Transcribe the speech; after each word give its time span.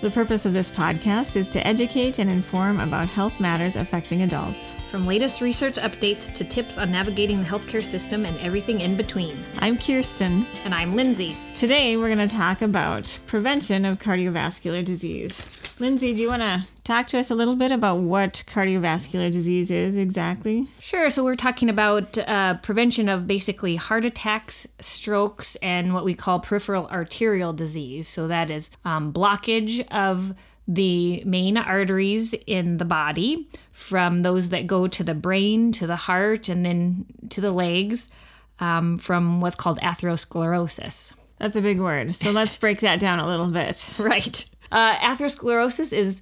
The 0.00 0.10
purpose 0.10 0.46
of 0.46 0.54
this 0.54 0.70
podcast 0.70 1.36
is 1.36 1.50
to 1.50 1.66
educate 1.66 2.18
and 2.18 2.30
inform 2.30 2.80
about 2.80 3.10
health 3.10 3.38
matters 3.38 3.76
affecting 3.76 4.22
adults. 4.22 4.74
From 4.90 5.06
latest 5.06 5.42
research 5.42 5.74
updates 5.74 6.32
to 6.32 6.42
tips 6.42 6.78
on 6.78 6.90
navigating 6.90 7.40
the 7.40 7.46
healthcare 7.46 7.84
system 7.84 8.24
and 8.24 8.40
everything 8.40 8.80
in 8.80 8.96
between. 8.96 9.44
I'm 9.58 9.76
Kirsten. 9.76 10.46
And 10.64 10.74
I'm 10.74 10.96
Lindsay. 10.96 11.36
Today 11.54 11.98
we're 11.98 12.14
going 12.14 12.26
to 12.26 12.34
talk 12.34 12.62
about 12.62 13.20
prevention 13.26 13.84
of 13.84 13.98
cardiovascular 13.98 14.82
disease. 14.82 15.42
Lindsay, 15.80 16.12
do 16.12 16.20
you 16.20 16.28
want 16.28 16.42
to 16.42 16.66
talk 16.84 17.06
to 17.06 17.18
us 17.18 17.30
a 17.30 17.34
little 17.34 17.56
bit 17.56 17.72
about 17.72 18.00
what 18.00 18.44
cardiovascular 18.46 19.32
disease 19.32 19.70
is 19.70 19.96
exactly? 19.96 20.68
Sure, 20.78 21.08
so 21.08 21.24
we're 21.24 21.36
talking 21.36 21.70
about 21.70 22.18
uh, 22.18 22.58
prevention 22.58 23.08
of 23.08 23.26
basically 23.26 23.76
heart 23.76 24.04
attacks, 24.04 24.66
strokes, 24.80 25.56
and 25.62 25.94
what 25.94 26.04
we 26.04 26.12
call 26.12 26.38
peripheral 26.38 26.86
arterial 26.88 27.54
disease. 27.54 28.06
So 28.06 28.28
that 28.28 28.50
is 28.50 28.68
um, 28.84 29.10
blockage 29.10 29.88
of 29.88 30.34
the 30.68 31.24
main 31.24 31.56
arteries 31.56 32.34
in 32.46 32.76
the 32.76 32.84
body 32.84 33.48
from 33.72 34.20
those 34.20 34.50
that 34.50 34.66
go 34.66 34.86
to 34.86 35.02
the 35.02 35.14
brain, 35.14 35.72
to 35.72 35.86
the 35.86 35.96
heart, 35.96 36.50
and 36.50 36.64
then 36.64 37.06
to 37.30 37.40
the 37.40 37.52
legs 37.52 38.10
um, 38.58 38.98
from 38.98 39.40
what's 39.40 39.56
called 39.56 39.80
atherosclerosis. 39.80 41.14
That's 41.38 41.56
a 41.56 41.62
big 41.62 41.80
word. 41.80 42.14
So 42.14 42.32
let's 42.32 42.54
break 42.54 42.80
that 42.80 43.00
down 43.00 43.18
a 43.18 43.26
little 43.26 43.50
bit. 43.50 43.90
Right. 43.98 44.44
Uh, 44.70 44.96
atherosclerosis 44.96 45.92
is 45.92 46.20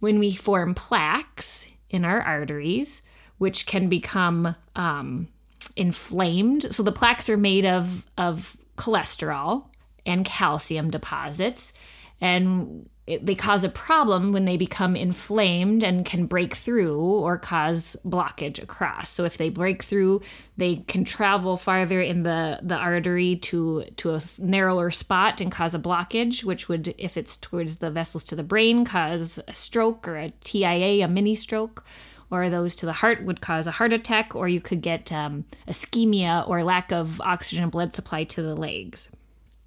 when 0.00 0.18
we 0.18 0.34
form 0.34 0.74
plaques 0.74 1.66
in 1.90 2.04
our 2.04 2.20
arteries, 2.22 3.02
which 3.38 3.66
can 3.66 3.88
become 3.88 4.54
um, 4.76 5.28
inflamed. 5.76 6.74
So 6.74 6.82
the 6.82 6.92
plaques 6.92 7.28
are 7.28 7.36
made 7.36 7.66
of, 7.66 8.06
of 8.16 8.56
cholesterol 8.76 9.66
and 10.06 10.24
calcium 10.24 10.90
deposits, 10.90 11.72
and 12.20 12.88
it, 13.10 13.26
they 13.26 13.34
cause 13.34 13.64
a 13.64 13.68
problem 13.68 14.32
when 14.32 14.44
they 14.44 14.56
become 14.56 14.94
inflamed 14.94 15.82
and 15.82 16.04
can 16.04 16.26
break 16.26 16.54
through 16.54 17.00
or 17.00 17.36
cause 17.38 17.96
blockage 18.06 18.62
across. 18.62 19.08
So 19.08 19.24
if 19.24 19.36
they 19.36 19.50
break 19.50 19.82
through, 19.82 20.20
they 20.56 20.76
can 20.76 21.04
travel 21.04 21.56
farther 21.56 22.00
in 22.00 22.22
the, 22.22 22.60
the 22.62 22.76
artery 22.76 23.34
to 23.36 23.84
to 23.96 24.14
a 24.14 24.20
narrower 24.38 24.92
spot 24.92 25.40
and 25.40 25.50
cause 25.50 25.74
a 25.74 25.78
blockage, 25.80 26.44
which 26.44 26.68
would, 26.68 26.94
if 26.98 27.16
it's 27.16 27.36
towards 27.36 27.76
the 27.76 27.90
vessels 27.90 28.24
to 28.26 28.36
the 28.36 28.44
brain, 28.44 28.84
cause 28.84 29.40
a 29.48 29.54
stroke 29.54 30.06
or 30.06 30.16
a 30.16 30.30
TIA, 30.40 31.04
a 31.04 31.08
mini 31.08 31.34
stroke. 31.34 31.84
Or 32.30 32.48
those 32.48 32.76
to 32.76 32.86
the 32.86 32.92
heart 32.92 33.24
would 33.24 33.40
cause 33.40 33.66
a 33.66 33.72
heart 33.72 33.92
attack, 33.92 34.36
or 34.36 34.46
you 34.46 34.60
could 34.60 34.82
get 34.82 35.10
um, 35.10 35.46
ischemia 35.66 36.48
or 36.48 36.62
lack 36.62 36.92
of 36.92 37.20
oxygen 37.22 37.68
blood 37.70 37.92
supply 37.92 38.22
to 38.22 38.40
the 38.40 38.54
legs. 38.54 39.08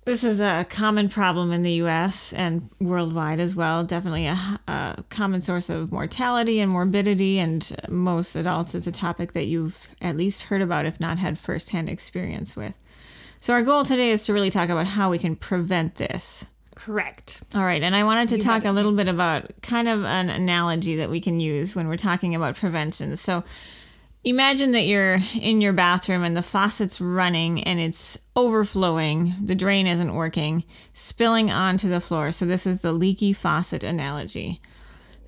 This 0.05 0.25
is 0.25 0.41
a 0.41 0.65
common 0.69 1.07
problem 1.07 1.53
in 1.53 1.61
the 1.61 1.73
US 1.83 2.33
and 2.33 2.69
worldwide 2.81 3.39
as 3.39 3.55
well. 3.55 3.85
Definitely 3.85 4.27
a, 4.27 4.59
a, 4.67 5.03
common 5.09 5.39
source 5.39 5.69
of 5.69 5.93
mortality 5.93 6.59
and 6.59 6.69
morbidity, 6.69 7.39
and 7.39 7.73
most 7.87 8.35
adults, 8.35 8.75
it's 8.75 8.87
a 8.87 8.91
topic 8.91 9.31
that 9.31 9.45
you've 9.45 9.87
at 10.01 10.17
least 10.17 10.43
heard 10.43 10.61
about, 10.61 10.85
if 10.85 10.99
not 10.99 11.19
had 11.19 11.39
firsthand 11.39 11.87
experience 11.87 12.53
with. 12.55 12.75
So, 13.39 13.53
our 13.53 13.61
goal 13.61 13.85
today 13.85 14.11
is 14.11 14.25
to 14.25 14.33
really 14.33 14.49
talk 14.49 14.69
about 14.69 14.87
how 14.87 15.09
we 15.09 15.19
can 15.19 15.37
prevent 15.37 15.95
this. 15.95 16.47
Correct. 16.75 17.41
All 17.55 17.63
right, 17.63 17.81
and 17.81 17.95
I 17.95 18.03
wanted 18.03 18.29
to 18.29 18.37
talk 18.39 18.65
a 18.65 18.71
little 18.71 18.91
bit 18.91 19.07
about 19.07 19.51
kind 19.61 19.87
of 19.87 20.03
an 20.03 20.29
analogy 20.29 20.97
that 20.97 21.09
we 21.09 21.21
can 21.21 21.39
use 21.39 21.77
when 21.77 21.87
we're 21.87 21.95
talking 21.95 22.35
about 22.35 22.57
prevention. 22.57 23.15
So, 23.15 23.45
imagine 24.23 24.71
that 24.71 24.85
you're 24.85 25.19
in 25.39 25.61
your 25.61 25.73
bathroom 25.73 26.23
and 26.23 26.35
the 26.35 26.43
faucet's 26.43 27.01
running 27.01 27.63
and 27.63 27.79
it's 27.79 28.17
overflowing, 28.35 29.33
the 29.43 29.55
drain 29.55 29.87
isn't 29.87 30.13
working, 30.13 30.63
spilling 30.93 31.51
onto 31.51 31.89
the 31.89 32.01
floor. 32.01 32.31
So, 32.31 32.45
this 32.45 32.65
is 32.65 32.81
the 32.81 32.93
leaky 32.93 33.33
faucet 33.33 33.83
analogy. 33.83 34.61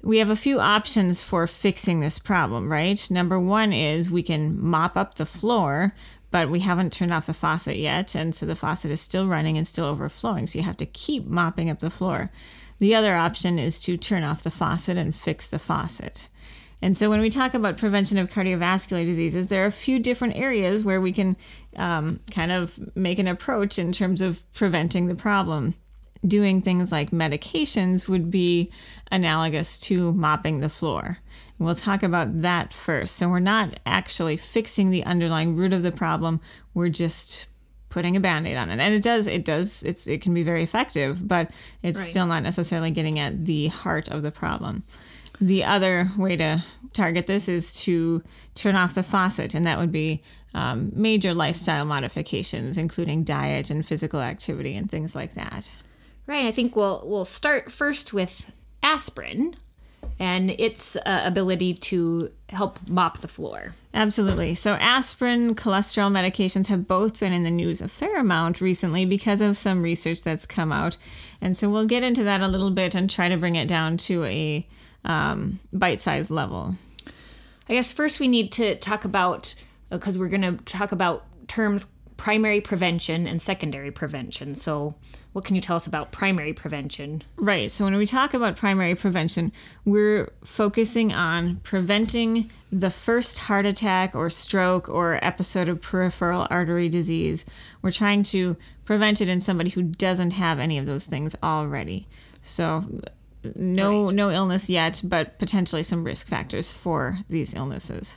We 0.01 0.19
have 0.19 0.29
a 0.29 0.35
few 0.35 0.59
options 0.59 1.21
for 1.21 1.47
fixing 1.47 1.99
this 1.99 2.19
problem, 2.19 2.71
right? 2.71 3.09
Number 3.09 3.39
one 3.39 3.73
is 3.73 4.11
we 4.11 4.21
can 4.21 4.63
mop 4.63 4.95
up 4.95 5.15
the 5.15 5.25
floor, 5.25 5.93
but 6.29 6.49
we 6.49 6.59
haven't 6.59 6.93
turned 6.93 7.11
off 7.11 7.25
the 7.25 7.33
faucet 7.33 7.77
yet. 7.77 8.13
And 8.13 8.35
so 8.35 8.45
the 8.45 8.55
faucet 8.55 8.91
is 8.91 9.01
still 9.01 9.27
running 9.27 9.57
and 9.57 9.67
still 9.67 9.85
overflowing. 9.85 10.45
So 10.45 10.59
you 10.59 10.65
have 10.65 10.77
to 10.77 10.85
keep 10.85 11.25
mopping 11.25 11.71
up 11.71 11.79
the 11.79 11.89
floor. 11.89 12.29
The 12.77 12.93
other 12.93 13.15
option 13.15 13.57
is 13.57 13.79
to 13.81 13.97
turn 13.97 14.23
off 14.23 14.43
the 14.43 14.51
faucet 14.51 14.97
and 14.97 15.15
fix 15.15 15.47
the 15.49 15.59
faucet. 15.59 16.27
And 16.81 16.97
so 16.97 17.09
when 17.09 17.21
we 17.21 17.29
talk 17.29 17.53
about 17.53 17.77
prevention 17.77 18.17
of 18.17 18.29
cardiovascular 18.29 19.05
diseases, 19.05 19.47
there 19.47 19.63
are 19.63 19.67
a 19.67 19.71
few 19.71 19.99
different 19.99 20.35
areas 20.35 20.83
where 20.83 21.01
we 21.01 21.13
can 21.13 21.37
um, 21.77 22.19
kind 22.31 22.51
of 22.51 22.79
make 22.95 23.19
an 23.19 23.27
approach 23.27 23.79
in 23.79 23.91
terms 23.91 24.21
of 24.21 24.43
preventing 24.53 25.07
the 25.07 25.15
problem. 25.15 25.75
Doing 26.25 26.61
things 26.61 26.91
like 26.91 27.11
medications 27.11 28.07
would 28.07 28.31
be 28.31 28.71
analogous 29.11 29.77
to 29.81 30.11
mopping 30.13 30.59
the 30.59 30.69
floor. 30.69 31.19
We'll 31.59 31.75
talk 31.75 32.03
about 32.03 32.41
that 32.41 32.73
first. 32.73 33.15
So, 33.15 33.29
we're 33.29 33.39
not 33.39 33.79
actually 33.85 34.35
fixing 34.35 34.89
the 34.89 35.03
underlying 35.03 35.55
root 35.55 35.71
of 35.71 35.83
the 35.83 35.91
problem, 35.91 36.41
we're 36.73 36.89
just 36.89 37.47
putting 37.95 38.17
a 38.17 38.19
band-aid 38.19 38.57
on 38.57 38.69
it 38.69 38.77
and 38.77 38.93
it 38.93 39.01
does 39.01 39.25
it 39.25 39.45
does 39.45 39.81
it's 39.83 40.05
it 40.05 40.19
can 40.19 40.33
be 40.33 40.43
very 40.43 40.61
effective 40.61 41.25
but 41.25 41.49
it's 41.81 41.97
right. 41.97 42.09
still 42.09 42.25
not 42.25 42.43
necessarily 42.43 42.91
getting 42.91 43.19
at 43.19 43.45
the 43.45 43.67
heart 43.67 44.09
of 44.09 44.21
the 44.21 44.31
problem 44.31 44.83
the 45.39 45.63
other 45.63 46.09
way 46.17 46.35
to 46.35 46.63
target 46.93 47.27
this 47.27 47.49
is 47.49 47.79
to 47.81 48.23
turn 48.53 48.75
off 48.75 48.95
the 48.95 49.03
faucet 49.03 49.53
and 49.53 49.65
that 49.65 49.77
would 49.77 49.91
be 49.91 50.23
um, 50.53 50.91
major 50.95 51.33
lifestyle 51.33 51.85
modifications 51.85 52.77
including 52.77 53.23
diet 53.23 53.69
and 53.69 53.85
physical 53.85 54.21
activity 54.21 54.75
and 54.75 54.89
things 54.89 55.15
like 55.15 55.33
that 55.33 55.69
right 56.27 56.45
i 56.45 56.51
think 56.51 56.75
we'll 56.75 57.01
we'll 57.05 57.25
start 57.25 57.71
first 57.71 58.13
with 58.13 58.51
aspirin 58.81 59.55
and 60.19 60.51
its 60.51 60.95
uh, 60.95 61.21
ability 61.25 61.73
to 61.73 62.29
help 62.49 62.79
mop 62.89 63.19
the 63.19 63.27
floor. 63.27 63.75
Absolutely. 63.93 64.55
So, 64.55 64.73
aspirin, 64.75 65.55
cholesterol 65.55 66.11
medications 66.11 66.67
have 66.67 66.87
both 66.87 67.19
been 67.19 67.33
in 67.33 67.43
the 67.43 67.51
news 67.51 67.81
a 67.81 67.87
fair 67.87 68.19
amount 68.19 68.61
recently 68.61 69.05
because 69.05 69.41
of 69.41 69.57
some 69.57 69.81
research 69.81 70.21
that's 70.23 70.45
come 70.45 70.71
out. 70.71 70.97
And 71.41 71.57
so, 71.57 71.69
we'll 71.69 71.85
get 71.85 72.03
into 72.03 72.23
that 72.23 72.41
a 72.41 72.47
little 72.47 72.71
bit 72.71 72.95
and 72.95 73.09
try 73.09 73.29
to 73.29 73.37
bring 73.37 73.55
it 73.55 73.67
down 73.67 73.97
to 73.97 74.23
a 74.25 74.67
um, 75.05 75.59
bite 75.71 75.99
sized 75.99 76.31
level. 76.31 76.75
I 77.69 77.73
guess 77.73 77.91
first 77.91 78.19
we 78.19 78.27
need 78.27 78.51
to 78.53 78.75
talk 78.75 79.05
about, 79.05 79.55
because 79.89 80.17
uh, 80.17 80.19
we're 80.19 80.29
going 80.29 80.41
to 80.41 80.63
talk 80.65 80.91
about 80.91 81.25
terms 81.47 81.87
primary 82.17 82.61
prevention 82.61 83.27
and 83.27 83.41
secondary 83.41 83.91
prevention. 83.91 84.55
So, 84.55 84.95
what 85.33 85.43
can 85.43 85.55
you 85.55 85.61
tell 85.61 85.75
us 85.75 85.87
about 85.87 86.11
primary 86.11 86.53
prevention? 86.53 87.23
Right. 87.35 87.69
So, 87.69 87.85
when 87.85 87.95
we 87.95 88.05
talk 88.05 88.33
about 88.33 88.55
primary 88.55 88.95
prevention, 88.95 89.51
we're 89.83 90.31
focusing 90.43 91.13
on 91.13 91.57
preventing 91.57 92.51
the 92.71 92.89
first 92.89 93.39
heart 93.39 93.65
attack 93.65 94.15
or 94.15 94.29
stroke 94.29 94.87
or 94.87 95.19
episode 95.21 95.69
of 95.69 95.81
peripheral 95.81 96.47
artery 96.49 96.89
disease. 96.89 97.45
We're 97.81 97.91
trying 97.91 98.23
to 98.23 98.55
prevent 98.85 99.21
it 99.21 99.27
in 99.27 99.41
somebody 99.41 99.71
who 99.71 99.83
doesn't 99.83 100.31
have 100.31 100.59
any 100.59 100.77
of 100.77 100.85
those 100.85 101.05
things 101.05 101.35
already. 101.43 102.07
So, 102.41 102.85
no 103.55 104.05
right. 104.05 104.15
no 104.15 104.31
illness 104.31 104.69
yet, 104.69 105.01
but 105.03 105.39
potentially 105.39 105.83
some 105.83 106.03
risk 106.03 106.27
factors 106.27 106.71
for 106.71 107.19
these 107.29 107.53
illnesses. 107.53 108.15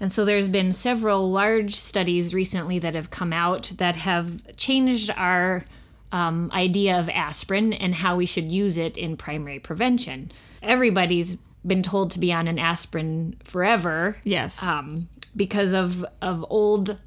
And 0.00 0.12
so 0.12 0.24
there's 0.24 0.48
been 0.48 0.72
several 0.72 1.30
large 1.30 1.74
studies 1.74 2.32
recently 2.32 2.78
that 2.78 2.94
have 2.94 3.10
come 3.10 3.32
out 3.32 3.72
that 3.78 3.96
have 3.96 4.56
changed 4.56 5.10
our 5.16 5.64
um, 6.12 6.50
idea 6.54 6.98
of 6.98 7.08
aspirin 7.08 7.72
and 7.72 7.94
how 7.94 8.16
we 8.16 8.26
should 8.26 8.50
use 8.50 8.78
it 8.78 8.96
in 8.96 9.16
primary 9.16 9.58
prevention. 9.58 10.30
Everybody's 10.62 11.36
been 11.66 11.82
told 11.82 12.12
to 12.12 12.20
be 12.20 12.32
on 12.32 12.46
an 12.46 12.58
aspirin 12.58 13.36
forever. 13.44 14.16
Yes. 14.24 14.62
Um, 14.62 15.08
because 15.34 15.72
of 15.72 16.04
of 16.22 16.44
old 16.48 17.00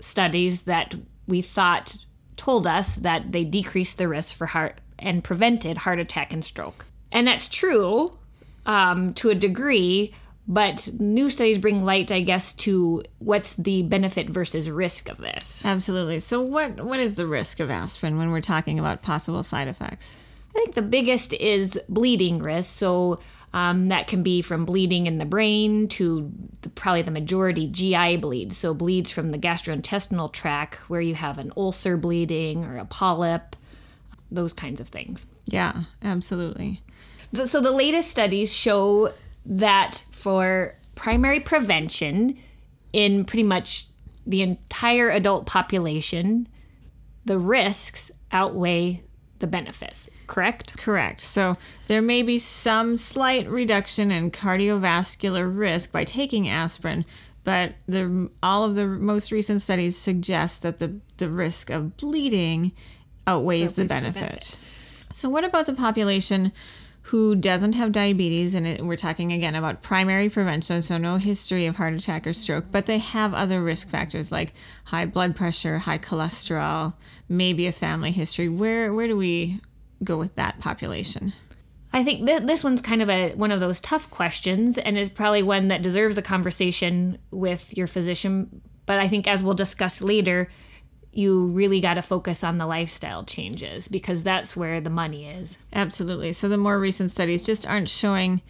studies 0.00 0.62
that 0.62 0.94
we 1.26 1.42
thought 1.42 1.96
told 2.36 2.66
us 2.66 2.96
that 2.96 3.32
they 3.32 3.44
decreased 3.44 3.98
the 3.98 4.08
risk 4.08 4.34
for 4.34 4.46
heart 4.46 4.80
and 4.98 5.22
prevented 5.22 5.78
heart 5.78 5.98
attack 5.98 6.32
and 6.32 6.44
stroke. 6.44 6.86
And 7.12 7.26
that's 7.26 7.48
true 7.48 8.16
um, 8.66 9.12
to 9.14 9.30
a 9.30 9.34
degree, 9.34 10.12
but 10.46 10.88
new 10.98 11.28
studies 11.28 11.58
bring 11.58 11.84
light 11.84 12.10
i 12.10 12.22
guess 12.22 12.54
to 12.54 13.02
what's 13.18 13.52
the 13.56 13.82
benefit 13.82 14.30
versus 14.30 14.70
risk 14.70 15.10
of 15.10 15.18
this 15.18 15.62
absolutely 15.62 16.18
so 16.18 16.40
what 16.40 16.82
what 16.82 16.98
is 16.98 17.16
the 17.16 17.26
risk 17.26 17.60
of 17.60 17.70
aspirin 17.70 18.16
when 18.16 18.30
we're 18.30 18.40
talking 18.40 18.78
about 18.78 19.02
possible 19.02 19.42
side 19.42 19.68
effects 19.68 20.16
I 20.58 20.60
think 20.60 20.74
the 20.74 20.82
biggest 20.82 21.34
is 21.34 21.80
bleeding 21.88 22.38
risk. 22.42 22.76
So 22.76 23.20
um, 23.52 23.88
that 23.88 24.08
can 24.08 24.22
be 24.22 24.42
from 24.42 24.64
bleeding 24.64 25.06
in 25.06 25.18
the 25.18 25.24
brain 25.24 25.88
to 25.88 26.32
the, 26.62 26.68
probably 26.70 27.02
the 27.02 27.10
majority 27.12 27.68
GI 27.68 28.16
bleeds. 28.16 28.56
So 28.56 28.74
bleeds 28.74 29.10
from 29.10 29.30
the 29.30 29.38
gastrointestinal 29.38 30.32
tract 30.32 30.76
where 30.90 31.00
you 31.00 31.14
have 31.14 31.38
an 31.38 31.52
ulcer 31.56 31.96
bleeding 31.96 32.64
or 32.64 32.78
a 32.78 32.84
polyp, 32.84 33.56
those 34.30 34.52
kinds 34.52 34.80
of 34.80 34.88
things. 34.88 35.26
Yeah, 35.46 35.82
absolutely. 36.02 36.82
So 37.44 37.60
the 37.60 37.72
latest 37.72 38.10
studies 38.10 38.54
show 38.54 39.12
that 39.44 40.04
for 40.10 40.74
primary 40.94 41.40
prevention 41.40 42.38
in 42.92 43.24
pretty 43.24 43.42
much 43.42 43.86
the 44.26 44.42
entire 44.42 45.10
adult 45.10 45.46
population, 45.46 46.48
the 47.24 47.38
risks 47.38 48.10
outweigh 48.32 49.02
the 49.38 49.46
benefits. 49.46 50.10
Correct? 50.26 50.76
Correct. 50.76 51.20
So 51.20 51.54
there 51.86 52.02
may 52.02 52.22
be 52.22 52.38
some 52.38 52.96
slight 52.96 53.48
reduction 53.48 54.10
in 54.10 54.30
cardiovascular 54.30 55.50
risk 55.56 55.92
by 55.92 56.04
taking 56.04 56.48
aspirin, 56.48 57.06
but 57.44 57.74
the 57.86 58.28
all 58.42 58.64
of 58.64 58.74
the 58.74 58.86
most 58.86 59.32
recent 59.32 59.62
studies 59.62 59.96
suggest 59.96 60.62
that 60.62 60.78
the, 60.80 60.96
the 61.16 61.30
risk 61.30 61.70
of 61.70 61.96
bleeding 61.96 62.72
outweighs 63.28 63.74
the 63.74 63.82
Outweighs 63.82 63.88
the 63.88 63.94
benefit. 63.94 64.14
benefit. 64.14 64.58
So 65.12 65.28
what 65.28 65.44
about 65.44 65.66
the 65.66 65.74
population 65.74 66.52
who 67.02 67.34
doesn't 67.34 67.74
have 67.74 67.90
diabetes 67.90 68.54
and 68.54 68.66
it, 68.66 68.84
we're 68.84 68.96
talking 68.96 69.32
again 69.32 69.54
about 69.54 69.80
primary 69.82 70.28
prevention 70.28 70.82
so 70.82 70.98
no 70.98 71.16
history 71.16 71.64
of 71.64 71.76
heart 71.76 71.94
attack 71.94 72.26
or 72.26 72.34
stroke 72.34 72.66
but 72.70 72.84
they 72.84 72.98
have 72.98 73.32
other 73.32 73.62
risk 73.62 73.88
factors 73.88 74.30
like 74.30 74.52
high 74.84 75.06
blood 75.06 75.34
pressure 75.34 75.78
high 75.78 75.96
cholesterol 75.96 76.92
maybe 77.26 77.66
a 77.66 77.72
family 77.72 78.10
history 78.10 78.46
where 78.46 78.92
where 78.92 79.06
do 79.06 79.16
we 79.16 79.58
go 80.04 80.18
with 80.18 80.34
that 80.36 80.60
population 80.60 81.32
I 81.92 82.04
think 82.04 82.26
th- 82.26 82.42
this 82.42 82.62
one's 82.62 82.82
kind 82.82 83.00
of 83.00 83.08
a 83.08 83.32
one 83.34 83.50
of 83.50 83.60
those 83.60 83.80
tough 83.80 84.10
questions, 84.10 84.76
and 84.76 84.98
is 84.98 85.08
probably 85.08 85.42
one 85.42 85.68
that 85.68 85.80
deserves 85.80 86.18
a 86.18 86.22
conversation 86.22 87.16
with 87.30 87.74
your 87.78 87.86
physician. 87.86 88.60
But 88.84 88.98
I 88.98 89.08
think, 89.08 89.26
as 89.26 89.42
we'll 89.42 89.54
discuss 89.54 90.02
later, 90.02 90.50
you 91.12 91.46
really 91.46 91.80
got 91.80 91.94
to 91.94 92.02
focus 92.02 92.44
on 92.44 92.58
the 92.58 92.66
lifestyle 92.66 93.24
changes 93.24 93.88
because 93.88 94.22
that's 94.22 94.56
where 94.56 94.80
the 94.80 94.90
money 94.90 95.26
is. 95.26 95.58
Absolutely. 95.72 96.32
So 96.32 96.48
the 96.48 96.56
more 96.56 96.78
recent 96.78 97.10
studies 97.10 97.44
just 97.44 97.66
aren't 97.66 97.88
showing 97.88 98.42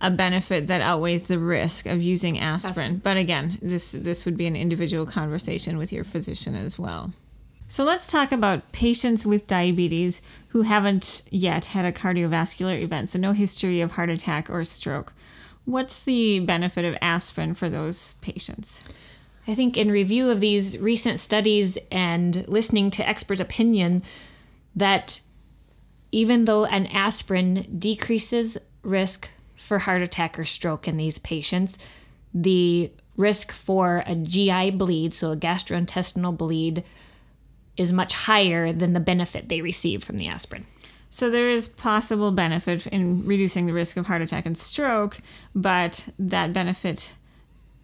a 0.00 0.10
benefit 0.10 0.66
that 0.66 0.80
outweighs 0.80 1.26
the 1.28 1.38
risk 1.38 1.86
of 1.86 2.02
using 2.02 2.38
aspirin. 2.38 2.98
But 2.98 3.16
again, 3.16 3.58
this 3.62 3.92
this 3.92 4.26
would 4.26 4.36
be 4.36 4.46
an 4.46 4.56
individual 4.56 5.06
conversation 5.06 5.78
with 5.78 5.92
your 5.92 6.04
physician 6.04 6.54
as 6.54 6.78
well. 6.78 7.12
So 7.68 7.82
let's 7.82 8.12
talk 8.12 8.30
about 8.30 8.70
patients 8.72 9.26
with 9.26 9.48
diabetes 9.48 10.22
who 10.48 10.62
haven't 10.62 11.22
yet 11.30 11.66
had 11.66 11.84
a 11.84 11.92
cardiovascular 11.92 12.80
event, 12.80 13.10
so 13.10 13.18
no 13.18 13.32
history 13.32 13.80
of 13.80 13.92
heart 13.92 14.08
attack 14.08 14.48
or 14.48 14.64
stroke. 14.64 15.12
What's 15.64 16.00
the 16.00 16.38
benefit 16.40 16.84
of 16.84 16.96
aspirin 17.02 17.54
for 17.54 17.68
those 17.68 18.14
patients? 18.20 18.84
I 19.48 19.54
think 19.54 19.76
in 19.76 19.90
review 19.90 20.30
of 20.30 20.40
these 20.40 20.78
recent 20.78 21.20
studies 21.20 21.78
and 21.90 22.46
listening 22.48 22.90
to 22.92 23.08
expert 23.08 23.40
opinion, 23.40 24.02
that 24.74 25.20
even 26.10 26.44
though 26.44 26.64
an 26.64 26.86
aspirin 26.86 27.76
decreases 27.78 28.58
risk 28.82 29.30
for 29.54 29.78
heart 29.80 30.02
attack 30.02 30.38
or 30.38 30.44
stroke 30.44 30.88
in 30.88 30.96
these 30.96 31.18
patients, 31.18 31.78
the 32.34 32.90
risk 33.16 33.52
for 33.52 34.02
a 34.06 34.14
GI 34.14 34.72
bleed, 34.72 35.14
so 35.14 35.32
a 35.32 35.36
gastrointestinal 35.36 36.36
bleed, 36.36 36.84
is 37.76 37.92
much 37.92 38.14
higher 38.14 38.72
than 38.72 38.92
the 38.92 39.00
benefit 39.00 39.48
they 39.48 39.60
receive 39.60 40.02
from 40.02 40.16
the 40.16 40.26
aspirin. 40.28 40.66
So 41.08 41.30
there 41.30 41.50
is 41.50 41.68
possible 41.68 42.32
benefit 42.32 42.86
in 42.88 43.26
reducing 43.26 43.66
the 43.66 43.72
risk 43.72 43.96
of 43.96 44.06
heart 44.06 44.22
attack 44.22 44.44
and 44.44 44.58
stroke, 44.58 45.20
but 45.54 46.08
that 46.18 46.52
benefit 46.52 47.16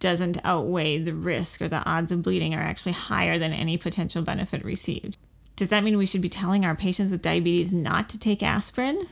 doesn't 0.03 0.37
outweigh 0.43 0.97
the 0.97 1.13
risk 1.13 1.61
or 1.61 1.69
the 1.69 1.81
odds 1.85 2.11
of 2.11 2.21
bleeding 2.21 2.53
are 2.53 2.59
actually 2.59 2.91
higher 2.91 3.39
than 3.39 3.53
any 3.53 3.77
potential 3.77 4.21
benefit 4.21 4.61
received. 4.65 5.17
Does 5.55 5.69
that 5.69 5.81
mean 5.81 5.97
we 5.97 6.05
should 6.05 6.21
be 6.21 6.27
telling 6.27 6.65
our 6.65 6.75
patients 6.75 7.09
with 7.09 7.21
diabetes 7.21 7.71
not 7.71 8.09
to 8.09 8.19
take 8.19 8.43
aspirin? 8.43 9.07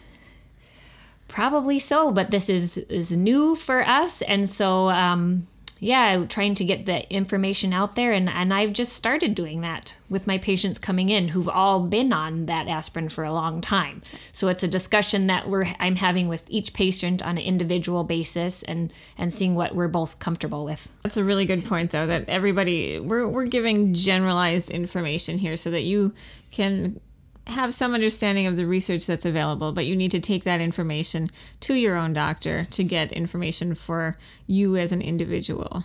Probably 1.29 1.79
so, 1.79 2.11
but 2.11 2.29
this 2.29 2.49
is 2.49 2.77
is 2.77 3.13
new 3.13 3.55
for 3.55 3.87
us, 3.87 4.21
and 4.23 4.49
so 4.49 4.89
um, 4.89 5.47
yeah, 5.83 6.25
trying 6.27 6.53
to 6.53 6.63
get 6.63 6.85
the 6.85 7.11
information 7.11 7.73
out 7.73 7.95
there, 7.95 8.13
and 8.13 8.29
and 8.29 8.53
I've 8.53 8.71
just 8.71 8.93
started 8.93 9.33
doing 9.33 9.61
that 9.61 9.97
with 10.09 10.27
my 10.27 10.37
patients 10.37 10.77
coming 10.77 11.09
in 11.09 11.29
who've 11.29 11.49
all 11.49 11.81
been 11.81 12.13
on 12.13 12.45
that 12.45 12.67
aspirin 12.67 13.09
for 13.09 13.23
a 13.23 13.33
long 13.33 13.61
time. 13.61 14.03
So 14.31 14.47
it's 14.47 14.61
a 14.61 14.67
discussion 14.67 15.25
that 15.27 15.49
we're 15.49 15.65
I'm 15.79 15.95
having 15.95 16.27
with 16.27 16.45
each 16.51 16.73
patient 16.73 17.23
on 17.23 17.39
an 17.39 17.43
individual 17.43 18.03
basis, 18.03 18.61
and 18.61 18.93
and 19.17 19.33
seeing 19.33 19.55
what 19.55 19.73
we're 19.73 19.87
both 19.87 20.19
comfortable 20.19 20.65
with. 20.65 20.87
That's 21.01 21.17
a 21.17 21.23
really 21.23 21.45
good 21.45 21.65
point 21.65 21.89
though 21.89 22.05
that 22.05 22.29
everybody 22.29 22.99
we're 22.99 23.27
we're 23.27 23.45
giving 23.45 23.95
generalized 23.95 24.69
information 24.69 25.39
here 25.39 25.57
so 25.57 25.71
that 25.71 25.81
you 25.81 26.13
can 26.51 27.01
have 27.47 27.73
some 27.73 27.93
understanding 27.93 28.47
of 28.47 28.55
the 28.55 28.65
research 28.65 29.05
that's 29.07 29.25
available, 29.25 29.71
but 29.71 29.85
you 29.85 29.95
need 29.95 30.11
to 30.11 30.19
take 30.19 30.43
that 30.43 30.61
information 30.61 31.29
to 31.61 31.73
your 31.73 31.95
own 31.97 32.13
doctor 32.13 32.67
to 32.71 32.83
get 32.83 33.11
information 33.11 33.75
for 33.75 34.17
you 34.47 34.77
as 34.77 34.91
an 34.91 35.01
individual. 35.01 35.83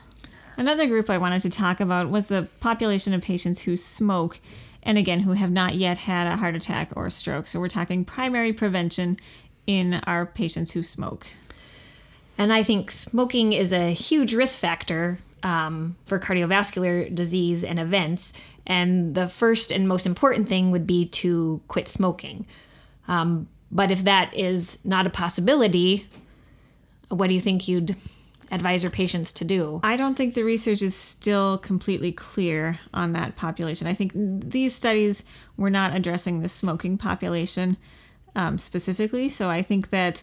Another 0.57 0.87
group 0.87 1.11
I 1.11 1.19
wanted 1.19 1.41
to 1.43 1.51
talk 1.51 1.81
about 1.81 2.11
was 2.11 2.29
the 2.29 2.49
population 2.61 3.13
of 3.15 3.23
patients 3.23 3.63
who 3.63 3.77
smoke 3.77 4.41
and 4.83 4.97
again 4.97 5.21
who 5.21 5.33
have 5.33 5.51
not 5.51 5.75
yet 5.75 5.99
had 5.99 6.27
a 6.27 6.37
heart 6.37 6.55
attack 6.55 6.93
or 6.95 7.11
stroke. 7.11 7.47
So 7.47 7.59
we're 7.59 7.69
talking 7.69 8.05
primary 8.05 8.53
prevention 8.53 9.17
in 9.67 9.95
our 10.05 10.25
patients 10.25 10.73
who 10.73 10.83
smoke. 10.83 11.27
And 12.39 12.53
I 12.53 12.63
think 12.63 12.91
smoking 12.91 13.53
is 13.53 13.73
a 13.73 13.93
huge 13.93 14.33
risk 14.33 14.59
factor 14.59 15.19
um, 15.43 15.97
for 16.07 16.19
cardiovascular 16.19 17.15
disease 17.15 17.65
and 17.65 17.79
events. 17.79 18.33
And 18.67 19.15
the 19.15 19.29
first 19.29 19.71
and 19.71 19.87
most 19.87 20.07
important 20.07 20.49
thing 20.49 20.71
would 20.71 20.87
be 20.87 21.07
to 21.07 21.61
quit 21.69 21.89
smoking. 21.89 22.47
Um, 23.09 23.49
but 23.71 23.91
if 23.91 24.05
that 24.05 24.35
is 24.35 24.79
not 24.85 25.07
a 25.07 25.11
possibility, 25.11 26.07
what 27.09 27.29
do 27.29 27.35
you 27.35 27.41
think 27.41 27.69
you'd 27.69 27.97
advise 28.51 28.83
your 28.83 28.91
patients 28.91 29.33
to 29.33 29.45
do? 29.45 29.81
I 29.83 29.97
don't 29.97 30.17
think 30.17 30.35
the 30.35 30.45
research 30.45 30.83
is 30.83 30.95
still 30.95 31.59
completely 31.59 32.13
clear 32.13 32.79
on 32.95 33.13
that 33.13 33.37
population. 33.37 33.87
I 33.87 33.95
think 33.95 34.13
these 34.15 34.75
studies 34.75 35.25
were 35.57 35.71
not 35.71 35.95
addressing 35.95 36.41
the 36.41 36.49
smoking 36.49 36.99
population 36.99 37.77
um, 38.35 38.59
specifically. 38.59 39.29
So 39.29 39.49
I 39.49 39.63
think 39.63 39.91
that 39.91 40.23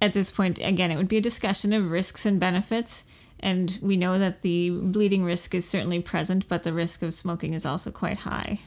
at 0.00 0.12
this 0.12 0.30
point, 0.30 0.58
again, 0.58 0.90
it 0.90 0.96
would 0.96 1.08
be 1.08 1.18
a 1.18 1.22
discussion 1.22 1.72
of 1.72 1.90
risks 1.90 2.26
and 2.26 2.40
benefits. 2.40 3.04
And 3.42 3.76
we 3.82 3.96
know 3.96 4.18
that 4.18 4.42
the 4.42 4.70
bleeding 4.70 5.24
risk 5.24 5.54
is 5.54 5.68
certainly 5.68 6.00
present, 6.00 6.46
but 6.46 6.62
the 6.62 6.72
risk 6.72 7.02
of 7.02 7.12
smoking 7.12 7.54
is 7.54 7.66
also 7.66 7.90
quite 7.90 8.18
high. 8.18 8.60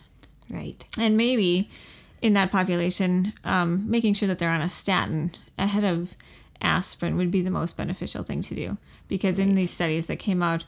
Right. 0.50 0.84
And 1.00 1.16
maybe 1.16 1.70
in 2.22 2.34
that 2.34 2.52
population, 2.52 3.34
um, 3.44 3.90
making 3.90 4.16
sure 4.16 4.28
that 4.28 4.38
they're 4.38 4.50
on 4.50 4.62
a 4.62 4.70
statin 4.70 5.32
ahead 5.58 5.84
of 5.86 6.16
aspirin 6.62 7.18
would 7.18 7.32
be 7.32 7.42
the 7.42 7.50
most 7.50 7.78
beneficial 7.78 8.24
thing 8.24 8.42
to 8.42 8.56
do. 8.56 8.78
Because 9.08 9.40
in 9.40 9.56
these 9.56 9.72
studies 9.72 10.08
that 10.08 10.18
came 10.18 10.44
out, 10.44 10.66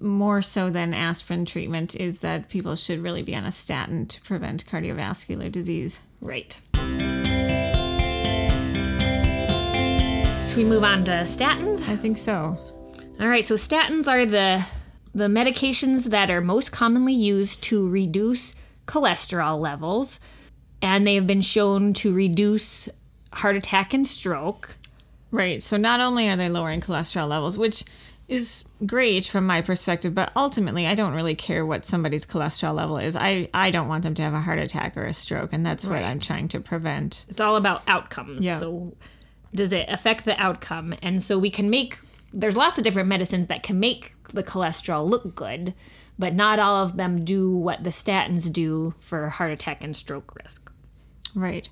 more 0.00 0.42
so 0.42 0.68
than 0.68 0.92
aspirin 0.94 1.44
treatment, 1.44 1.94
is 1.94 2.20
that 2.20 2.48
people 2.48 2.76
should 2.76 3.02
really 3.02 3.22
be 3.22 3.34
on 3.34 3.44
a 3.44 3.52
statin 3.52 4.06
to 4.06 4.20
prevent 4.22 4.66
cardiovascular 4.66 5.50
disease. 5.50 6.00
Right. 6.20 6.58
Should 10.48 10.56
we 10.56 10.64
move 10.64 10.84
on 10.84 11.04
to 11.04 11.12
statins? 11.22 11.88
I 11.88 11.96
think 11.96 12.18
so. 12.18 12.75
All 13.18 13.28
right, 13.28 13.44
so 13.44 13.54
statins 13.54 14.08
are 14.08 14.26
the 14.26 14.64
the 15.14 15.28
medications 15.28 16.10
that 16.10 16.30
are 16.30 16.42
most 16.42 16.72
commonly 16.72 17.14
used 17.14 17.62
to 17.62 17.88
reduce 17.88 18.54
cholesterol 18.86 19.58
levels, 19.58 20.20
and 20.82 21.06
they 21.06 21.14
have 21.14 21.26
been 21.26 21.40
shown 21.40 21.94
to 21.94 22.14
reduce 22.14 22.88
heart 23.32 23.56
attack 23.56 23.94
and 23.94 24.06
stroke. 24.06 24.76
Right. 25.30 25.62
So 25.62 25.78
not 25.78 26.00
only 26.00 26.28
are 26.28 26.36
they 26.36 26.50
lowering 26.50 26.82
cholesterol 26.82 27.28
levels, 27.28 27.56
which 27.56 27.84
is 28.28 28.64
great 28.84 29.26
from 29.26 29.46
my 29.46 29.62
perspective, 29.62 30.14
but 30.14 30.32
ultimately 30.36 30.86
I 30.86 30.94
don't 30.94 31.14
really 31.14 31.34
care 31.34 31.64
what 31.64 31.86
somebody's 31.86 32.26
cholesterol 32.26 32.74
level 32.74 32.98
is. 32.98 33.16
I, 33.16 33.48
I 33.54 33.70
don't 33.70 33.88
want 33.88 34.02
them 34.02 34.14
to 34.14 34.22
have 34.22 34.34
a 34.34 34.40
heart 34.40 34.58
attack 34.58 34.96
or 34.96 35.04
a 35.04 35.12
stroke, 35.12 35.52
and 35.52 35.64
that's 35.64 35.86
what 35.86 36.02
I'm 36.02 36.18
trying 36.18 36.48
to 36.48 36.60
prevent. 36.60 37.24
It's 37.28 37.40
all 37.40 37.56
about 37.56 37.82
outcomes. 37.86 38.40
Yeah. 38.40 38.58
So 38.58 38.94
does 39.54 39.72
it 39.72 39.88
affect 39.88 40.24
the 40.24 40.40
outcome? 40.40 40.94
And 41.02 41.22
so 41.22 41.38
we 41.38 41.50
can 41.50 41.70
make 41.70 41.98
there's 42.32 42.56
lots 42.56 42.78
of 42.78 42.84
different 42.84 43.08
medicines 43.08 43.46
that 43.46 43.62
can 43.62 43.80
make 43.80 44.12
the 44.32 44.42
cholesterol 44.42 45.06
look 45.06 45.34
good, 45.34 45.74
but 46.18 46.34
not 46.34 46.58
all 46.58 46.82
of 46.82 46.96
them 46.96 47.24
do 47.24 47.50
what 47.50 47.84
the 47.84 47.90
statins 47.90 48.52
do 48.52 48.94
for 49.00 49.28
heart 49.28 49.52
attack 49.52 49.82
and 49.82 49.96
stroke 49.96 50.34
risk. 50.42 50.70
Right. 51.34 51.68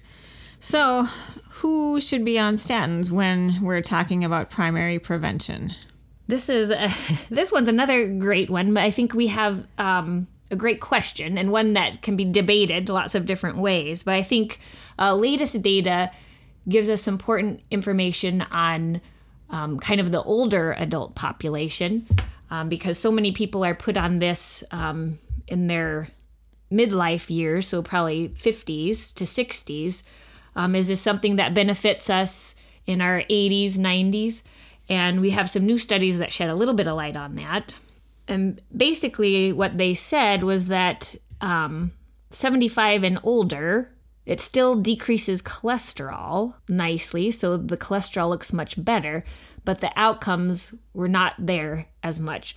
So, 0.61 1.05
who 1.51 2.01
should 2.01 2.25
be 2.25 2.39
on 2.39 2.55
statins 2.55 3.11
when 3.11 3.63
we're 3.63 3.83
talking 3.83 4.25
about 4.25 4.51
primary 4.51 4.99
prevention? 4.99 5.75
This 6.27 6.49
is 6.49 6.71
a, 6.71 6.91
this 7.31 7.53
one's 7.53 7.69
another 7.69 8.09
great 8.09 8.51
one, 8.51 8.73
but 8.73 8.83
I 8.83 8.91
think 8.91 9.13
we 9.13 9.27
have 9.27 9.67
um, 9.79 10.27
a 10.51 10.57
great 10.57 10.81
question 10.81 11.37
and 11.37 11.51
one 11.51 11.75
that 11.75 12.03
can 12.03 12.17
be 12.17 12.25
debated 12.25 12.89
lots 12.89 13.15
of 13.15 13.27
different 13.27 13.59
ways. 13.59 14.03
But 14.03 14.15
I 14.15 14.23
think 14.23 14.59
uh, 14.99 15.15
latest 15.15 15.61
data 15.63 16.11
gives 16.69 16.89
us 16.89 17.07
important 17.07 17.61
information 17.71 18.43
on 18.43 19.01
um, 19.51 19.79
kind 19.79 20.01
of 20.01 20.13
the 20.13 20.23
older 20.23 20.73
adult 20.79 21.15
population 21.15 22.07
um, 22.51 22.69
because 22.69 22.99
so 22.99 23.11
many 23.11 23.33
people 23.33 23.65
are 23.65 23.75
put 23.75 23.97
on 23.97 24.19
this 24.19 24.63
um, 24.71 25.19
in 25.49 25.67
their 25.67 26.09
midlife 26.71 27.31
years, 27.31 27.67
so 27.67 27.83
probably 27.83 28.29
50s 28.31 29.15
to 29.15 29.25
60s. 29.25 30.03
Um, 30.57 30.75
is 30.75 30.89
this 30.89 31.01
something 31.01 31.37
that 31.37 31.55
benefits 31.55 32.09
us 32.11 32.55
in 32.87 33.01
our 33.01 33.23
80s, 33.23 33.75
90s? 33.75 34.43
And 34.89 35.21
we 35.21 35.31
have 35.31 35.49
some 35.49 35.65
new 35.65 35.79
studies 35.79 36.19
that 36.19 36.33
shed 36.33 36.51
a 36.51 36.55
little 36.55 36.75
bit 36.75 36.87
of 36.87 36.97
light 36.97 37.17
on 37.17 37.37
that. 37.37 37.77
And 38.29 38.63
basically, 38.75 39.53
what 39.53 39.77
they 39.77 39.95
said 39.95 40.45
was 40.45 40.67
that 40.67 41.15
um, 41.41 41.93
75 42.31 43.05
and 43.05 43.19
older, 43.23 43.91
it 44.27 44.41
still 44.41 44.75
decreases 44.75 45.43
cholesterol 45.43 46.55
nicely, 46.69 47.31
so 47.31 47.57
the 47.57 47.77
cholesterol 47.77 48.31
looks 48.31 48.53
much 48.53 48.83
better, 48.83 49.25
but 49.65 49.81
the 49.81 49.93
outcomes 49.97 50.75
were 50.95 51.09
not 51.09 51.35
there 51.39 51.87
as 52.03 52.19
much. 52.19 52.57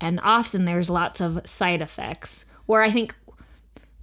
And 0.00 0.20
often 0.22 0.64
there's 0.64 0.88
lots 0.88 1.20
of 1.20 1.46
side 1.48 1.82
effects, 1.82 2.44
where 2.66 2.82
I 2.82 2.90
think 2.90 3.16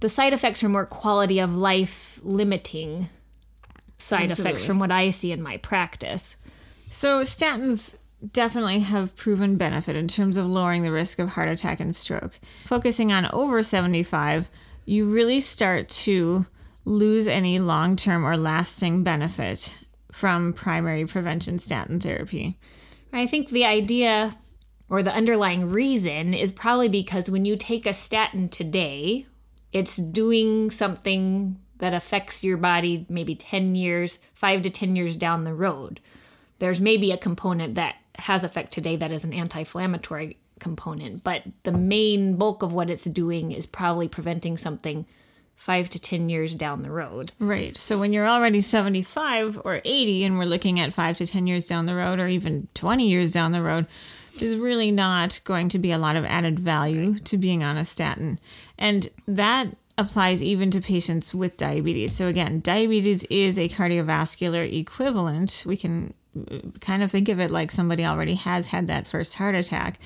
the 0.00 0.08
side 0.08 0.32
effects 0.32 0.62
are 0.62 0.68
more 0.68 0.86
quality 0.86 1.38
of 1.38 1.56
life 1.56 2.20
limiting 2.22 3.08
side 3.96 4.30
Absolutely. 4.30 4.50
effects 4.50 4.64
from 4.64 4.78
what 4.78 4.92
I 4.92 5.10
see 5.10 5.32
in 5.32 5.42
my 5.42 5.56
practice. 5.56 6.36
So 6.90 7.22
statins 7.22 7.96
definitely 8.32 8.80
have 8.80 9.16
proven 9.16 9.56
benefit 9.56 9.96
in 9.96 10.08
terms 10.08 10.36
of 10.36 10.46
lowering 10.46 10.82
the 10.82 10.92
risk 10.92 11.18
of 11.18 11.30
heart 11.30 11.48
attack 11.48 11.80
and 11.80 11.94
stroke. 11.94 12.38
Focusing 12.66 13.12
on 13.12 13.26
over 13.32 13.62
75, 13.62 14.50
you 14.84 15.06
really 15.06 15.40
start 15.40 15.88
to 15.88 16.46
lose 16.88 17.28
any 17.28 17.58
long-term 17.58 18.24
or 18.24 18.36
lasting 18.36 19.04
benefit 19.04 19.78
from 20.10 20.52
primary 20.52 21.06
prevention 21.06 21.58
statin 21.58 22.00
therapy. 22.00 22.58
I 23.12 23.26
think 23.26 23.50
the 23.50 23.64
idea 23.64 24.36
or 24.88 25.02
the 25.02 25.14
underlying 25.14 25.68
reason 25.68 26.32
is 26.32 26.50
probably 26.50 26.88
because 26.88 27.30
when 27.30 27.44
you 27.44 27.56
take 27.56 27.86
a 27.86 27.92
statin 27.92 28.48
today, 28.48 29.26
it's 29.72 29.96
doing 29.96 30.70
something 30.70 31.58
that 31.76 31.94
affects 31.94 32.42
your 32.42 32.56
body 32.56 33.06
maybe 33.08 33.34
10 33.34 33.74
years, 33.74 34.18
5 34.34 34.62
to 34.62 34.70
10 34.70 34.96
years 34.96 35.16
down 35.16 35.44
the 35.44 35.54
road. 35.54 36.00
There's 36.58 36.80
maybe 36.80 37.12
a 37.12 37.18
component 37.18 37.74
that 37.74 37.96
has 38.18 38.42
effect 38.42 38.72
today 38.72 38.96
that 38.96 39.12
is 39.12 39.24
an 39.24 39.32
anti-inflammatory 39.32 40.38
component, 40.58 41.22
but 41.22 41.42
the 41.62 41.72
main 41.72 42.36
bulk 42.36 42.62
of 42.62 42.72
what 42.72 42.90
it's 42.90 43.04
doing 43.04 43.52
is 43.52 43.66
probably 43.66 44.08
preventing 44.08 44.56
something 44.56 45.06
5 45.58 45.90
to 45.90 45.98
10 45.98 46.28
years 46.28 46.54
down 46.54 46.82
the 46.82 46.90
road. 46.90 47.32
Right. 47.40 47.76
So 47.76 47.98
when 47.98 48.12
you're 48.12 48.28
already 48.28 48.60
75 48.60 49.60
or 49.64 49.82
80 49.84 50.24
and 50.24 50.38
we're 50.38 50.44
looking 50.44 50.78
at 50.78 50.94
5 50.94 51.18
to 51.18 51.26
10 51.26 51.48
years 51.48 51.66
down 51.66 51.86
the 51.86 51.96
road 51.96 52.20
or 52.20 52.28
even 52.28 52.68
20 52.74 53.08
years 53.08 53.32
down 53.32 53.50
the 53.50 53.60
road, 53.60 53.86
there's 54.38 54.54
really 54.54 54.92
not 54.92 55.40
going 55.42 55.68
to 55.70 55.78
be 55.78 55.90
a 55.90 55.98
lot 55.98 56.14
of 56.14 56.24
added 56.24 56.60
value 56.60 57.18
to 57.18 57.36
being 57.36 57.64
on 57.64 57.76
a 57.76 57.84
statin. 57.84 58.38
And 58.78 59.08
that 59.26 59.76
applies 59.98 60.44
even 60.44 60.70
to 60.70 60.80
patients 60.80 61.34
with 61.34 61.56
diabetes. 61.56 62.14
So 62.14 62.28
again, 62.28 62.60
diabetes 62.60 63.24
is 63.24 63.58
a 63.58 63.68
cardiovascular 63.68 64.72
equivalent. 64.72 65.64
We 65.66 65.76
can 65.76 66.14
uh, 66.48 66.58
kind 66.80 67.02
of 67.02 67.10
think 67.10 67.28
of 67.28 67.40
it 67.40 67.50
like 67.50 67.72
somebody 67.72 68.04
already 68.04 68.36
has 68.36 68.68
had 68.68 68.86
that 68.86 69.08
first 69.08 69.34
heart 69.34 69.56
attack. 69.56 69.98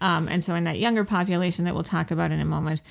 Um, 0.00 0.26
and 0.26 0.42
so 0.42 0.56
in 0.56 0.64
that 0.64 0.80
younger 0.80 1.04
population 1.04 1.64
that 1.66 1.74
we'll 1.74 1.84
talk 1.84 2.10
about 2.10 2.32
in 2.32 2.40
a 2.40 2.44
moment, 2.44 2.82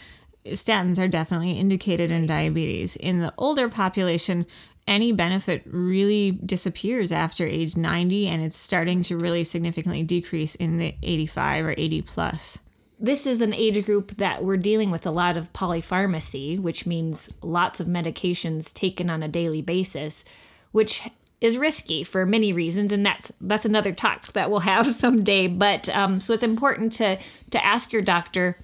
statins 0.51 0.99
are 0.99 1.07
definitely 1.07 1.51
indicated 1.51 2.11
in 2.11 2.25
diabetes. 2.25 2.95
In 2.95 3.19
the 3.19 3.33
older 3.37 3.69
population, 3.69 4.45
any 4.87 5.11
benefit 5.11 5.63
really 5.65 6.31
disappears 6.31 7.11
after 7.11 7.45
age 7.45 7.75
90 7.75 8.27
and 8.27 8.41
it's 8.41 8.57
starting 8.57 9.01
to 9.03 9.17
really 9.17 9.43
significantly 9.43 10.03
decrease 10.03 10.55
in 10.55 10.77
the 10.77 10.95
85 11.03 11.65
or 11.65 11.75
80 11.77 12.01
plus. 12.03 12.59
This 12.99 13.27
is 13.27 13.41
an 13.41 13.53
age 13.53 13.85
group 13.85 14.17
that 14.17 14.43
we're 14.43 14.57
dealing 14.57 14.89
with 14.89 15.05
a 15.05 15.11
lot 15.11 15.37
of 15.37 15.53
polypharmacy, 15.53 16.59
which 16.59 16.87
means 16.87 17.31
lots 17.43 17.79
of 17.79 17.85
medications 17.85 18.73
taken 18.73 19.09
on 19.09 19.21
a 19.21 19.27
daily 19.27 19.61
basis, 19.61 20.25
which 20.71 21.03
is 21.39 21.57
risky 21.57 22.03
for 22.03 22.25
many 22.25 22.51
reasons, 22.51 22.91
and 22.91 23.05
that's 23.05 23.31
that's 23.39 23.65
another 23.65 23.91
talk 23.91 24.33
that 24.33 24.49
we'll 24.49 24.61
have 24.61 24.95
someday. 24.95 25.47
But 25.47 25.89
um, 25.89 26.19
so 26.19 26.33
it's 26.33 26.41
important 26.41 26.93
to 26.93 27.19
to 27.51 27.63
ask 27.63 27.93
your 27.93 28.01
doctor 28.01 28.57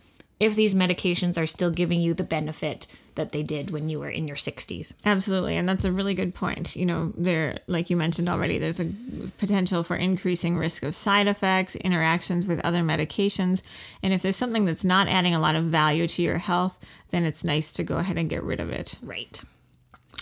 if 0.44 0.56
these 0.56 0.76
medications 0.76 1.38
are 1.38 1.46
still 1.46 1.72
giving 1.72 2.02
you 2.02 2.14
the 2.14 2.24
benefit 2.24 2.86
that 3.16 3.32
they 3.32 3.44
did 3.44 3.72
when 3.72 3.88
you 3.88 4.00
were 4.00 4.10
in 4.10 4.28
your 4.28 4.36
60s. 4.36 4.92
Absolutely, 5.06 5.56
and 5.56 5.70
that's 5.70 5.86
a 5.86 5.92
really 5.92 6.14
good 6.14 6.36
point. 6.36 6.76
You 6.76 6.86
know, 6.86 7.14
there 7.16 7.60
like 7.68 7.90
you 7.90 7.96
mentioned 7.96 8.28
already, 8.28 8.58
there's 8.58 8.80
a 8.82 8.92
potential 9.38 9.84
for 9.84 9.96
increasing 9.96 10.58
risk 10.58 10.84
of 10.84 10.96
side 10.96 11.28
effects, 11.28 11.76
interactions 11.78 12.46
with 12.46 12.60
other 12.66 12.82
medications, 12.82 13.62
and 14.02 14.14
if 14.14 14.22
there's 14.22 14.36
something 14.36 14.66
that's 14.66 14.84
not 14.84 15.08
adding 15.08 15.34
a 15.34 15.40
lot 15.40 15.56
of 15.56 15.66
value 15.66 16.08
to 16.08 16.22
your 16.22 16.40
health, 16.40 16.78
then 17.12 17.24
it's 17.24 17.44
nice 17.44 17.72
to 17.74 17.84
go 17.84 17.98
ahead 17.98 18.18
and 18.18 18.30
get 18.30 18.44
rid 18.44 18.60
of 18.60 18.70
it. 18.70 19.00
Right. 19.02 19.40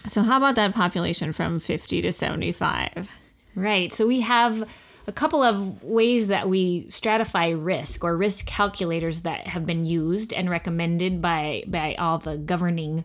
So 0.08 0.22
how 0.22 0.38
about 0.38 0.56
that 0.56 0.76
population 0.76 1.34
from 1.34 1.60
50 1.60 2.02
to 2.02 2.12
75? 2.12 3.10
Right. 3.56 3.92
So 3.92 4.06
we 4.06 4.22
have 4.22 4.70
a 5.12 5.14
couple 5.14 5.44
of 5.44 5.84
ways 5.84 6.28
that 6.28 6.48
we 6.48 6.86
stratify 6.86 7.54
risk 7.54 8.02
or 8.02 8.16
risk 8.16 8.46
calculators 8.46 9.22
that 9.22 9.46
have 9.46 9.66
been 9.66 9.84
used 9.84 10.32
and 10.32 10.50
recommended 10.50 11.22
by 11.22 11.66
by 11.68 11.96
all 12.00 12.18
the 12.18 12.38
governing, 12.38 13.04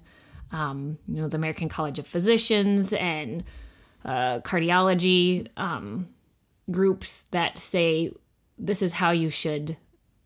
um, 0.53 0.99
you 1.09 1.21
know, 1.21 1.27
the 1.27 1.37
American 1.37 1.69
College 1.69 1.99
of 1.99 2.07
Physicians 2.07 2.93
and 2.93 3.43
uh, 4.05 4.39
cardiology 4.39 5.49
um, 5.57 6.09
groups 6.71 7.23
that 7.33 7.59
say 7.59 8.13
this 8.57 8.83
is 8.83 8.93
how 8.93 9.11
you 9.11 9.29
should 9.29 9.77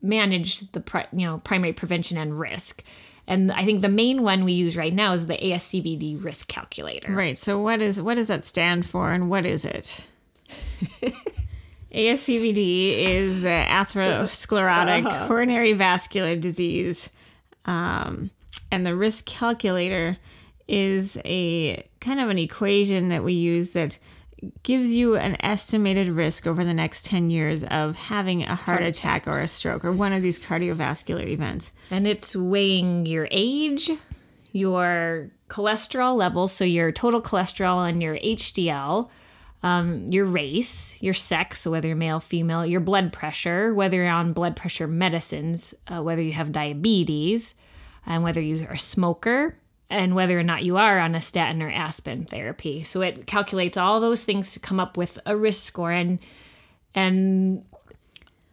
manage 0.03 0.61
the 0.73 0.81
pri- 0.81 1.09
you 1.13 1.27
know 1.27 1.39
primary 1.39 1.73
prevention 1.73 2.19
and 2.19 2.39
risk. 2.39 2.85
And 3.27 3.51
I 3.53 3.65
think 3.65 3.81
the 3.81 3.89
main 3.89 4.23
one 4.23 4.45
we 4.45 4.53
use 4.53 4.77
right 4.77 4.93
now 4.93 5.15
is 5.15 5.27
the 5.27 5.37
ASCVD 5.39 6.23
risk 6.23 6.47
calculator. 6.49 7.11
Right. 7.11 7.39
So 7.39 7.59
what 7.59 7.81
is 7.81 8.03
what 8.03 8.17
does 8.17 8.29
that 8.29 8.45
stand 8.45 8.85
for 8.85 9.13
and 9.13 9.31
what 9.31 9.47
is 9.47 9.65
it? 9.65 10.07
ASCVD 11.93 12.99
is 12.99 13.43
the 13.43 13.65
atherosclerotic 13.69 15.29
coronary 15.29 15.73
vascular 15.73 16.37
disease. 16.37 17.11
Um, 17.65 18.31
and 18.71 18.87
the 18.87 18.95
risk 18.95 19.27
calculator 19.27 20.17
is 20.69 21.21
a 21.25 21.83
kind 22.01 22.21
of 22.21 22.29
an 22.29 22.39
equation 22.39 23.09
that 23.09 23.25
we 23.25 23.33
use 23.33 23.71
that 23.71 23.99
gives 24.63 24.95
you 24.95 25.17
an 25.17 25.37
estimated 25.41 26.09
risk 26.09 26.47
over 26.47 26.65
the 26.65 26.73
next 26.73 27.05
10 27.07 27.31
years 27.31 27.65
of 27.65 27.97
having 27.97 28.45
a 28.45 28.55
heart 28.55 28.83
attack 28.83 29.27
or 29.27 29.41
a 29.41 29.49
stroke 29.49 29.85
or 29.85 29.93
one 29.93 30.13
of 30.13 30.23
these 30.23 30.39
cardiovascular 30.39 31.27
events. 31.27 31.73
And 31.91 32.07
it's 32.07 32.35
weighing 32.35 33.05
your 33.05 33.29
age, 33.31 33.91
your 34.53 35.29
cholesterol 35.49 36.17
levels, 36.17 36.53
so 36.53 36.65
your 36.65 36.93
total 36.93 37.21
cholesterol 37.21 37.87
and 37.87 38.03
your 38.03 38.17
HDL, 38.17 39.11
um, 39.63 40.11
your 40.11 40.25
race, 40.25 41.01
your 41.03 41.15
sex, 41.15 41.61
so 41.61 41.71
whether 41.71 41.89
you're 41.89 41.97
male, 41.97 42.21
female, 42.21 42.65
your 42.65 42.81
blood 42.81 43.13
pressure, 43.13 43.75
whether 43.75 43.97
you're 43.97 44.09
on 44.09 44.33
blood 44.33 44.57
pressure 44.57 44.87
medicines, 44.87 45.75
uh, 45.89 46.03
whether 46.03 46.23
you 46.23 46.33
have 46.33 46.53
diabetes, 46.53 47.55
and 48.07 48.23
whether 48.23 48.41
you 48.41 48.67
are 48.67 48.75
a 48.75 48.79
smoker, 48.79 49.57
and 49.91 50.15
whether 50.15 50.39
or 50.39 50.43
not 50.43 50.63
you 50.63 50.77
are 50.77 50.99
on 50.99 51.15
a 51.15 51.21
statin 51.21 51.61
or 51.61 51.71
aspirin 51.71 52.25
therapy. 52.25 52.83
So 52.85 53.03
it 53.03 53.27
calculates 53.27 53.77
all 53.77 54.01
those 54.01 54.25
things 54.25 54.53
to 54.53 54.61
come 54.61 54.81
up 54.81 54.97
with 54.97 55.19
a 55.27 55.37
risk 55.37 55.65
score. 55.65 55.91
And 55.91 56.21
and 56.95 57.65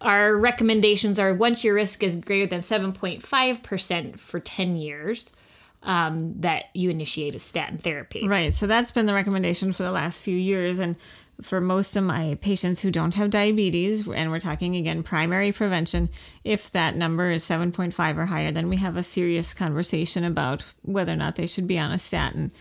our 0.01 0.35
recommendations 0.35 1.19
are 1.19 1.33
once 1.33 1.63
your 1.63 1.75
risk 1.75 2.03
is 2.03 2.15
greater 2.15 2.47
than 2.47 2.59
7.5% 2.59 4.19
for 4.19 4.39
10 4.39 4.75
years, 4.75 5.31
um, 5.87 6.33
that 6.41 6.65
you 6.73 6.89
initiate 6.89 7.33
a 7.33 7.39
statin 7.39 7.77
therapy. 7.77 8.27
Right. 8.27 8.53
So 8.53 8.67
that's 8.67 8.91
been 8.91 9.05
the 9.05 9.13
recommendation 9.13 9.71
for 9.71 9.83
the 9.83 9.91
last 9.91 10.21
few 10.21 10.35
years. 10.35 10.79
And 10.79 10.97
for 11.41 11.61
most 11.61 11.95
of 11.95 12.03
my 12.03 12.37
patients 12.41 12.81
who 12.81 12.91
don't 12.91 13.15
have 13.15 13.29
diabetes, 13.29 14.05
and 14.05 14.29
we're 14.29 14.39
talking 14.39 14.75
again 14.75 15.01
primary 15.01 15.53
prevention, 15.53 16.09
if 16.43 16.69
that 16.71 16.97
number 16.97 17.31
is 17.31 17.45
7.5 17.45 18.17
or 18.17 18.25
higher, 18.25 18.51
then 18.51 18.67
we 18.67 18.77
have 18.77 18.97
a 18.97 19.03
serious 19.03 19.53
conversation 19.53 20.25
about 20.25 20.63
whether 20.81 21.13
or 21.13 21.17
not 21.17 21.37
they 21.37 21.47
should 21.47 21.67
be 21.67 21.79
on 21.79 21.93
a 21.93 21.97
statin. 21.97 22.51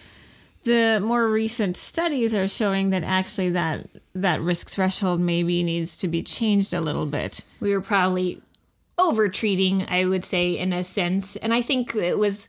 The 0.62 1.00
more 1.02 1.28
recent 1.28 1.76
studies 1.76 2.32
are 2.32 2.48
showing 2.48 2.90
that 2.90 3.02
actually 3.02 3.50
that 3.50 3.86
that 4.14 4.40
risk 4.40 4.68
threshold 4.68 5.20
maybe 5.20 5.62
needs 5.62 5.96
to 5.98 6.08
be 6.08 6.22
changed 6.22 6.72
a 6.72 6.80
little 6.80 7.06
bit. 7.06 7.44
We 7.60 7.72
were 7.72 7.80
probably 7.80 8.40
over 8.98 9.28
treating, 9.28 9.88
I 9.88 10.04
would 10.04 10.24
say, 10.24 10.56
in 10.56 10.72
a 10.72 10.82
sense. 10.82 11.36
And 11.36 11.52
I 11.52 11.62
think 11.62 11.94
it 11.94 12.18
was 12.18 12.48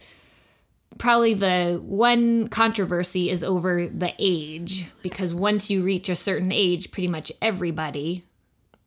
probably 0.97 1.33
the 1.33 1.81
one 1.83 2.47
controversy 2.49 3.29
is 3.29 3.43
over 3.43 3.87
the 3.87 4.13
age 4.19 4.87
because 5.01 5.33
once 5.33 5.69
you 5.69 5.83
reach 5.83 6.09
a 6.09 6.15
certain 6.15 6.51
age, 6.51 6.91
pretty 6.91 7.07
much 7.07 7.31
everybody 7.41 8.23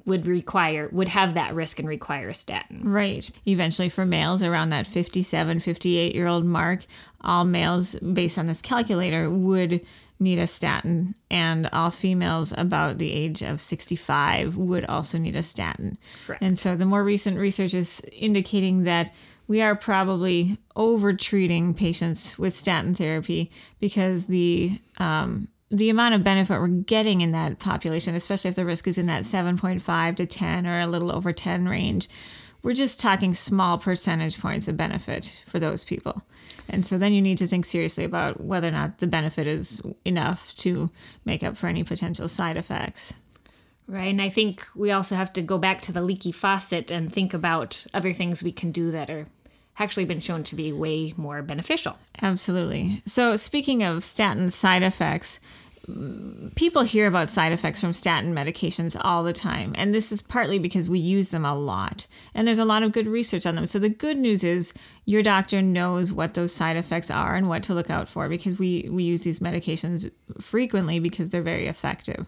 would 0.06 0.26
require 0.26 0.88
would 0.92 1.08
have 1.08 1.34
that 1.34 1.54
risk 1.54 1.78
and 1.78 1.88
require 1.88 2.28
a 2.28 2.34
statin. 2.34 2.80
Right. 2.82 3.30
Eventually, 3.46 3.88
for 3.88 4.04
males 4.04 4.42
around 4.42 4.70
that 4.70 4.86
57, 4.86 5.60
58 5.60 6.14
year 6.14 6.26
old 6.26 6.44
mark, 6.44 6.86
all 7.20 7.44
males, 7.44 7.94
based 7.96 8.38
on 8.38 8.46
this 8.46 8.62
calculator, 8.62 9.30
would 9.30 9.80
need 10.18 10.38
a 10.38 10.46
statin, 10.46 11.14
and 11.30 11.66
all 11.72 11.90
females 11.90 12.52
about 12.58 12.98
the 12.98 13.10
age 13.10 13.42
of 13.42 13.60
65 13.60 14.54
would 14.56 14.84
also 14.84 15.16
need 15.16 15.34
a 15.34 15.42
statin. 15.42 15.96
Correct. 16.26 16.42
And 16.42 16.58
so, 16.58 16.76
the 16.76 16.84
more 16.84 17.04
recent 17.04 17.38
research 17.38 17.72
is 17.72 18.02
indicating 18.12 18.84
that 18.84 19.12
we 19.50 19.60
are 19.60 19.74
probably 19.74 20.56
over 20.76 21.12
treating 21.12 21.74
patients 21.74 22.38
with 22.38 22.54
statin 22.54 22.94
therapy 22.94 23.50
because 23.80 24.28
the 24.28 24.78
um, 24.98 25.48
the 25.72 25.90
amount 25.90 26.14
of 26.14 26.22
benefit 26.22 26.60
we're 26.60 26.68
getting 26.68 27.20
in 27.20 27.32
that 27.32 27.58
population, 27.58 28.14
especially 28.14 28.50
if 28.50 28.54
the 28.54 28.64
risk 28.64 28.86
is 28.86 28.96
in 28.96 29.06
that 29.06 29.24
7.5 29.24 30.16
to 30.16 30.26
10 30.26 30.66
or 30.68 30.78
a 30.78 30.86
little 30.86 31.10
over 31.10 31.32
10 31.32 31.66
range, 31.66 32.08
we're 32.62 32.74
just 32.74 33.00
talking 33.00 33.34
small 33.34 33.76
percentage 33.76 34.38
points 34.38 34.68
of 34.68 34.76
benefit 34.76 35.42
for 35.48 35.58
those 35.58 35.82
people. 35.82 36.22
And 36.68 36.86
so 36.86 36.96
then 36.96 37.12
you 37.12 37.20
need 37.20 37.38
to 37.38 37.46
think 37.48 37.66
seriously 37.66 38.04
about 38.04 38.40
whether 38.40 38.68
or 38.68 38.72
not 38.72 38.98
the 38.98 39.08
benefit 39.08 39.48
is 39.48 39.82
enough 40.04 40.54
to 40.56 40.90
make 41.24 41.42
up 41.42 41.56
for 41.56 41.66
any 41.66 41.82
potential 41.82 42.28
side 42.28 42.56
effects. 42.56 43.14
Right. 43.88 44.06
And 44.06 44.22
I 44.22 44.28
think 44.28 44.64
we 44.76 44.92
also 44.92 45.16
have 45.16 45.32
to 45.32 45.42
go 45.42 45.58
back 45.58 45.82
to 45.82 45.92
the 45.92 46.02
leaky 46.02 46.30
faucet 46.30 46.92
and 46.92 47.12
think 47.12 47.34
about 47.34 47.84
other 47.92 48.12
things 48.12 48.40
we 48.40 48.52
can 48.52 48.70
do 48.70 48.92
that 48.92 49.10
are 49.10 49.26
actually 49.80 50.04
been 50.04 50.20
shown 50.20 50.44
to 50.44 50.54
be 50.54 50.72
way 50.72 51.14
more 51.16 51.42
beneficial. 51.42 51.98
Absolutely. 52.22 53.02
So, 53.06 53.34
speaking 53.34 53.82
of 53.82 54.04
statin 54.04 54.50
side 54.50 54.82
effects, 54.82 55.40
mm, 55.88 56.54
people 56.54 56.82
hear 56.82 57.06
about 57.06 57.30
side 57.30 57.50
effects 57.50 57.80
from 57.80 57.94
statin 57.94 58.34
medications 58.34 58.96
all 59.00 59.24
the 59.24 59.32
time. 59.32 59.74
And 59.76 59.94
this 59.94 60.12
is 60.12 60.20
partly 60.20 60.58
because 60.58 60.88
we 60.88 60.98
use 60.98 61.30
them 61.30 61.46
a 61.46 61.54
lot. 61.58 62.06
And 62.34 62.46
there's 62.46 62.58
a 62.58 62.64
lot 62.64 62.82
of 62.82 62.92
good 62.92 63.08
research 63.08 63.46
on 63.46 63.54
them. 63.54 63.66
So, 63.66 63.78
the 63.78 63.88
good 63.88 64.18
news 64.18 64.44
is 64.44 64.74
your 65.06 65.22
doctor 65.22 65.62
knows 65.62 66.12
what 66.12 66.34
those 66.34 66.54
side 66.54 66.76
effects 66.76 67.10
are 67.10 67.34
and 67.34 67.48
what 67.48 67.62
to 67.64 67.74
look 67.74 67.90
out 67.90 68.08
for 68.08 68.28
because 68.28 68.58
we, 68.58 68.86
we 68.90 69.02
use 69.02 69.24
these 69.24 69.38
medications 69.38 70.10
frequently 70.40 71.00
because 71.00 71.30
they're 71.30 71.42
very 71.42 71.66
effective. 71.66 72.26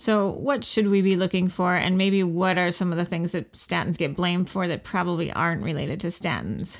So, 0.00 0.30
what 0.30 0.62
should 0.62 0.86
we 0.86 1.02
be 1.02 1.16
looking 1.16 1.48
for? 1.48 1.74
And 1.74 1.98
maybe 1.98 2.22
what 2.22 2.56
are 2.56 2.70
some 2.70 2.92
of 2.92 2.98
the 2.98 3.04
things 3.04 3.32
that 3.32 3.52
statins 3.52 3.98
get 3.98 4.14
blamed 4.14 4.48
for 4.48 4.68
that 4.68 4.84
probably 4.84 5.32
aren't 5.32 5.64
related 5.64 6.00
to 6.00 6.06
statins? 6.06 6.78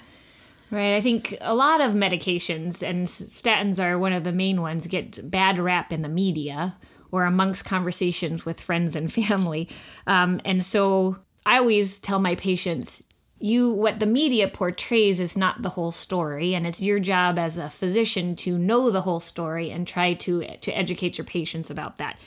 Right. 0.70 0.94
I 0.94 1.00
think 1.00 1.36
a 1.40 1.52
lot 1.52 1.80
of 1.80 1.94
medications, 1.94 2.80
and 2.80 3.08
statins 3.08 3.82
are 3.82 3.98
one 3.98 4.12
of 4.12 4.22
the 4.22 4.30
main 4.30 4.62
ones, 4.62 4.86
get 4.86 5.28
bad 5.28 5.58
rap 5.58 5.92
in 5.92 6.02
the 6.02 6.08
media 6.08 6.76
or 7.10 7.24
amongst 7.24 7.64
conversations 7.64 8.46
with 8.46 8.60
friends 8.60 8.94
and 8.94 9.12
family. 9.12 9.68
Um, 10.06 10.40
and 10.44 10.64
so 10.64 11.16
I 11.44 11.58
always 11.58 11.98
tell 11.98 12.20
my 12.20 12.36
patients, 12.36 13.02
you 13.40 13.72
what 13.72 13.98
the 13.98 14.06
media 14.06 14.46
portrays 14.46 15.18
is 15.18 15.36
not 15.36 15.62
the 15.62 15.70
whole 15.70 15.92
story 15.92 16.54
and 16.54 16.66
it's 16.66 16.82
your 16.82 16.98
job 16.98 17.38
as 17.38 17.56
a 17.56 17.70
physician 17.70 18.34
to 18.34 18.58
know 18.58 18.90
the 18.90 19.02
whole 19.02 19.20
story 19.20 19.70
and 19.70 19.86
try 19.86 20.12
to 20.12 20.44
to 20.56 20.72
educate 20.72 21.16
your 21.16 21.24
patients 21.24 21.70
about 21.70 21.98
that 21.98 22.18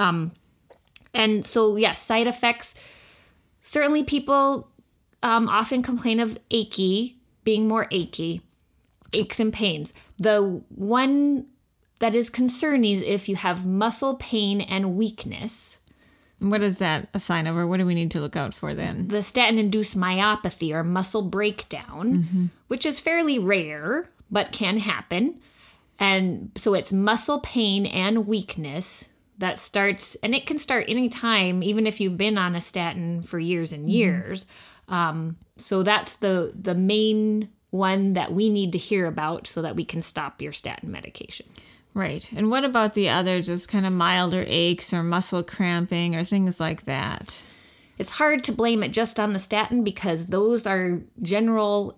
um, 0.00 0.32
and 1.14 1.44
so 1.44 1.76
yes 1.76 1.98
side 2.00 2.26
effects 2.26 2.74
certainly 3.60 4.02
people 4.02 4.68
um, 5.22 5.48
often 5.48 5.82
complain 5.82 6.20
of 6.20 6.38
achy 6.50 7.20
being 7.44 7.68
more 7.68 7.86
achy, 7.90 8.42
aches 9.14 9.40
and 9.40 9.52
pains. 9.52 9.92
The 10.18 10.62
one 10.68 11.46
that 11.98 12.14
is 12.14 12.30
concerning 12.30 12.92
is 12.92 13.02
if 13.02 13.28
you 13.28 13.36
have 13.36 13.66
muscle 13.66 14.16
pain 14.16 14.60
and 14.60 14.96
weakness. 14.96 15.78
What 16.38 16.62
is 16.62 16.78
that 16.78 17.08
a 17.12 17.18
sign 17.18 17.46
of, 17.46 17.56
or 17.56 17.66
what 17.66 17.78
do 17.78 17.86
we 17.86 17.94
need 17.94 18.10
to 18.12 18.20
look 18.20 18.36
out 18.36 18.54
for 18.54 18.74
then? 18.74 19.08
The 19.08 19.22
statin 19.22 19.58
induced 19.58 19.98
myopathy 19.98 20.72
or 20.72 20.82
muscle 20.82 21.22
breakdown, 21.22 22.22
mm-hmm. 22.22 22.46
which 22.68 22.86
is 22.86 22.98
fairly 22.98 23.38
rare 23.38 24.10
but 24.30 24.52
can 24.52 24.78
happen. 24.78 25.40
And 25.98 26.50
so 26.56 26.72
it's 26.72 26.92
muscle 26.92 27.40
pain 27.40 27.84
and 27.84 28.26
weakness 28.26 29.04
that 29.40 29.58
starts, 29.58 30.16
and 30.22 30.34
it 30.34 30.46
can 30.46 30.58
start 30.58 30.86
anytime, 30.88 31.62
even 31.62 31.86
if 31.86 32.00
you've 32.00 32.16
been 32.16 32.38
on 32.38 32.54
a 32.54 32.60
statin 32.60 33.22
for 33.22 33.38
years 33.38 33.72
and 33.72 33.82
mm-hmm. 33.82 33.90
years. 33.90 34.44
Mm-hmm. 34.44 34.94
Um, 34.94 35.36
so 35.56 35.82
that's 35.82 36.14
the 36.14 36.52
the 36.58 36.74
main 36.74 37.50
one 37.70 38.14
that 38.14 38.32
we 38.32 38.50
need 38.50 38.72
to 38.72 38.78
hear 38.78 39.06
about 39.06 39.46
so 39.46 39.62
that 39.62 39.76
we 39.76 39.84
can 39.84 40.02
stop 40.02 40.42
your 40.42 40.52
statin 40.52 40.90
medication. 40.90 41.46
Right. 41.94 42.30
And 42.32 42.50
what 42.50 42.64
about 42.64 42.94
the 42.94 43.08
other 43.08 43.40
just 43.42 43.68
kind 43.68 43.86
of 43.86 43.92
milder 43.92 44.44
aches 44.46 44.92
or 44.92 45.02
muscle 45.02 45.42
cramping 45.42 46.14
or 46.14 46.24
things 46.24 46.60
like 46.60 46.84
that? 46.84 47.44
It's 47.98 48.10
hard 48.10 48.44
to 48.44 48.52
blame 48.52 48.82
it 48.82 48.92
just 48.92 49.20
on 49.20 49.32
the 49.32 49.38
statin 49.38 49.84
because 49.84 50.26
those 50.26 50.66
are 50.66 51.00
general 51.22 51.94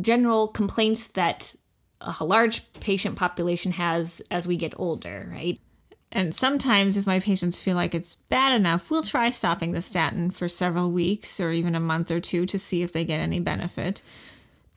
general 0.00 0.48
complaints 0.48 1.08
that 1.08 1.54
a 2.00 2.24
large 2.24 2.70
patient 2.74 3.16
population 3.16 3.72
has 3.72 4.20
as 4.30 4.46
we 4.46 4.56
get 4.56 4.74
older, 4.76 5.28
right? 5.32 5.58
And 6.16 6.34
sometimes, 6.34 6.96
if 6.96 7.06
my 7.06 7.20
patients 7.20 7.60
feel 7.60 7.76
like 7.76 7.94
it's 7.94 8.14
bad 8.30 8.54
enough, 8.54 8.90
we'll 8.90 9.02
try 9.02 9.28
stopping 9.28 9.72
the 9.72 9.82
statin 9.82 10.30
for 10.30 10.48
several 10.48 10.90
weeks 10.90 11.38
or 11.40 11.52
even 11.52 11.74
a 11.74 11.80
month 11.80 12.10
or 12.10 12.20
two 12.20 12.46
to 12.46 12.58
see 12.58 12.80
if 12.80 12.90
they 12.90 13.04
get 13.04 13.20
any 13.20 13.38
benefit. 13.38 14.00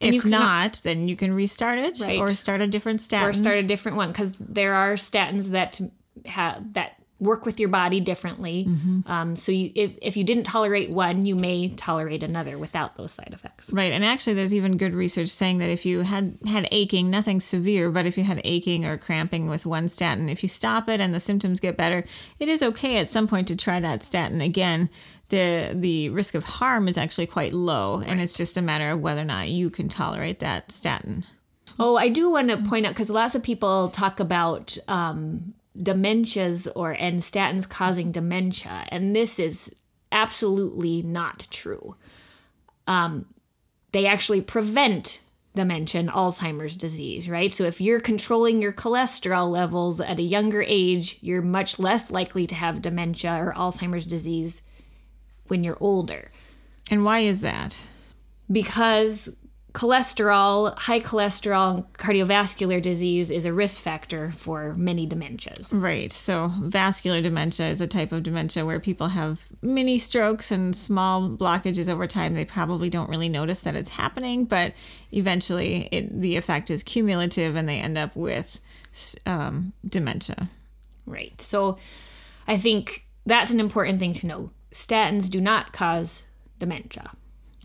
And 0.01 0.13
if 0.13 0.25
not, 0.25 0.81
then 0.83 1.07
you 1.07 1.15
can 1.15 1.33
restart 1.33 1.79
it 1.79 1.97
right. 2.01 2.19
or 2.19 2.35
start 2.35 2.59
a 2.59 2.67
different 2.67 2.99
statin. 2.99 3.29
Or 3.29 3.31
start 3.31 3.55
a 3.55 3.63
different 3.63 3.95
one 3.95 4.09
because 4.09 4.33
there 4.37 4.73
are 4.73 4.95
statins 4.95 5.51
that 5.51 5.79
have 6.25 6.73
that 6.73 6.98
work 7.19 7.45
with 7.45 7.59
your 7.59 7.69
body 7.69 7.99
differently. 7.99 8.65
Mm-hmm. 8.67 9.11
Um, 9.11 9.35
so 9.35 9.51
you, 9.51 9.71
if, 9.75 9.91
if 10.01 10.17
you 10.17 10.23
didn't 10.23 10.45
tolerate 10.45 10.89
one, 10.89 11.25
you 11.25 11.35
may 11.35 11.69
tolerate 11.69 12.23
another 12.23 12.57
without 12.57 12.95
those 12.95 13.11
side 13.11 13.31
effects. 13.33 13.71
Right. 13.71 13.91
And 13.91 14.05
actually, 14.05 14.33
there's 14.33 14.55
even 14.55 14.77
good 14.77 14.93
research 14.93 15.29
saying 15.29 15.57
that 15.57 15.69
if 15.69 15.85
you 15.85 16.01
had 16.01 16.37
had 16.47 16.67
aching, 16.71 17.09
nothing 17.09 17.39
severe, 17.39 17.91
but 17.91 18.05
if 18.05 18.17
you 18.17 18.23
had 18.23 18.41
aching 18.43 18.85
or 18.85 18.97
cramping 18.97 19.49
with 19.49 19.65
one 19.65 19.89
statin, 19.89 20.29
if 20.29 20.43
you 20.43 20.49
stop 20.49 20.87
it 20.87 21.01
and 21.01 21.13
the 21.13 21.19
symptoms 21.19 21.59
get 21.59 21.77
better, 21.77 22.05
it 22.39 22.47
is 22.47 22.63
okay 22.63 22.97
at 22.97 23.09
some 23.09 23.27
point 23.27 23.47
to 23.49 23.55
try 23.55 23.79
that 23.79 24.03
statin 24.03 24.41
again. 24.41 24.89
The 25.27 25.71
the 25.75 26.09
risk 26.09 26.33
of 26.33 26.43
harm 26.43 26.87
is 26.87 26.97
actually 26.97 27.27
quite 27.27 27.53
low, 27.53 27.99
right. 27.99 28.07
and 28.07 28.19
it's 28.19 28.35
just 28.35 28.57
a 28.57 28.61
matter 28.61 28.89
of 28.89 29.01
whether 29.01 29.21
or 29.21 29.25
not 29.25 29.49
you 29.49 29.69
can 29.69 29.87
tolerate 29.87 30.39
that 30.39 30.71
statin. 30.71 31.25
Oh, 31.77 31.95
I 31.95 32.09
do 32.09 32.29
want 32.31 32.49
to 32.49 32.57
point 32.57 32.85
out 32.85 32.93
because 32.93 33.09
lots 33.09 33.35
of 33.35 33.43
people 33.43 33.89
talk 33.89 34.19
about 34.19 34.77
um, 34.87 35.53
dementias 35.77 36.67
or 36.75 36.91
and 36.91 37.19
statins 37.19 37.67
causing 37.67 38.11
dementia. 38.11 38.85
And 38.89 39.15
this 39.15 39.39
is 39.39 39.71
absolutely 40.11 41.01
not 41.01 41.47
true. 41.51 41.95
Um, 42.87 43.25
they 43.91 44.05
actually 44.05 44.41
prevent 44.41 45.19
dementia 45.55 45.99
and 45.99 46.09
alzheimer's 46.09 46.75
disease 46.75 47.27
right? 47.27 47.51
So 47.51 47.63
if 47.65 47.81
you're 47.81 47.99
controlling 47.99 48.61
your 48.61 48.71
cholesterol 48.71 49.49
levels 49.49 49.99
at 49.99 50.19
a 50.19 50.23
younger 50.23 50.63
age 50.65 51.17
you're 51.21 51.41
much 51.41 51.79
less 51.79 52.11
likely 52.11 52.45
to 52.47 52.55
have 52.55 52.81
dementia 52.81 53.33
or 53.33 53.53
alzheimer's 53.53 54.05
disease 54.05 54.61
when 55.47 55.63
you're 55.63 55.77
older. 55.79 56.31
And 56.91 57.03
why 57.03 57.19
is 57.19 57.41
that? 57.41 57.81
Because 58.51 59.31
cholesterol, 59.73 60.75
high 60.77 60.99
cholesterol, 60.99 61.85
cardiovascular 61.93 62.81
disease 62.81 63.29
is 63.29 63.45
a 63.45 63.53
risk 63.53 63.81
factor 63.81 64.31
for 64.31 64.73
many 64.75 65.07
dementias. 65.07 65.69
Right. 65.71 66.11
So, 66.11 66.51
vascular 66.61 67.21
dementia 67.21 67.67
is 67.67 67.79
a 67.79 67.87
type 67.87 68.11
of 68.11 68.23
dementia 68.23 68.65
where 68.65 68.79
people 68.79 69.07
have 69.09 69.41
mini 69.61 69.99
strokes 69.99 70.51
and 70.51 70.75
small 70.75 71.29
blockages 71.29 71.87
over 71.89 72.07
time. 72.07 72.33
They 72.33 72.45
probably 72.45 72.89
don't 72.89 73.09
really 73.09 73.29
notice 73.29 73.61
that 73.61 73.75
it's 73.75 73.89
happening, 73.89 74.45
but 74.45 74.73
eventually 75.11 75.87
it, 75.91 76.19
the 76.19 76.35
effect 76.35 76.71
is 76.71 76.81
cumulative 76.83 77.55
and 77.55 77.69
they 77.69 77.77
end 77.77 77.97
up 77.97 78.15
with 78.15 78.59
um, 79.25 79.73
dementia. 79.87 80.49
Right. 81.05 81.39
So, 81.39 81.77
I 82.47 82.57
think 82.57 83.05
that's 83.25 83.53
an 83.53 83.59
important 83.59 83.99
thing 83.99 84.13
to 84.13 84.27
know. 84.27 84.49
Statins 84.71 85.29
do 85.29 85.39
not 85.39 85.73
cause 85.73 86.23
dementia. 86.57 87.11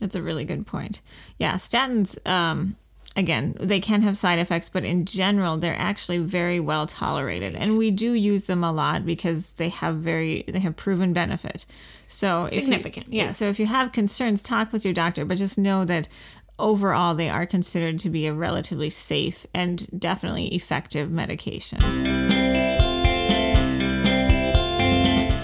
That's 0.01 0.15
a 0.15 0.23
really 0.23 0.45
good 0.45 0.67
point. 0.67 1.01
Yeah, 1.39 1.55
statins, 1.55 2.19
um, 2.29 2.77
again, 3.17 3.57
they 3.61 3.81
can 3.81 4.03
have 4.03 4.17
side 4.19 4.39
effects, 4.39 4.69
but 4.69 4.85
in 4.85 5.05
general, 5.05 5.57
they're 5.57 5.79
actually 5.79 6.19
very 6.19 6.61
well 6.61 6.87
tolerated, 6.87 7.55
and 7.55 7.79
we 7.79 7.91
do 7.91 8.13
use 8.13 8.47
them 8.47 8.65
a 8.65 8.73
lot 8.73 9.07
because 9.07 9.53
they 9.53 9.69
have 9.69 9.97
very 9.97 10.45
they 10.49 10.61
have 10.61 10.77
proven 10.77 11.13
benefit. 11.13 11.67
So 12.07 12.49
significant, 12.49 13.13
you, 13.13 13.19
yes. 13.19 13.37
So 13.37 13.47
if 13.47 13.59
you 13.59 13.67
have 13.67 13.93
concerns, 13.93 14.43
talk 14.43 14.73
with 14.73 14.85
your 14.85 14.95
doctor, 14.95 15.25
but 15.25 15.39
just 15.39 15.59
know 15.59 15.85
that 15.85 16.09
overall 16.59 17.15
they 17.15 17.29
are 17.29 17.47
considered 17.47 17.99
to 18.01 18.11
be 18.11 18.27
a 18.27 18.35
relatively 18.35 18.91
safe 18.91 19.47
and 19.55 19.89
definitely 19.99 20.55
effective 20.55 21.11
medication. 21.11 21.81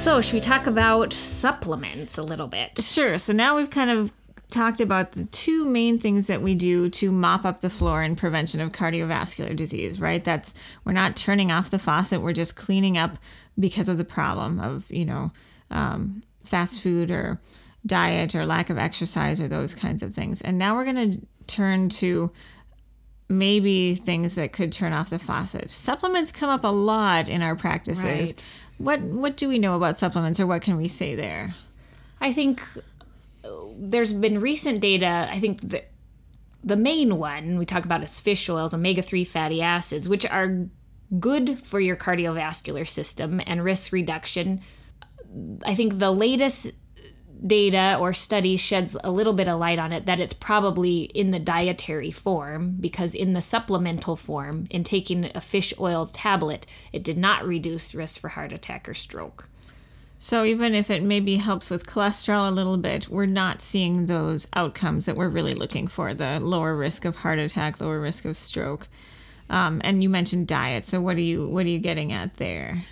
So, 0.00 0.22
should 0.22 0.32
we 0.32 0.40
talk 0.40 0.66
about 0.66 1.12
supplements 1.12 2.16
a 2.16 2.22
little 2.22 2.48
bit? 2.48 2.82
Sure. 2.82 3.18
So, 3.18 3.32
now 3.34 3.56
we've 3.56 3.68
kind 3.68 3.90
of 3.90 4.12
talked 4.50 4.80
about 4.80 5.12
the 5.12 5.24
two 5.24 5.64
main 5.64 5.98
things 5.98 6.26
that 6.26 6.42
we 6.42 6.54
do 6.54 6.88
to 6.90 7.10
mop 7.10 7.44
up 7.44 7.60
the 7.60 7.70
floor 7.70 8.02
in 8.02 8.16
prevention 8.16 8.60
of 8.60 8.72
cardiovascular 8.72 9.54
disease, 9.56 10.00
right? 10.00 10.22
That's 10.22 10.52
we're 10.84 10.92
not 10.92 11.16
turning 11.16 11.50
off 11.50 11.70
the 11.70 11.78
faucet, 11.78 12.20
we're 12.20 12.32
just 12.32 12.56
cleaning 12.56 12.98
up 12.98 13.16
because 13.58 13.88
of 13.88 13.98
the 13.98 14.04
problem 14.04 14.60
of, 14.60 14.90
you 14.90 15.04
know, 15.04 15.32
um, 15.70 16.22
fast 16.44 16.82
food 16.82 17.10
or 17.10 17.40
diet 17.86 18.34
or 18.34 18.44
lack 18.44 18.70
of 18.70 18.78
exercise 18.78 19.40
or 19.40 19.48
those 19.48 19.74
kinds 19.74 20.02
of 20.02 20.14
things. 20.14 20.40
And 20.40 20.58
now 20.58 20.74
we're 20.74 20.84
going 20.84 21.12
to 21.12 21.20
turn 21.46 21.88
to 21.88 22.30
maybe 23.28 23.94
things 23.94 24.34
that 24.34 24.52
could 24.52 24.72
turn 24.72 24.92
off 24.92 25.10
the 25.10 25.18
faucet. 25.18 25.70
Supplements 25.70 26.32
come 26.32 26.50
up 26.50 26.64
a 26.64 26.68
lot 26.68 27.28
in 27.28 27.42
our 27.42 27.54
practices. 27.54 28.04
Right. 28.04 28.44
What 28.78 29.00
what 29.00 29.36
do 29.36 29.48
we 29.48 29.58
know 29.58 29.76
about 29.76 29.96
supplements 29.96 30.40
or 30.40 30.46
what 30.46 30.62
can 30.62 30.76
we 30.76 30.88
say 30.88 31.14
there? 31.14 31.54
I 32.20 32.32
think 32.32 32.62
there's 33.79 34.12
been 34.12 34.40
recent 34.40 34.81
data. 34.81 35.29
I 35.31 35.38
think 35.38 35.61
the 35.61 35.85
the 36.62 36.76
main 36.76 37.16
one 37.16 37.59
we 37.59 37.64
talk 37.64 37.85
about 37.85 38.03
is 38.03 38.20
fish 38.20 38.48
oils, 38.48 38.74
omega 38.74 39.03
three 39.03 39.24
fatty 39.24 39.62
acids, 39.62 40.09
which 40.09 40.26
are 40.26 40.66
good 41.18 41.59
for 41.59 41.81
your 41.81 41.96
cardiovascular 41.96 42.87
system 42.87 43.40
and 43.46 43.64
risk 43.64 43.92
reduction. 43.92 44.61
I 45.64 45.74
think 45.74 45.98
the 45.98 46.11
latest 46.11 46.72
data 47.46 47.96
or 47.98 48.12
study 48.12 48.57
sheds 48.57 48.96
a 49.03 49.11
little 49.11 49.33
bit 49.33 49.48
of 49.48 49.59
light 49.59 49.79
on 49.79 49.92
it 49.92 50.07
that 50.07 50.20
it's 50.20 50.35
probably 50.35 51.03
in 51.03 51.31
the 51.31 51.38
dietary 51.38 52.11
form 52.11 52.76
because 52.79 53.14
in 53.14 53.33
the 53.33 53.40
supplemental 53.40 54.14
form 54.14 54.66
in 54.70 54.85
taking 54.85 55.31
a 55.35 55.40
fish 55.40 55.72
oil 55.81 56.11
tablet 56.12 56.66
it 56.92 57.03
did 57.03 57.16
not 57.16 57.46
reduce 57.46 57.94
risk 57.94 58.20
for 58.20 58.29
heart 58.29 58.53
attack 58.53 58.87
or 58.87 58.92
stroke 58.92 59.48
So 60.22 60.44
even 60.44 60.74
if 60.74 60.90
it 60.90 61.02
maybe 61.02 61.37
helps 61.37 61.70
with 61.70 61.87
cholesterol 61.87 62.46
a 62.46 62.52
little 62.52 62.76
bit, 62.76 63.09
we're 63.09 63.26
not 63.26 63.62
seeing 63.62 64.06
those 64.06 64.46
outcomes 64.54 65.06
that 65.06 65.16
we're 65.16 65.30
really 65.30 65.54
looking 65.54 65.88
for, 65.88 66.14
the 66.14 66.38
lower 66.40 66.76
risk 66.76 67.04
of 67.04 67.16
heart 67.16 67.38
attack, 67.38 67.80
lower 67.80 67.98
risk 67.98 68.24
of 68.24 68.37
stroke. 68.37 68.87
Um, 69.48 69.80
and 69.83 70.02
you 70.02 70.09
mentioned 70.09 70.46
diet. 70.46 70.85
So 70.85 71.00
what 71.00 71.16
are 71.16 71.22
you 71.22 71.48
what 71.48 71.66
are 71.66 71.70
you 71.70 71.80
getting 71.80 72.12
at 72.12 72.37
there? 72.37 72.85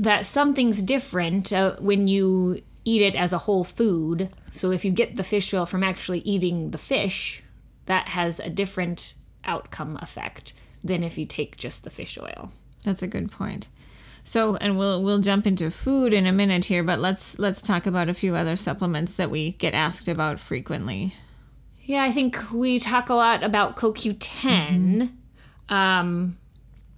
that 0.00 0.24
something's 0.24 0.80
different 0.80 1.52
uh, 1.52 1.76
when 1.78 2.08
you 2.08 2.58
eat 2.86 3.02
it 3.02 3.14
as 3.14 3.34
a 3.34 3.38
whole 3.38 3.64
food. 3.64 4.30
So 4.50 4.70
if 4.70 4.82
you 4.82 4.90
get 4.90 5.16
the 5.16 5.22
fish 5.22 5.52
oil 5.52 5.66
from 5.66 5.84
actually 5.84 6.20
eating 6.20 6.70
the 6.70 6.78
fish, 6.78 7.42
that 7.84 8.08
has 8.08 8.40
a 8.40 8.48
different 8.48 9.12
outcome 9.44 9.98
effect 10.00 10.54
than 10.82 11.04
if 11.04 11.18
you 11.18 11.26
take 11.26 11.58
just 11.58 11.84
the 11.84 11.90
fish 11.90 12.16
oil. 12.18 12.50
That's 12.82 13.02
a 13.02 13.06
good 13.06 13.30
point. 13.30 13.68
So, 14.30 14.54
and 14.54 14.78
we'll 14.78 15.02
we'll 15.02 15.18
jump 15.18 15.44
into 15.44 15.72
food 15.72 16.14
in 16.14 16.24
a 16.24 16.30
minute 16.30 16.66
here, 16.66 16.84
but 16.84 17.00
let's 17.00 17.40
let's 17.40 17.60
talk 17.60 17.86
about 17.86 18.08
a 18.08 18.14
few 18.14 18.36
other 18.36 18.54
supplements 18.54 19.16
that 19.16 19.28
we 19.28 19.54
get 19.54 19.74
asked 19.74 20.06
about 20.06 20.38
frequently. 20.38 21.14
Yeah, 21.82 22.04
I 22.04 22.12
think 22.12 22.52
we 22.52 22.78
talk 22.78 23.08
a 23.08 23.14
lot 23.14 23.42
about 23.42 23.76
CoQ10. 23.76 25.10
Um, 25.68 26.38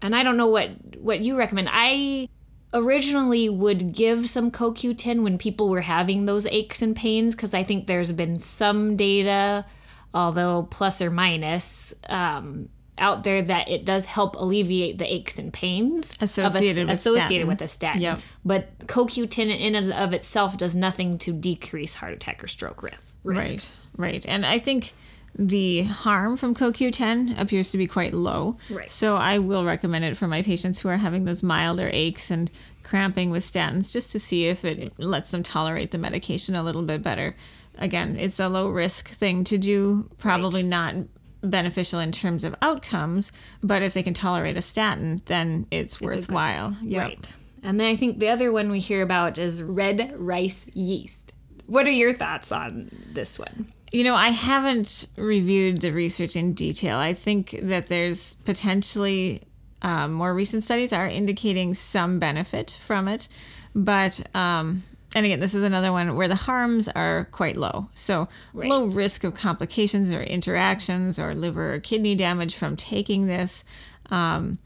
and 0.02 0.14
I 0.14 0.22
don't 0.22 0.36
know 0.36 0.48
what 0.48 0.72
what 0.98 1.20
you 1.20 1.38
recommend. 1.38 1.70
I 1.72 2.28
originally 2.74 3.48
would 3.48 3.94
give 3.94 4.28
some 4.28 4.50
CoQ10 4.50 5.22
when 5.22 5.38
people 5.38 5.70
were 5.70 5.80
having 5.80 6.26
those 6.26 6.44
aches 6.44 6.82
and 6.82 6.94
pains 6.94 7.34
because 7.34 7.54
I 7.54 7.64
think 7.64 7.86
there's 7.86 8.12
been 8.12 8.38
some 8.38 8.94
data, 8.94 9.64
although 10.12 10.68
plus 10.70 11.00
or 11.00 11.10
minus, 11.10 11.94
um, 12.10 12.68
out 12.98 13.24
there 13.24 13.42
that 13.42 13.68
it 13.68 13.84
does 13.84 14.06
help 14.06 14.36
alleviate 14.36 14.98
the 14.98 15.12
aches 15.12 15.38
and 15.38 15.52
pains 15.52 16.14
of 16.16 16.20
a- 16.20 16.24
Associated 16.24 16.86
with 16.88 16.98
associated 16.98 17.26
statin. 17.26 17.46
with 17.48 17.60
a 17.62 17.68
statin. 17.68 18.00
Yep. 18.02 18.20
But 18.44 18.78
CoQ10 18.86 19.58
in 19.58 19.74
and 19.74 19.92
of 19.92 20.12
itself 20.12 20.56
does 20.58 20.76
nothing 20.76 21.18
to 21.18 21.32
decrease 21.32 21.94
heart 21.94 22.12
attack 22.12 22.44
or 22.44 22.48
stroke 22.48 22.82
risk. 22.82 23.14
risk. 23.24 23.50
Right, 23.50 23.70
right. 23.96 24.26
And 24.28 24.44
I 24.44 24.58
think 24.58 24.92
the 25.34 25.84
harm 25.84 26.36
from 26.36 26.54
CoQ10 26.54 27.40
appears 27.40 27.70
to 27.72 27.78
be 27.78 27.86
quite 27.86 28.12
low. 28.12 28.58
Right. 28.70 28.90
So 28.90 29.16
I 29.16 29.38
will 29.38 29.64
recommend 29.64 30.04
it 30.04 30.16
for 30.16 30.28
my 30.28 30.42
patients 30.42 30.80
who 30.80 30.88
are 30.90 30.98
having 30.98 31.24
those 31.24 31.42
milder 31.42 31.88
aches 31.90 32.30
and 32.30 32.50
cramping 32.82 33.30
with 33.30 33.42
statins 33.42 33.90
just 33.90 34.12
to 34.12 34.20
see 34.20 34.46
if 34.48 34.64
it 34.66 34.92
lets 34.98 35.30
them 35.30 35.42
tolerate 35.42 35.90
the 35.90 35.98
medication 35.98 36.54
a 36.54 36.62
little 36.62 36.82
bit 36.82 37.02
better. 37.02 37.34
Again, 37.78 38.16
it's 38.18 38.38
a 38.38 38.50
low 38.50 38.68
risk 38.68 39.08
thing 39.08 39.44
to 39.44 39.56
do, 39.56 40.10
probably 40.18 40.62
not 40.62 40.94
beneficial 41.42 42.00
in 42.00 42.12
terms 42.12 42.44
of 42.44 42.54
outcomes, 42.62 43.32
but 43.62 43.82
if 43.82 43.94
they 43.94 44.02
can 44.02 44.14
tolerate 44.14 44.56
a 44.56 44.62
statin, 44.62 45.20
then 45.26 45.66
it's, 45.70 46.00
worthwhile. 46.00 46.76
Yep. 46.82 47.02
Right. 47.02 47.28
And 47.62 47.78
then 47.78 47.86
I 47.86 47.96
think 47.96 48.18
the 48.18 48.28
other 48.28 48.52
one 48.52 48.70
we 48.70 48.80
hear 48.80 49.02
about 49.02 49.38
is 49.38 49.62
red 49.62 50.14
rice 50.16 50.66
yeast. 50.74 51.32
What 51.66 51.86
are 51.86 51.92
your 51.92 52.12
thoughts 52.12 52.50
on 52.50 52.90
this 53.12 53.38
one? 53.38 53.72
You 53.92 54.04
know, 54.04 54.14
I 54.14 54.30
haven't 54.30 55.06
reviewed 55.16 55.80
the 55.80 55.92
research 55.92 56.34
in 56.34 56.54
detail. 56.54 56.98
I 56.98 57.14
think 57.14 57.58
that 57.62 57.88
there's 57.88 58.34
potentially 58.36 59.42
um, 59.82 60.12
more 60.12 60.34
recent 60.34 60.62
studies 60.62 60.92
are 60.92 61.06
indicating 61.06 61.74
some 61.74 62.18
benefit 62.18 62.78
from 62.80 63.06
it, 63.06 63.28
but 63.74 64.24
um, 64.34 64.82
and 65.14 65.26
again, 65.26 65.40
this 65.40 65.54
is 65.54 65.62
another 65.62 65.92
one 65.92 66.16
where 66.16 66.28
the 66.28 66.34
harms 66.34 66.88
are 66.88 67.26
quite 67.32 67.56
low. 67.56 67.88
So 67.94 68.28
low 68.54 68.84
risk 68.86 69.24
of 69.24 69.34
complications 69.34 70.10
or 70.10 70.22
interactions 70.22 71.18
or 71.18 71.34
liver 71.34 71.74
or 71.74 71.80
kidney 71.80 72.14
damage 72.14 72.54
from 72.54 72.76
taking 72.76 73.26
this, 73.26 73.64
um, 74.10 74.58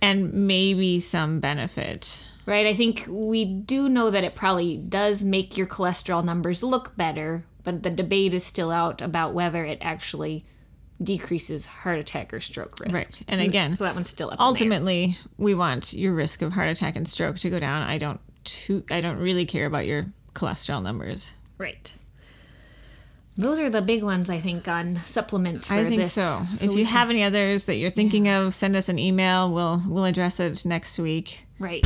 and 0.00 0.32
maybe 0.32 0.98
some 1.00 1.40
benefit. 1.40 2.24
Right. 2.46 2.66
I 2.66 2.74
think 2.74 3.04
we 3.08 3.44
do 3.44 3.88
know 3.88 4.10
that 4.10 4.24
it 4.24 4.34
probably 4.34 4.76
does 4.78 5.22
make 5.22 5.56
your 5.58 5.66
cholesterol 5.66 6.24
numbers 6.24 6.62
look 6.62 6.96
better, 6.96 7.44
but 7.62 7.82
the 7.82 7.90
debate 7.90 8.32
is 8.34 8.44
still 8.44 8.70
out 8.70 9.02
about 9.02 9.34
whether 9.34 9.64
it 9.64 9.78
actually 9.82 10.44
decreases 11.02 11.66
heart 11.66 11.98
attack 11.98 12.32
or 12.34 12.40
stroke 12.40 12.78
risk. 12.80 12.92
Right. 12.94 13.22
And 13.28 13.40
again, 13.40 13.74
So 13.74 13.84
that 13.84 13.94
one's 13.94 14.10
still 14.10 14.28
up. 14.28 14.34
in 14.34 14.38
the 14.38 14.42
air. 14.42 14.46
ultimately 14.48 15.18
we 15.38 15.54
want 15.54 15.92
your 15.94 16.12
risk 16.12 16.42
of 16.42 16.52
heart 16.52 16.68
attack 16.68 16.94
and 16.96 17.08
stroke 17.08 17.38
to 17.38 17.48
go 17.48 17.58
down 17.58 17.80
i 17.82 17.96
don't 17.96 18.20
too, 18.44 18.84
i 18.90 19.00
don't 19.00 19.18
really 19.18 19.44
care 19.46 19.66
about 19.66 19.86
your 19.86 20.06
cholesterol 20.34 20.82
numbers 20.82 21.32
Right. 21.58 21.92
Those 23.36 23.60
are 23.60 23.70
the 23.70 23.80
big 23.82 24.02
ones 24.02 24.28
I 24.28 24.38
think 24.40 24.66
on 24.68 24.96
supplements 25.06 25.66
for 25.68 25.74
i 25.74 25.84
think 25.84 26.02
this. 26.02 26.12
so, 26.12 26.42
if 26.54 26.62
you 26.64 26.70
can- 26.84 26.84
have 26.86 27.10
any 27.10 27.22
others 27.22 27.66
that 27.66 27.76
you're 27.76 27.90
thinking 27.90 28.28
of 28.28 28.54
send 28.54 28.76
us 28.76 28.88
an 28.88 28.98
email 28.98 29.50
we'll 29.50 29.82
we'll 29.86 30.04
address 30.04 30.40
it 30.40 30.64
next 30.64 30.98
week 30.98 31.46
Right. 31.58 31.84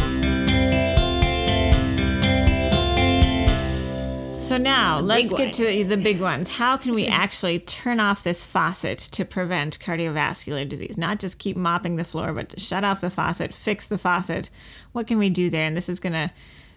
So 4.44 4.58
now 4.58 4.98
let's 5.00 5.32
get 5.32 5.44
one. 5.44 5.52
to 5.52 5.84
the 5.84 5.96
big 5.96 6.20
ones 6.20 6.56
how 6.56 6.76
can 6.76 6.94
we 6.94 7.06
actually 7.08 7.58
turn 7.58 7.98
off 7.98 8.22
this 8.22 8.44
faucet 8.44 8.98
to 8.98 9.24
prevent 9.24 9.78
cardiovascular 9.78 10.68
disease 10.68 10.98
not 10.98 11.18
just 11.18 11.38
keep 11.38 11.56
mopping 11.56 11.96
the 11.96 12.04
floor 12.04 12.32
but 12.32 12.60
shut 12.60 12.84
off 12.84 13.00
the 13.00 13.10
faucet 13.10 13.54
fix 13.54 13.88
the 13.88 13.98
faucet 13.98 14.50
what 14.92 15.06
can 15.06 15.18
we 15.18 15.30
do 15.30 15.48
there 15.48 15.64
and 15.64 15.76
this 15.76 15.88
is 15.88 15.98
going 15.98 16.12
to 16.12 16.30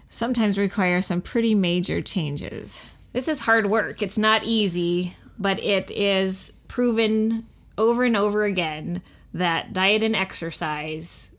sometimes 0.08 0.56
require 0.58 1.02
some 1.02 1.20
pretty 1.20 1.54
major 1.54 2.00
changes 2.00 2.84
This 3.12 3.28
is 3.28 3.40
hard 3.40 3.66
work. 3.66 4.02
It's 4.02 4.18
not 4.18 4.44
easy, 4.44 5.16
but 5.38 5.58
it 5.58 5.90
is 5.90 6.52
proven 6.68 7.46
over 7.76 8.04
and 8.04 8.16
over 8.16 8.44
again 8.44 9.02
that 9.32 9.72
diet 9.72 10.02
and 10.02 10.14
exercise 10.14 11.32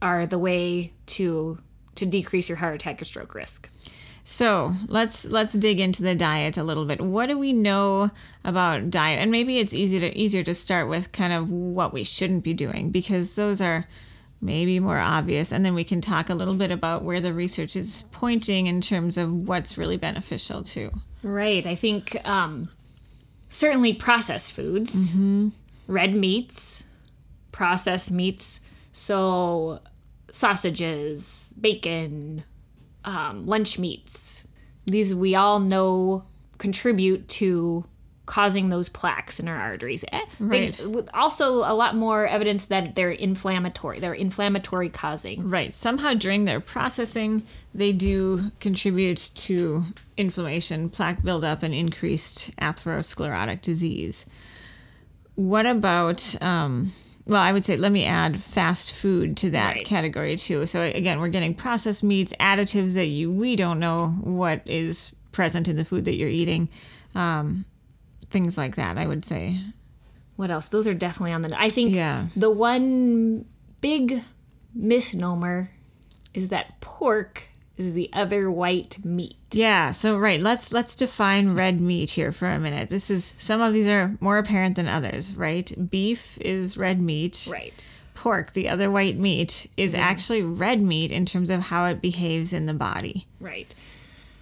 are 0.00 0.26
the 0.26 0.38
way 0.38 0.92
to 1.06 1.58
to 1.94 2.06
decrease 2.06 2.48
your 2.48 2.56
heart 2.56 2.74
attack 2.74 3.00
or 3.00 3.04
stroke 3.04 3.34
risk. 3.34 3.68
So 4.24 4.72
let's 4.86 5.24
let's 5.24 5.52
dig 5.54 5.80
into 5.80 6.02
the 6.02 6.14
diet 6.14 6.56
a 6.56 6.62
little 6.62 6.84
bit. 6.84 7.00
What 7.00 7.26
do 7.26 7.36
we 7.36 7.52
know 7.52 8.10
about 8.44 8.90
diet? 8.90 9.18
And 9.18 9.32
maybe 9.32 9.58
it's 9.58 9.74
easy 9.74 9.98
to 10.00 10.16
easier 10.16 10.44
to 10.44 10.54
start 10.54 10.88
with 10.88 11.12
kind 11.12 11.32
of 11.32 11.50
what 11.50 11.92
we 11.92 12.04
shouldn't 12.04 12.44
be 12.44 12.54
doing 12.54 12.90
because 12.90 13.34
those 13.34 13.60
are 13.60 13.88
maybe 14.40 14.78
more 14.78 14.98
obvious. 14.98 15.52
And 15.52 15.64
then 15.64 15.74
we 15.74 15.84
can 15.84 16.00
talk 16.00 16.30
a 16.30 16.34
little 16.34 16.54
bit 16.54 16.70
about 16.70 17.02
where 17.02 17.20
the 17.20 17.32
research 17.32 17.74
is 17.74 18.04
pointing 18.12 18.66
in 18.66 18.80
terms 18.80 19.18
of 19.18 19.32
what's 19.32 19.76
really 19.78 19.96
beneficial 19.96 20.62
too. 20.62 20.90
Right. 21.22 21.66
I 21.66 21.74
think 21.74 22.16
um, 22.28 22.68
certainly 23.48 23.92
processed 23.92 24.52
foods, 24.52 25.12
red 25.86 26.14
meats, 26.14 26.84
processed 27.52 28.10
meats. 28.10 28.60
So 28.92 29.80
sausages, 30.30 31.52
bacon, 31.60 32.44
um, 33.04 33.46
lunch 33.46 33.78
meats. 33.78 34.44
These 34.86 35.14
we 35.14 35.34
all 35.34 35.60
know 35.60 36.24
contribute 36.58 37.28
to 37.28 37.84
causing 38.24 38.68
those 38.68 38.88
plaques 38.88 39.40
in 39.40 39.48
our 39.48 39.56
arteries. 39.58 40.04
Eh, 40.12 40.20
they- 40.38 40.46
Right. 40.46 40.88
with 40.88 41.08
also 41.12 41.56
a 41.58 41.74
lot 41.74 41.96
more 41.96 42.24
evidence 42.26 42.66
that 42.66 42.94
they're 42.94 43.10
inflammatory. 43.10 43.98
They're 43.98 44.14
inflammatory 44.14 44.88
causing. 44.88 45.50
Right. 45.50 45.74
Somehow 45.74 46.14
during 46.14 46.44
their 46.44 46.60
processing, 46.60 47.42
they 47.74 47.92
do 47.92 48.50
contribute 48.60 49.32
to 49.34 49.84
inflammation, 50.16 50.88
plaque 50.88 51.22
buildup, 51.24 51.64
and 51.64 51.74
increased 51.74 52.56
atherosclerotic 52.58 53.60
disease. 53.60 54.24
What 55.34 55.66
about, 55.66 56.40
um, 56.42 56.92
well, 57.26 57.40
I 57.42 57.52
would 57.52 57.64
say, 57.64 57.76
let 57.76 57.92
me 57.92 58.04
add 58.04 58.40
fast 58.42 58.92
food 58.92 59.36
to 59.38 59.50
that 59.50 59.76
Right. 59.76 59.84
category 59.84 60.36
too. 60.36 60.66
So 60.66 60.82
again, 60.82 61.20
we're 61.20 61.28
getting 61.28 61.54
processed 61.54 62.02
meats, 62.02 62.32
additives 62.40 62.94
that 62.94 63.06
you 63.06 63.30
we 63.30 63.56
don't 63.56 63.78
know 63.78 64.08
what 64.22 64.62
is 64.66 65.12
present 65.32 65.68
in 65.68 65.76
the 65.76 65.84
food 65.84 66.04
that 66.06 66.14
you're 66.16 66.28
eating, 66.28 66.68
um, 67.14 67.64
things 68.28 68.58
like 68.58 68.76
that. 68.76 68.98
I 68.98 69.06
would 69.06 69.24
say. 69.24 69.60
What 70.36 70.50
else? 70.50 70.66
Those 70.66 70.88
are 70.88 70.94
definitely 70.94 71.32
on 71.32 71.42
the. 71.42 71.60
I 71.60 71.68
think 71.68 71.94
Yeah. 71.94 72.26
the 72.34 72.50
one 72.50 73.44
big 73.80 74.22
misnomer 74.74 75.70
is 76.34 76.48
that 76.48 76.80
pork 76.80 77.48
is 77.76 77.94
the 77.94 78.10
other 78.12 78.50
white 78.50 79.04
meat. 79.04 79.36
Yeah, 79.52 79.92
so 79.92 80.16
right, 80.16 80.40
let's 80.40 80.72
let's 80.72 80.94
define 80.94 81.54
red 81.54 81.80
meat 81.80 82.10
here 82.10 82.32
for 82.32 82.48
a 82.48 82.58
minute. 82.58 82.88
This 82.88 83.10
is 83.10 83.34
some 83.36 83.60
of 83.60 83.72
these 83.72 83.88
are 83.88 84.16
more 84.20 84.38
apparent 84.38 84.76
than 84.76 84.88
others, 84.88 85.36
right? 85.36 85.72
Beef 85.90 86.38
is 86.40 86.76
red 86.76 87.00
meat. 87.00 87.48
Right. 87.50 87.72
Pork, 88.14 88.52
the 88.52 88.68
other 88.68 88.90
white 88.90 89.16
meat, 89.16 89.68
is 89.76 89.94
mm-hmm. 89.94 90.02
actually 90.02 90.42
red 90.42 90.80
meat 90.80 91.10
in 91.10 91.26
terms 91.26 91.50
of 91.50 91.60
how 91.62 91.86
it 91.86 92.00
behaves 92.00 92.52
in 92.52 92.66
the 92.66 92.74
body. 92.74 93.26
Right. 93.40 93.74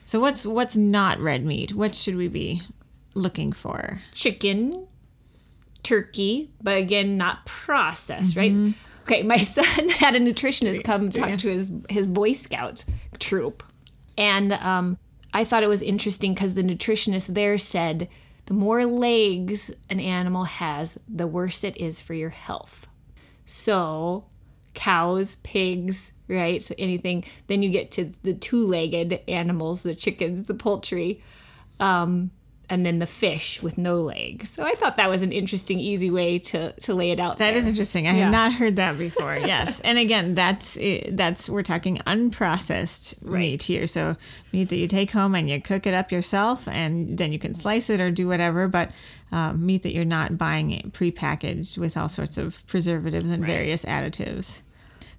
So 0.03 0.19
what's 0.21 0.45
what's 0.45 0.77
not 0.77 1.21
red 1.21 1.45
meat? 1.45 1.75
What 1.75 1.95
should 1.95 2.17
we 2.17 2.29
be 2.29 2.63
looking 3.15 3.53
for? 3.53 4.01
Chicken, 4.13 4.87
turkey, 5.83 6.51
but 6.63 6.77
again, 6.77 7.17
not 7.17 7.47
processed, 7.47 8.37
right? 8.37 8.53
Mm-hmm. 8.53 8.73
Okay, 9.03 9.23
my 9.23 9.37
son 9.39 9.89
had 9.89 10.15
a 10.15 10.21
nutritionist 10.21 10.85
come 10.85 11.11
talk 11.11 11.39
to 11.39 11.49
his 11.49 11.73
his 11.89 12.07
Boy 12.07 12.33
Scout 12.33 12.85
troop, 13.19 13.63
and 14.17 14.53
um, 14.55 14.99
I 15.33 15.45
thought 15.45 15.63
it 15.63 15.69
was 15.69 15.83
interesting 15.83 16.35
because 16.35 16.55
the 16.55 16.63
nutritionist 16.63 17.35
there 17.35 17.59
said 17.59 18.09
the 18.47 18.55
more 18.55 18.85
legs 18.85 19.71
an 19.89 20.01
animal 20.01 20.45
has, 20.45 20.99
the 21.09 21.27
worse 21.27 21.63
it 21.63 21.77
is 21.77 22.01
for 22.01 22.15
your 22.15 22.31
health. 22.31 22.89
So, 23.45 24.27
cows, 24.75 25.37
pigs, 25.45 26.13
right? 26.27 26.63
So 26.63 26.75
anything. 26.79 27.25
Then 27.47 27.63
you 27.63 27.69
get 27.71 27.93
to 27.93 28.13
the 28.23 28.35
two-legged 28.35 29.21
animals, 29.29 29.83
the 29.83 29.95
chickens, 29.95 30.47
the 30.47 30.55
poultry. 30.55 31.23
Um, 31.79 32.31
and 32.71 32.87
then 32.87 33.01
the 33.01 33.07
fish 33.07 33.61
with 33.63 33.77
no 33.77 34.01
legs. 34.01 34.49
So 34.51 34.63
I 34.65 34.75
thought 34.77 34.97
that 34.97 35.11
was 35.11 35.23
an 35.23 35.33
interesting, 35.33 35.79
easy 35.81 36.11
way 36.11 36.39
to 36.39 36.73
to 36.73 36.95
lay 36.95 37.11
it 37.11 37.21
out. 37.21 37.37
That 37.39 37.51
there. 37.51 37.59
is 37.59 37.67
interesting. 37.67 38.07
I 38.07 38.13
Yeah. 38.17 38.25
had 38.25 38.31
not 38.33 38.53
heard 38.55 38.77
that 38.77 38.97
before. 38.97 39.37
Yes, 39.47 39.81
and 39.81 39.99
again, 39.99 40.35
that's 40.35 40.79
that's 41.11 41.51
we're 41.51 41.63
talking 41.65 41.97
unprocessed 42.07 43.21
meat 43.23 43.65
here. 43.65 43.87
So 43.87 44.17
meat 44.53 44.69
that 44.69 44.77
you 44.77 44.87
take 44.87 45.11
home 45.11 45.35
and 45.35 45.49
you 45.51 45.61
cook 45.61 45.87
it 45.87 45.95
up 45.95 46.13
yourself, 46.13 46.67
and 46.69 47.19
then 47.19 47.33
you 47.33 47.39
can 47.39 47.55
slice 47.55 47.91
it 47.91 48.01
or 48.01 48.11
do 48.11 48.29
whatever. 48.29 48.69
But 48.69 48.91
um, 49.33 49.65
meat 49.67 49.83
that 49.83 49.93
you're 49.93 50.05
not 50.05 50.39
buying 50.39 50.91
prepackaged 50.95 51.79
with 51.79 51.97
all 51.97 52.09
sorts 52.09 52.39
of 52.39 52.67
preservatives 52.67 53.31
and 53.31 53.45
various 53.45 53.85
additives. 53.85 54.63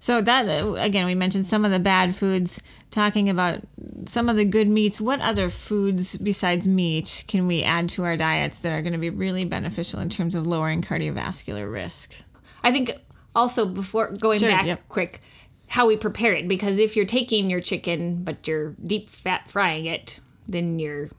So 0.02 0.20
that 0.20 0.48
uh, 0.48 0.72
again, 0.72 1.06
we 1.06 1.14
mentioned 1.14 1.46
some 1.46 1.64
of 1.64 1.70
the 1.70 1.78
bad 1.78 2.16
foods. 2.16 2.60
Talking 2.90 3.30
about 3.30 3.60
some 4.06 4.28
of 4.28 4.34
the 4.34 4.44
good 4.44 4.66
meats. 4.66 5.00
What 5.00 5.20
other 5.20 5.48
foods 5.48 6.16
besides 6.16 6.66
meat 6.66 7.22
can 7.28 7.46
we 7.46 7.62
add 7.62 7.88
to 7.90 8.02
our 8.02 8.16
diets 8.16 8.62
that 8.62 8.72
are 8.72 8.82
going 8.82 8.94
to 8.94 8.98
be 8.98 9.10
really 9.10 9.44
beneficial 9.44 10.00
in 10.00 10.10
terms 10.10 10.34
of 10.34 10.44
lowering 10.44 10.82
cardiovascular 10.82 11.72
risk? 11.72 12.16
I 12.64 12.72
think 12.72 12.90
also 13.36 13.64
before 13.64 14.10
going 14.10 14.40
Sure, 14.40 14.50
back 14.50 14.66
yep. 14.66 14.88
quick, 14.88 15.20
how 15.68 15.86
we 15.86 15.96
prepare 15.96 16.34
it 16.34 16.48
because 16.48 16.80
if 16.80 16.96
you're 16.96 17.06
taking 17.06 17.48
your 17.48 17.60
chicken 17.60 18.24
but 18.24 18.48
you're 18.48 18.74
deep 18.84 19.08
fat 19.08 19.48
frying 19.52 19.86
it, 19.86 20.18
then 20.48 20.80
you're 20.80 21.10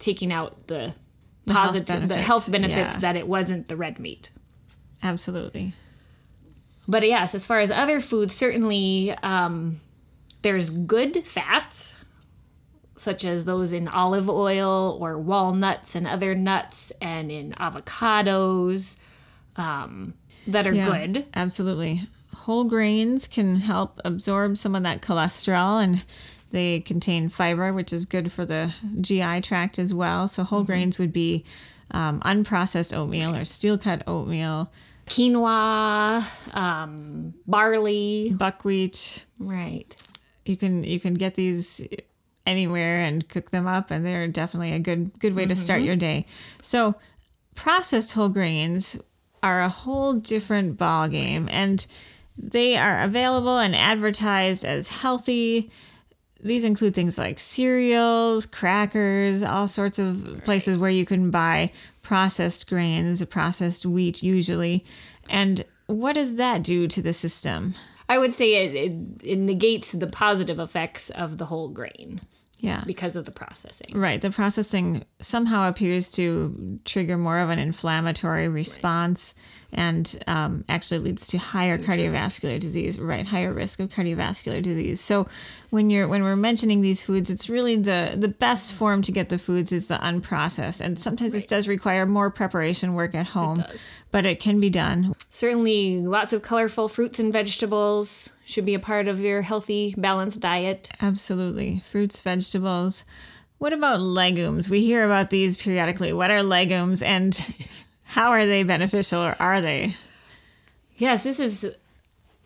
taking 0.00 0.32
out 0.32 0.66
the, 0.66 0.80
health 0.80 0.96
positive 1.46 1.86
the 1.86 1.92
benefits, 2.08 2.26
health 2.26 2.50
benefits 2.50 2.94
yeah. 2.94 3.00
that 3.02 3.14
it 3.14 3.28
wasn't 3.28 3.68
the 3.68 3.76
red 3.76 4.00
meat. 4.00 4.30
Absolutely. 5.00 5.74
But 6.88 7.06
yes, 7.06 7.34
as 7.34 7.46
far 7.46 7.60
as 7.60 7.70
other 7.70 8.00
foods, 8.00 8.34
certainly 8.34 9.12
um, 9.22 9.80
there's 10.42 10.70
good 10.70 11.26
fats, 11.26 11.96
such 12.96 13.24
as 13.24 13.44
those 13.44 13.72
in 13.72 13.88
olive 13.88 14.30
oil 14.30 14.96
or 15.00 15.18
walnuts 15.18 15.94
and 15.94 16.06
other 16.06 16.34
nuts, 16.34 16.92
and 17.00 17.30
in 17.32 17.52
avocados 17.52 18.96
um, 19.56 20.14
that 20.46 20.66
are 20.66 20.72
good. 20.72 21.26
Absolutely. 21.34 22.02
Whole 22.34 22.64
grains 22.64 23.26
can 23.26 23.56
help 23.56 24.00
absorb 24.04 24.56
some 24.56 24.74
of 24.76 24.82
that 24.84 25.02
cholesterol 25.02 25.82
and 25.82 26.04
they 26.52 26.78
contain 26.80 27.28
fiber, 27.28 27.72
which 27.72 27.92
is 27.92 28.04
good 28.06 28.30
for 28.30 28.44
the 28.46 28.72
GI 29.00 29.40
tract 29.40 29.78
as 29.80 29.92
well. 29.92 30.28
So, 30.28 30.42
Mm-hmm. 30.42 30.48
whole 30.54 30.62
grains 30.62 30.98
would 31.00 31.12
be 31.12 31.44
um, 31.90 32.20
unprocessed 32.20 32.96
oatmeal 32.96 33.34
or 33.34 33.44
steel 33.44 33.76
cut 33.78 34.02
oatmeal, 34.06 34.70
Quinoa, 35.08 36.24
um, 36.56 37.34
barley. 37.46 38.32
buckwheat. 38.36 39.24
Right. 39.38 39.94
You 40.44 40.56
can 40.56 40.84
you 40.84 41.00
can 41.00 41.14
get 41.14 41.34
these 41.34 41.86
anywhere 42.46 43.00
and 43.00 43.28
cook 43.28 43.50
them 43.50 43.66
up, 43.66 43.90
and 43.90 44.04
they're 44.04 44.28
definitely 44.28 44.72
a 44.72 44.78
good 44.78 45.18
good 45.18 45.34
way 45.34 45.46
to 45.46 45.54
start 45.56 45.80
Mm-hmm. 45.80 45.86
your 45.86 45.96
day. 45.96 46.26
So, 46.62 46.94
processed 47.54 48.12
whole 48.12 48.28
grains 48.28 48.98
are 49.42 49.62
a 49.62 49.68
whole 49.68 50.14
different 50.14 50.76
ball 50.78 51.08
game, 51.08 51.48
and 51.50 51.86
they 52.38 52.76
are 52.76 53.02
available 53.02 53.58
and 53.58 53.74
advertised 53.74 54.64
as 54.64 54.88
healthy. 54.88 55.70
These 56.42 56.64
include 56.64 56.94
things 56.94 57.16
like 57.18 57.38
cereals, 57.40 58.44
crackers, 58.46 59.42
all 59.42 59.66
sorts 59.66 59.98
of 59.98 60.42
places 60.44 60.76
where 60.76 60.90
you 60.90 61.06
can 61.06 61.30
buy 61.30 61.72
processed 62.06 62.68
grains, 62.68 63.24
processed 63.24 63.84
wheat 63.84 64.22
usually. 64.22 64.84
And 65.28 65.64
what 65.86 66.12
does 66.12 66.36
that 66.36 66.62
do 66.62 66.86
to 66.86 67.02
the 67.02 67.12
system? 67.12 67.74
I 68.08 68.18
would 68.18 68.32
say 68.32 68.64
it, 68.64 68.74
it, 68.76 68.96
it 69.24 69.38
negates 69.38 69.90
the 69.90 70.06
positive 70.06 70.60
effects 70.60 71.10
of 71.10 71.38
the 71.38 71.46
whole 71.46 71.68
grain 71.68 72.20
Yeah. 72.58 72.82
because 72.86 73.16
of 73.16 73.26
the 73.26 73.30
processing. 73.30 73.92
Right. 73.94 74.20
The 74.20 74.30
processing 74.30 75.04
somehow 75.20 75.68
appears 75.68 76.10
to 76.12 76.80
trigger 76.84 77.18
more 77.18 77.38
of 77.38 77.50
an 77.50 77.58
inflammatory 77.58 78.48
response 78.48 79.34
and 79.72 80.18
um, 80.26 80.64
actually 80.68 81.00
leads 81.00 81.26
to 81.28 81.38
higher 81.38 81.76
cardiovascular 81.76 82.58
disease, 82.58 82.98
right? 82.98 83.26
Higher 83.26 83.52
risk 83.52 83.78
of 83.80 83.90
cardiovascular 83.90 84.62
disease. 84.62 85.00
So 85.00 85.28
when 85.70 85.90
you're 85.90 86.08
when 86.08 86.22
we're 86.22 86.36
mentioning 86.36 86.80
these 86.80 87.02
foods, 87.02 87.28
it's 87.30 87.48
really 87.50 87.76
the 87.76 88.14
the 88.16 88.28
best 88.28 88.72
form 88.72 89.02
to 89.02 89.12
get 89.12 89.28
the 89.28 89.38
foods 89.38 89.70
is 89.70 89.88
the 89.88 89.96
unprocessed. 89.96 90.80
And 90.80 90.98
sometimes 90.98 91.32
this 91.32 91.46
does 91.46 91.68
require 91.68 92.06
more 92.06 92.30
preparation 92.30 92.94
work 92.94 93.14
at 93.14 93.26
home, 93.26 93.64
but 94.10 94.24
it 94.24 94.40
can 94.40 94.60
be 94.60 94.70
done. 94.70 95.14
Certainly, 95.30 96.00
lots 96.06 96.32
of 96.32 96.42
colorful 96.42 96.88
fruits 96.88 97.18
and 97.18 97.32
vegetables 97.32 98.30
should 98.46 98.64
be 98.64 98.74
a 98.74 98.78
part 98.78 99.08
of 99.08 99.20
your 99.20 99.42
healthy, 99.42 99.94
balanced 99.98 100.40
diet. 100.40 100.88
Absolutely. 101.02 101.80
Fruits, 101.80 102.20
vegetables. 102.20 103.04
What 103.58 103.72
about 103.72 104.00
legumes? 104.00 104.70
We 104.70 104.82
hear 104.82 105.04
about 105.04 105.30
these 105.30 105.56
periodically. 105.56 106.12
What 106.12 106.30
are 106.30 106.42
legumes 106.42 107.02
and 107.02 107.54
how 108.04 108.30
are 108.30 108.46
they 108.46 108.62
beneficial 108.62 109.20
or 109.20 109.34
are 109.40 109.60
they? 109.60 109.96
Yes, 110.96 111.24
this 111.24 111.40
is 111.40 111.68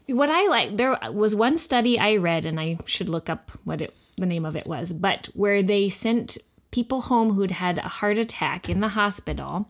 what 0.06 0.30
I 0.30 0.46
like. 0.48 0.76
There 0.76 0.98
was 1.12 1.34
one 1.36 1.58
study 1.58 1.98
I 1.98 2.16
read, 2.16 2.46
and 2.46 2.58
I 2.58 2.78
should 2.86 3.08
look 3.08 3.28
up 3.28 3.50
what 3.64 3.80
it, 3.80 3.94
the 4.16 4.26
name 4.26 4.44
of 4.44 4.56
it 4.56 4.66
was, 4.66 4.92
but 4.92 5.28
where 5.34 5.62
they 5.62 5.88
sent 5.88 6.38
people 6.70 7.02
home 7.02 7.34
who'd 7.34 7.50
had 7.50 7.78
a 7.78 7.88
heart 7.88 8.18
attack 8.18 8.68
in 8.68 8.80
the 8.80 8.88
hospital. 8.88 9.68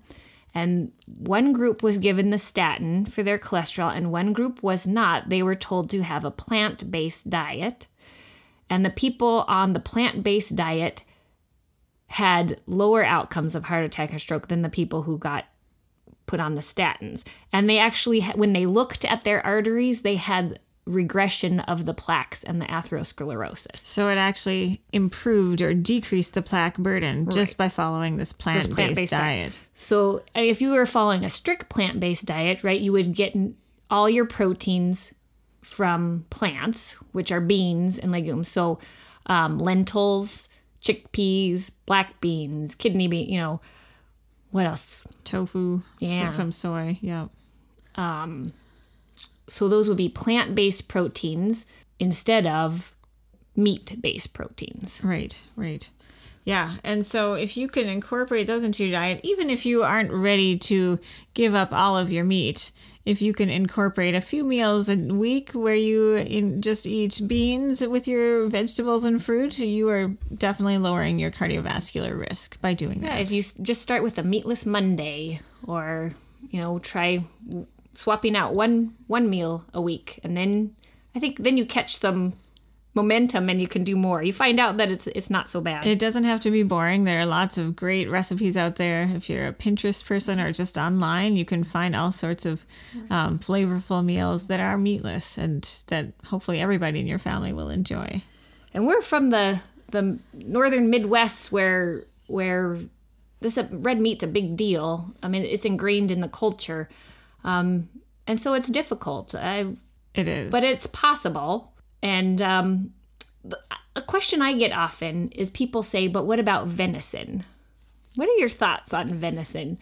And 0.54 0.92
one 1.06 1.52
group 1.52 1.82
was 1.82 1.98
given 1.98 2.30
the 2.30 2.38
statin 2.38 3.04
for 3.04 3.22
their 3.22 3.38
cholesterol, 3.38 3.94
and 3.94 4.10
one 4.10 4.32
group 4.32 4.62
was 4.62 4.86
not. 4.86 5.28
They 5.28 5.42
were 5.42 5.54
told 5.54 5.90
to 5.90 6.02
have 6.02 6.24
a 6.24 6.30
plant 6.30 6.90
based 6.90 7.30
diet. 7.30 7.86
And 8.68 8.84
the 8.84 8.90
people 8.90 9.44
on 9.48 9.72
the 9.72 9.80
plant 9.80 10.22
based 10.22 10.56
diet 10.56 11.04
had 12.06 12.60
lower 12.66 13.04
outcomes 13.04 13.54
of 13.54 13.64
heart 13.64 13.84
attack 13.84 14.12
or 14.12 14.18
stroke 14.18 14.48
than 14.48 14.62
the 14.62 14.68
people 14.68 15.02
who 15.02 15.16
got 15.18 15.44
put 16.26 16.40
on 16.40 16.54
the 16.54 16.60
statins. 16.60 17.24
And 17.52 17.68
they 17.68 17.78
actually, 17.78 18.20
when 18.22 18.52
they 18.52 18.66
looked 18.66 19.04
at 19.04 19.22
their 19.22 19.44
arteries, 19.44 20.02
they 20.02 20.16
had 20.16 20.58
regression 20.90 21.60
of 21.60 21.86
the 21.86 21.94
plaques 21.94 22.42
and 22.44 22.60
the 22.60 22.66
atherosclerosis. 22.66 23.76
So 23.76 24.08
it 24.08 24.18
actually 24.18 24.82
improved 24.92 25.62
or 25.62 25.72
decreased 25.72 26.34
the 26.34 26.42
plaque 26.42 26.76
burden 26.78 27.28
just 27.30 27.56
by 27.56 27.68
following 27.68 28.16
this 28.16 28.32
plant-based, 28.32 28.74
plant-based 28.74 29.10
diet. 29.12 29.20
diet. 29.52 29.60
So 29.74 30.22
I 30.34 30.42
mean, 30.42 30.50
if 30.50 30.60
you 30.60 30.70
were 30.70 30.86
following 30.86 31.24
a 31.24 31.30
strict 31.30 31.68
plant 31.68 32.00
based 32.00 32.26
diet, 32.26 32.62
right, 32.64 32.80
you 32.80 32.92
would 32.92 33.14
get 33.14 33.34
all 33.90 34.08
your 34.10 34.26
proteins 34.26 35.14
from 35.62 36.24
plants, 36.30 36.92
which 37.12 37.30
are 37.30 37.40
beans 37.40 37.98
and 37.98 38.10
legumes. 38.12 38.48
So 38.48 38.78
um, 39.26 39.58
lentils, 39.58 40.48
chickpeas, 40.82 41.70
black 41.86 42.20
beans, 42.20 42.74
kidney 42.74 43.08
bean, 43.08 43.28
you 43.28 43.38
know, 43.38 43.60
what 44.50 44.66
else? 44.66 45.06
Tofu 45.24 45.82
Yeah. 46.00 46.32
from 46.32 46.50
soy. 46.50 46.98
Yeah. 47.00 47.28
So 49.50 49.68
those 49.68 49.88
would 49.88 49.98
be 49.98 50.08
plant 50.08 50.54
based 50.54 50.88
proteins 50.88 51.66
instead 51.98 52.46
of 52.46 52.94
meat 53.56 53.96
based 54.00 54.32
proteins. 54.32 55.00
Right, 55.02 55.40
right. 55.56 55.90
Yeah, 56.44 56.76
and 56.82 57.04
so 57.04 57.34
if 57.34 57.58
you 57.58 57.68
can 57.68 57.86
incorporate 57.88 58.46
those 58.46 58.62
into 58.62 58.82
your 58.84 58.92
diet, 58.92 59.20
even 59.22 59.50
if 59.50 59.66
you 59.66 59.82
aren't 59.82 60.10
ready 60.10 60.56
to 60.58 60.98
give 61.34 61.54
up 61.54 61.70
all 61.70 61.98
of 61.98 62.10
your 62.10 62.24
meat, 62.24 62.72
if 63.04 63.20
you 63.20 63.34
can 63.34 63.50
incorporate 63.50 64.14
a 64.14 64.22
few 64.22 64.42
meals 64.42 64.88
a 64.88 64.96
week 64.96 65.50
where 65.52 65.74
you 65.74 66.14
in, 66.14 66.62
just 66.62 66.86
eat 66.86 67.20
beans 67.26 67.86
with 67.86 68.08
your 68.08 68.48
vegetables 68.48 69.04
and 69.04 69.22
fruit, 69.22 69.58
you 69.58 69.90
are 69.90 70.08
definitely 70.34 70.78
lowering 70.78 71.18
your 71.18 71.30
cardiovascular 71.30 72.18
risk 72.18 72.58
by 72.62 72.72
doing 72.72 73.02
Yeah, 73.02 73.16
that. 73.16 73.20
if 73.20 73.30
you 73.30 73.42
just 73.42 73.82
start 73.82 74.02
with 74.02 74.16
a 74.16 74.22
meatless 74.22 74.64
Monday 74.64 75.40
or, 75.66 76.14
you 76.48 76.58
know, 76.60 76.78
try 76.78 77.22
swapping 77.94 78.36
out 78.36 78.54
one 78.54 78.94
one 79.06 79.28
meal 79.28 79.64
a 79.74 79.80
week 79.80 80.20
and 80.22 80.36
then 80.36 80.74
I 81.14 81.18
think 81.18 81.38
then 81.38 81.56
you 81.56 81.66
catch 81.66 81.96
some 81.96 82.34
momentum 82.94 83.48
and 83.48 83.60
you 83.60 83.68
can 83.68 83.84
do 83.84 83.94
more. 83.94 84.20
You 84.22 84.32
find 84.32 84.58
out 84.58 84.76
that 84.78 84.90
it's 84.90 85.06
it's 85.08 85.30
not 85.30 85.48
so 85.48 85.60
bad. 85.60 85.86
It 85.86 85.98
doesn't 85.98 86.24
have 86.24 86.40
to 86.40 86.50
be 86.50 86.62
boring. 86.64 87.04
There 87.04 87.20
are 87.20 87.26
lots 87.26 87.56
of 87.58 87.76
great 87.76 88.10
recipes 88.10 88.56
out 88.56 88.76
there. 88.76 89.02
If 89.02 89.30
you're 89.30 89.46
a 89.46 89.52
Pinterest 89.52 90.04
person 90.04 90.40
or 90.40 90.52
just 90.52 90.76
online, 90.76 91.36
you 91.36 91.44
can 91.44 91.62
find 91.64 91.94
all 91.94 92.10
sorts 92.12 92.46
of 92.46 92.66
um, 93.10 93.38
flavorful 93.38 94.04
meals 94.04 94.48
that 94.48 94.58
are 94.60 94.76
meatless 94.76 95.38
and 95.38 95.62
that 95.86 96.12
hopefully 96.26 96.60
everybody 96.60 96.98
in 97.00 97.06
your 97.06 97.18
family 97.20 97.52
will 97.52 97.70
enjoy. 97.70 98.22
and 98.74 98.86
we're 98.86 99.02
from 99.02 99.30
the 99.30 99.60
the 99.92 100.18
northern 100.34 100.90
Midwest 100.90 101.50
where 101.52 102.04
where 102.26 102.78
this 103.40 103.58
red 103.70 104.00
meat's 104.00 104.22
a 104.22 104.28
big 104.28 104.56
deal. 104.56 105.12
I 105.22 105.28
mean, 105.28 105.44
it's 105.44 105.64
ingrained 105.64 106.10
in 106.10 106.20
the 106.20 106.28
culture, 106.28 106.88
um, 107.44 107.88
and 108.26 108.38
so 108.38 108.54
it's 108.54 108.68
difficult. 108.68 109.34
I, 109.34 109.66
It 110.14 110.28
is. 110.28 110.50
but 110.50 110.62
it's 110.62 110.86
possible. 110.86 111.72
And 112.02 112.40
um, 112.40 112.92
a 113.96 114.02
question 114.02 114.40
I 114.40 114.54
get 114.54 114.72
often 114.72 115.30
is 115.32 115.50
people 115.50 115.82
say, 115.82 116.08
"But 116.08 116.26
what 116.26 116.38
about 116.38 116.66
venison?" 116.66 117.44
What 118.16 118.28
are 118.28 118.36
your 118.38 118.48
thoughts 118.48 118.92
on 118.92 119.14
venison? 119.14 119.78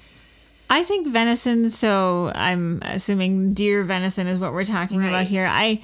I 0.70 0.84
think 0.84 1.06
venison, 1.08 1.70
so 1.70 2.30
I'm 2.34 2.80
assuming 2.82 3.54
deer 3.54 3.84
venison 3.84 4.26
is 4.26 4.38
what 4.38 4.52
we're 4.52 4.64
talking 4.64 5.00
about 5.06 5.26
here. 5.26 5.46
I 5.50 5.80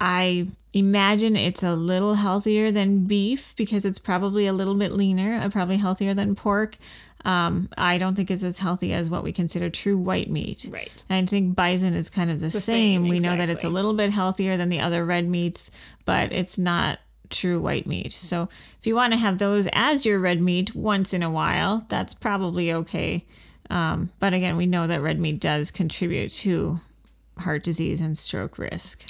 I 0.00 0.48
imagine 0.74 1.36
it's 1.36 1.62
a 1.62 1.74
little 1.74 2.14
healthier 2.14 2.72
than 2.72 3.04
beef 3.04 3.54
because 3.56 3.84
it's 3.84 4.00
probably 4.00 4.46
a 4.46 4.52
little 4.52 4.74
bit 4.74 4.90
leaner, 4.92 5.36
uh, 5.40 5.48
probably 5.50 5.76
healthier 5.76 6.14
than 6.14 6.34
pork. 6.34 6.78
Um, 7.24 7.68
I 7.78 7.98
don't 7.98 8.14
think 8.14 8.30
it's 8.30 8.42
as 8.42 8.58
healthy 8.58 8.92
as 8.92 9.08
what 9.08 9.22
we 9.22 9.32
consider 9.32 9.70
true 9.70 9.96
white 9.96 10.30
meat. 10.30 10.68
Right. 10.70 10.90
And 11.08 11.26
I 11.26 11.30
think 11.30 11.54
bison 11.54 11.94
is 11.94 12.10
kind 12.10 12.30
of 12.30 12.40
the, 12.40 12.50
same. 12.50 13.02
same, 13.02 13.08
We 13.08 13.20
know 13.20 13.36
that 13.36 13.48
it's 13.48 13.64
a 13.64 13.68
little 13.68 13.94
bit 13.94 14.10
healthier 14.10 14.56
than 14.56 14.68
the 14.68 14.80
other 14.80 15.04
red 15.04 15.28
meats, 15.28 15.70
but 16.04 16.32
it's 16.32 16.58
not 16.58 16.98
true 17.30 17.60
white 17.60 17.86
meat. 17.86 18.12
So 18.12 18.48
if 18.78 18.86
you 18.86 18.94
want 18.94 19.12
to 19.12 19.18
have 19.18 19.38
those 19.38 19.68
as 19.72 20.04
your 20.04 20.18
red 20.18 20.40
meat 20.40 20.74
once 20.74 21.14
in 21.14 21.22
a 21.22 21.30
while, 21.30 21.86
that's 21.88 22.14
probably 22.14 22.72
okay. 22.72 23.24
Um, 23.70 24.10
but 24.18 24.32
again, 24.32 24.56
we 24.56 24.66
know 24.66 24.86
that 24.86 25.00
red 25.00 25.18
meat 25.18 25.40
does 25.40 25.70
contribute 25.70 26.30
to 26.30 26.80
heart 27.38 27.64
disease 27.64 28.00
and 28.00 28.16
stroke 28.18 28.58
risk. 28.58 29.04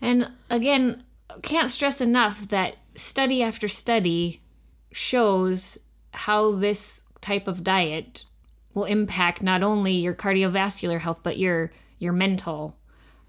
And 0.00 0.30
again, 0.50 1.04
can't 1.42 1.70
stress 1.70 2.00
enough 2.00 2.48
that 2.48 2.76
study 2.94 3.42
after 3.42 3.68
study 3.68 4.42
shows 4.92 5.78
how 6.12 6.52
this 6.52 7.02
type 7.22 7.48
of 7.48 7.64
diet 7.64 8.24
will 8.74 8.84
impact 8.84 9.42
not 9.42 9.62
only 9.62 9.92
your 9.92 10.14
cardiovascular 10.14 11.00
health 11.00 11.20
but 11.22 11.38
your 11.38 11.70
your 11.98 12.12
mental 12.12 12.76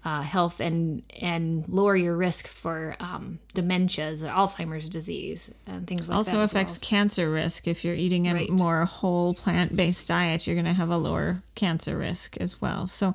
uh, 0.04 0.20
health 0.20 0.60
and 0.60 1.02
and 1.20 1.64
lower 1.66 1.96
your 1.96 2.14
risk 2.14 2.46
for 2.46 2.94
um, 3.00 3.38
dementias, 3.54 4.20
Alzheimer's 4.22 4.88
disease, 4.90 5.50
and 5.66 5.86
things 5.86 6.08
like 6.08 6.16
also 6.18 6.32
that. 6.32 6.40
Also 6.40 6.44
affects 6.44 6.74
well. 6.74 6.80
cancer 6.82 7.30
risk. 7.30 7.66
If 7.66 7.84
you're 7.86 7.94
eating 7.94 8.28
a 8.28 8.34
Right. 8.34 8.50
more 8.50 8.84
whole 8.84 9.32
plant 9.32 9.74
based 9.74 10.06
diet, 10.08 10.46
you're 10.46 10.56
going 10.56 10.66
to 10.66 10.74
have 10.74 10.90
a 10.90 10.98
lower 10.98 11.42
cancer 11.54 11.96
risk 11.96 12.36
as 12.38 12.60
well. 12.60 12.86
So, 12.86 13.14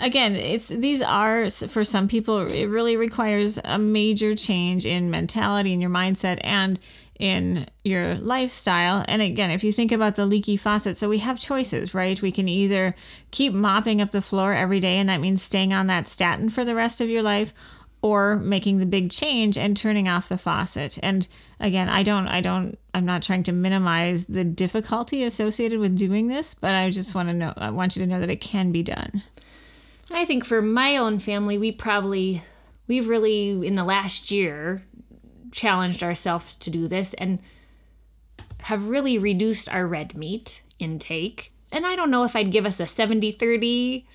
again, 0.00 0.34
it's 0.34 0.68
these 0.68 1.02
are 1.02 1.48
for 1.50 1.84
some 1.84 2.08
people 2.08 2.46
it 2.46 2.66
really 2.66 2.96
requires 2.96 3.58
a 3.64 3.78
major 3.78 4.34
change 4.34 4.84
in 4.86 5.10
mentality 5.10 5.72
in 5.72 5.80
your 5.80 5.90
mindset 5.90 6.40
and 6.42 6.80
in 7.18 7.66
your 7.84 8.14
lifestyle. 8.14 9.04
And 9.06 9.20
again, 9.20 9.50
if 9.50 9.62
you 9.62 9.72
think 9.72 9.92
about 9.92 10.14
the 10.14 10.24
leaky 10.24 10.56
faucet, 10.56 10.96
so 10.96 11.08
we 11.08 11.18
have 11.18 11.38
choices, 11.38 11.92
right? 11.92 12.20
We 12.20 12.32
can 12.32 12.48
either 12.48 12.96
keep 13.30 13.52
mopping 13.52 14.00
up 14.00 14.10
the 14.10 14.22
floor 14.22 14.54
every 14.54 14.80
day, 14.80 14.96
and 14.96 15.08
that 15.10 15.20
means 15.20 15.42
staying 15.42 15.74
on 15.74 15.86
that 15.88 16.06
statin 16.06 16.48
for 16.48 16.64
the 16.64 16.74
rest 16.74 17.02
of 17.02 17.10
your 17.10 17.22
life, 17.22 17.52
or 18.02 18.36
making 18.36 18.78
the 18.78 18.86
big 18.86 19.10
change 19.10 19.58
and 19.58 19.76
turning 19.76 20.08
off 20.08 20.30
the 20.30 20.38
faucet. 20.38 20.98
And 21.02 21.28
again, 21.60 21.90
I 21.90 22.02
don't, 22.02 22.26
I 22.26 22.40
don't, 22.40 22.78
I'm 22.94 23.04
not 23.04 23.22
trying 23.22 23.42
to 23.44 23.52
minimize 23.52 24.24
the 24.24 24.44
difficulty 24.44 25.22
associated 25.22 25.78
with 25.78 25.96
doing 25.96 26.28
this, 26.28 26.54
but 26.54 26.74
I 26.74 26.88
just 26.88 27.14
want 27.14 27.28
to 27.28 27.34
know, 27.34 27.52
I 27.58 27.68
want 27.68 27.96
you 27.96 28.00
to 28.02 28.10
know 28.10 28.20
that 28.20 28.30
it 28.30 28.40
can 28.40 28.72
be 28.72 28.82
done. 28.82 29.22
I 30.10 30.24
think 30.24 30.44
for 30.44 30.60
my 30.60 30.96
own 30.96 31.18
family, 31.18 31.58
we 31.58 31.72
probably, 31.72 32.42
we've 32.86 33.08
really, 33.08 33.66
in 33.66 33.74
the 33.74 33.84
last 33.84 34.30
year, 34.30 34.82
challenged 35.52 36.02
ourselves 36.02 36.56
to 36.56 36.70
do 36.70 36.88
this 36.88 37.14
and 37.14 37.40
have 38.62 38.88
really 38.88 39.18
reduced 39.18 39.68
our 39.68 39.86
red 39.86 40.16
meat 40.16 40.62
intake. 40.78 41.52
And 41.72 41.86
I 41.86 41.96
don't 41.96 42.10
know 42.10 42.24
if 42.24 42.34
I'd 42.36 42.52
give 42.52 42.66
us 42.66 42.80
a 42.80 42.86
70 42.86 43.32
30 43.32 44.06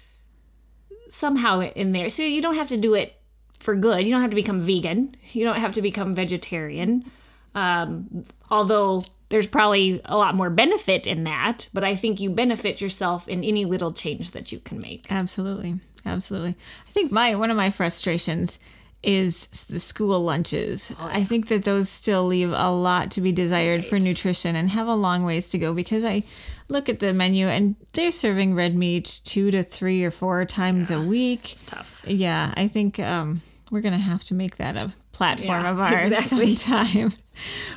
somehow 1.09 1.61
in 1.61 1.91
there. 1.91 2.09
So 2.09 2.23
you 2.23 2.41
don't 2.41 2.55
have 2.55 2.67
to 2.69 2.77
do 2.77 2.93
it 2.93 3.15
for 3.59 3.75
good. 3.75 4.05
You 4.05 4.11
don't 4.11 4.21
have 4.21 4.31
to 4.31 4.35
become 4.35 4.61
vegan, 4.61 5.15
you 5.31 5.45
don't 5.45 5.59
have 5.59 5.73
to 5.73 5.81
become 5.81 6.13
vegetarian. 6.13 7.09
Um, 7.53 8.25
although 8.51 9.01
there's 9.29 9.47
probably 9.47 10.01
a 10.05 10.17
lot 10.17 10.35
more 10.35 10.49
benefit 10.49 11.07
in 11.07 11.23
that, 11.23 11.67
but 11.73 11.83
I 11.83 11.95
think 11.95 12.19
you 12.19 12.29
benefit 12.29 12.81
yourself 12.81 13.27
in 13.27 13.43
any 13.43 13.65
little 13.65 13.91
change 13.91 14.31
that 14.31 14.51
you 14.51 14.59
can 14.59 14.79
make. 14.79 15.05
Absolutely. 15.09 15.79
Absolutely. 16.05 16.55
I 16.87 16.91
think 16.91 17.11
my, 17.11 17.35
one 17.35 17.49
of 17.49 17.57
my 17.57 17.71
frustrations 17.71 18.59
is 19.01 19.47
the 19.69 19.79
school 19.79 20.23
lunches. 20.23 20.93
I 20.99 21.23
think 21.23 21.47
that 21.49 21.63
those 21.63 21.89
still 21.89 22.25
leave 22.25 22.51
a 22.51 22.71
lot 22.71 23.11
to 23.11 23.21
be 23.21 23.31
desired 23.31 23.85
for 23.85 23.99
nutrition 23.99 24.55
and 24.55 24.69
have 24.71 24.87
a 24.87 24.95
long 24.95 25.23
ways 25.23 25.51
to 25.51 25.59
go 25.59 25.73
because 25.73 26.03
I 26.03 26.23
look 26.69 26.89
at 26.89 26.99
the 26.99 27.13
menu 27.13 27.47
and 27.47 27.75
they're 27.93 28.11
serving 28.11 28.55
red 28.55 28.75
meat 28.75 29.21
two 29.23 29.51
to 29.51 29.63
three 29.63 30.03
or 30.03 30.11
four 30.11 30.43
times 30.45 30.89
a 30.89 30.99
week. 31.01 31.51
It's 31.51 31.63
tough. 31.63 32.03
Yeah, 32.07 32.51
I 32.57 32.67
think 32.67 32.99
um, 32.99 33.41
we're 33.71 33.81
gonna 33.81 33.97
have 33.97 34.23
to 34.25 34.33
make 34.33 34.57
that 34.57 34.75
a 34.77 34.93
platform 35.11 35.63
Yeah, 35.63 35.71
of 35.71 35.79
ours 35.79 36.11
exactly. 36.11 36.55
sometime. 36.55 37.13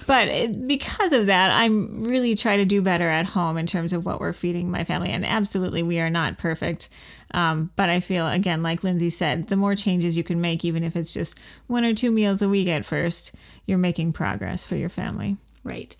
But 0.07 0.29
it, 0.29 0.66
because 0.66 1.12
of 1.12 1.27
that, 1.27 1.51
I'm 1.51 2.03
really 2.03 2.35
trying 2.35 2.59
to 2.59 2.64
do 2.64 2.83
better 2.83 3.09
at 3.09 3.27
home 3.27 3.57
in 3.57 3.66
terms 3.66 3.92
of 3.92 4.05
what 4.05 4.20
we're 4.20 4.33
feeding 4.33 4.70
my 4.70 4.85
family. 4.85 5.11
And 5.11 5.24
absolutely, 5.24 5.83
we 5.83 5.98
are 6.01 6.11
not 6.11 6.38
perfect. 6.38 6.88
Um, 7.33 7.70
but 7.77 7.88
I 7.90 8.01
feel 8.01 8.27
again, 8.27 8.62
like 8.62 8.85
Lindsay 8.85 9.11
said, 9.11 9.48
the 9.48 9.57
more 9.57 9.74
changes 9.74 10.16
you 10.16 10.24
can 10.24 10.40
make, 10.40 10.64
even 10.64 10.83
if 10.85 10.96
it's 10.96 11.12
just 11.14 11.38
one 11.66 11.85
or 11.85 11.94
two 11.94 12.11
meals 12.11 12.42
a 12.42 12.48
week 12.48 12.68
at 12.68 12.85
first, 12.85 13.35
you're 13.66 13.79
making 13.79 14.12
progress 14.12 14.64
for 14.64 14.77
your 14.77 14.88
family. 14.88 15.37
Right. 15.64 15.94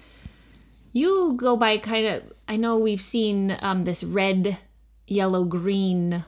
You 0.93 1.35
go 1.37 1.57
by 1.57 1.79
kind 1.79 2.07
of, 2.07 2.23
I 2.49 2.57
know 2.57 2.79
we've 2.79 3.01
seen 3.01 3.57
um, 3.61 3.85
this 3.85 4.03
red, 4.03 4.57
yellow, 5.07 5.45
green 5.45 6.25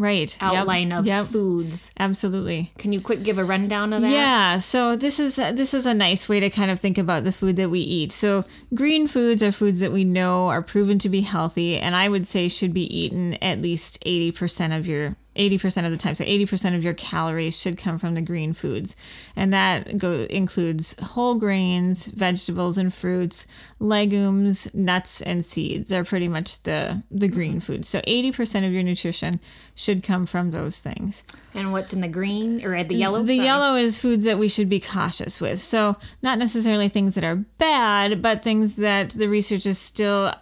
Right. 0.00 0.36
Yep. 0.40 0.52
outline 0.52 0.92
of 0.92 1.06
Yep. 1.06 1.26
foods. 1.26 1.90
Absolutely. 1.98 2.72
Can 2.78 2.90
you 2.92 3.00
quick 3.02 3.22
give 3.22 3.36
a 3.38 3.44
rundown 3.44 3.92
of 3.92 4.00
that? 4.02 4.10
Yeah, 4.10 4.56
so 4.58 4.96
this 4.96 5.20
is 5.20 5.36
this 5.36 5.74
is 5.74 5.84
a 5.84 5.92
nice 5.94 6.26
way 6.28 6.40
to 6.40 6.48
kind 6.48 6.70
of 6.70 6.80
think 6.80 6.96
about 6.96 7.24
the 7.24 7.32
food 7.32 7.56
that 7.56 7.70
we 7.70 7.80
eat. 7.80 8.10
So 8.12 8.44
green 8.74 9.06
foods 9.06 9.42
are 9.42 9.52
foods 9.52 9.80
that 9.80 9.92
we 9.92 10.04
know 10.04 10.48
are 10.48 10.62
proven 10.62 10.98
to 11.00 11.08
be 11.10 11.20
healthy, 11.20 11.76
and 11.76 11.94
I 11.94 12.08
would 12.08 12.26
say 12.26 12.48
should 12.48 12.72
be 12.72 12.84
eaten 12.98 13.34
at 13.42 13.60
least 13.60 13.98
eighty 14.06 14.32
percent 14.32 14.72
of 14.72 14.86
your 14.86 15.16
eighty 15.40 15.58
percent 15.58 15.86
of 15.86 15.92
the 15.92 15.98
time. 15.98 16.14
So 16.14 16.24
eighty 16.26 16.46
percent 16.46 16.76
of 16.76 16.84
your 16.84 16.94
calories 16.94 17.58
should 17.58 17.78
come 17.78 17.98
from 17.98 18.14
the 18.14 18.20
green 18.22 18.52
foods, 18.52 18.94
and 19.34 19.52
that 19.52 19.96
go 19.98 20.26
includes 20.28 20.94
whole 21.00 21.34
grains, 21.34 22.06
vegetables 22.06 22.78
and 22.78 22.92
fruits, 22.92 23.46
legumes, 23.80 24.72
nuts, 24.74 25.22
and 25.22 25.44
seeds 25.44 25.92
are 25.92 26.04
pretty 26.04 26.28
much 26.28 26.62
the 26.62 27.02
the 27.10 27.28
green 27.28 27.52
mm-hmm. 27.52 27.60
foods. 27.60 27.88
So 27.88 28.00
eighty 28.04 28.30
percent 28.30 28.66
of 28.66 28.72
your 28.72 28.82
nutrition 28.82 29.40
should 29.74 30.02
come 30.02 30.26
from 30.26 30.50
those 30.50 30.78
things. 30.78 31.24
And 31.54 31.72
what's 31.72 31.92
in 31.92 32.00
the 32.00 32.08
green 32.08 32.64
or 32.64 32.74
at 32.74 32.88
the 32.88 32.96
yellow? 32.96 33.22
The 33.22 33.36
Sorry. 33.36 33.46
yellow 33.46 33.76
is 33.76 33.98
foods 33.98 34.24
that 34.24 34.38
we 34.38 34.48
should 34.48 34.68
be 34.68 34.78
cautious 34.78 35.40
with. 35.40 35.60
So, 35.60 35.96
not 36.22 36.38
necessarily 36.38 36.88
things 36.88 37.14
that 37.14 37.24
are 37.24 37.36
bad, 37.36 38.20
but 38.20 38.42
things 38.42 38.76
that 38.76 39.10
the 39.10 39.28
research 39.28 39.64
is 39.64 39.78
still 39.78 40.34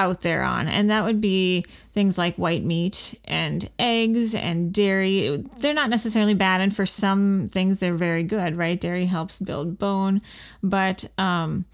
out 0.00 0.22
there 0.22 0.42
on. 0.42 0.68
And 0.68 0.90
that 0.90 1.04
would 1.04 1.20
be 1.20 1.64
things 1.92 2.16
like 2.16 2.36
white 2.36 2.64
meat 2.64 3.18
and 3.24 3.68
eggs 3.78 4.34
and 4.34 4.72
dairy. 4.72 5.44
They're 5.58 5.74
not 5.74 5.90
necessarily 5.90 6.34
bad. 6.34 6.60
And 6.60 6.74
for 6.74 6.86
some 6.86 7.48
things, 7.52 7.80
they're 7.80 7.94
very 7.94 8.22
good, 8.22 8.56
right? 8.56 8.80
Dairy 8.80 9.06
helps 9.06 9.38
build 9.38 9.78
bone. 9.78 10.22
But 10.62 11.04
um, 11.18 11.64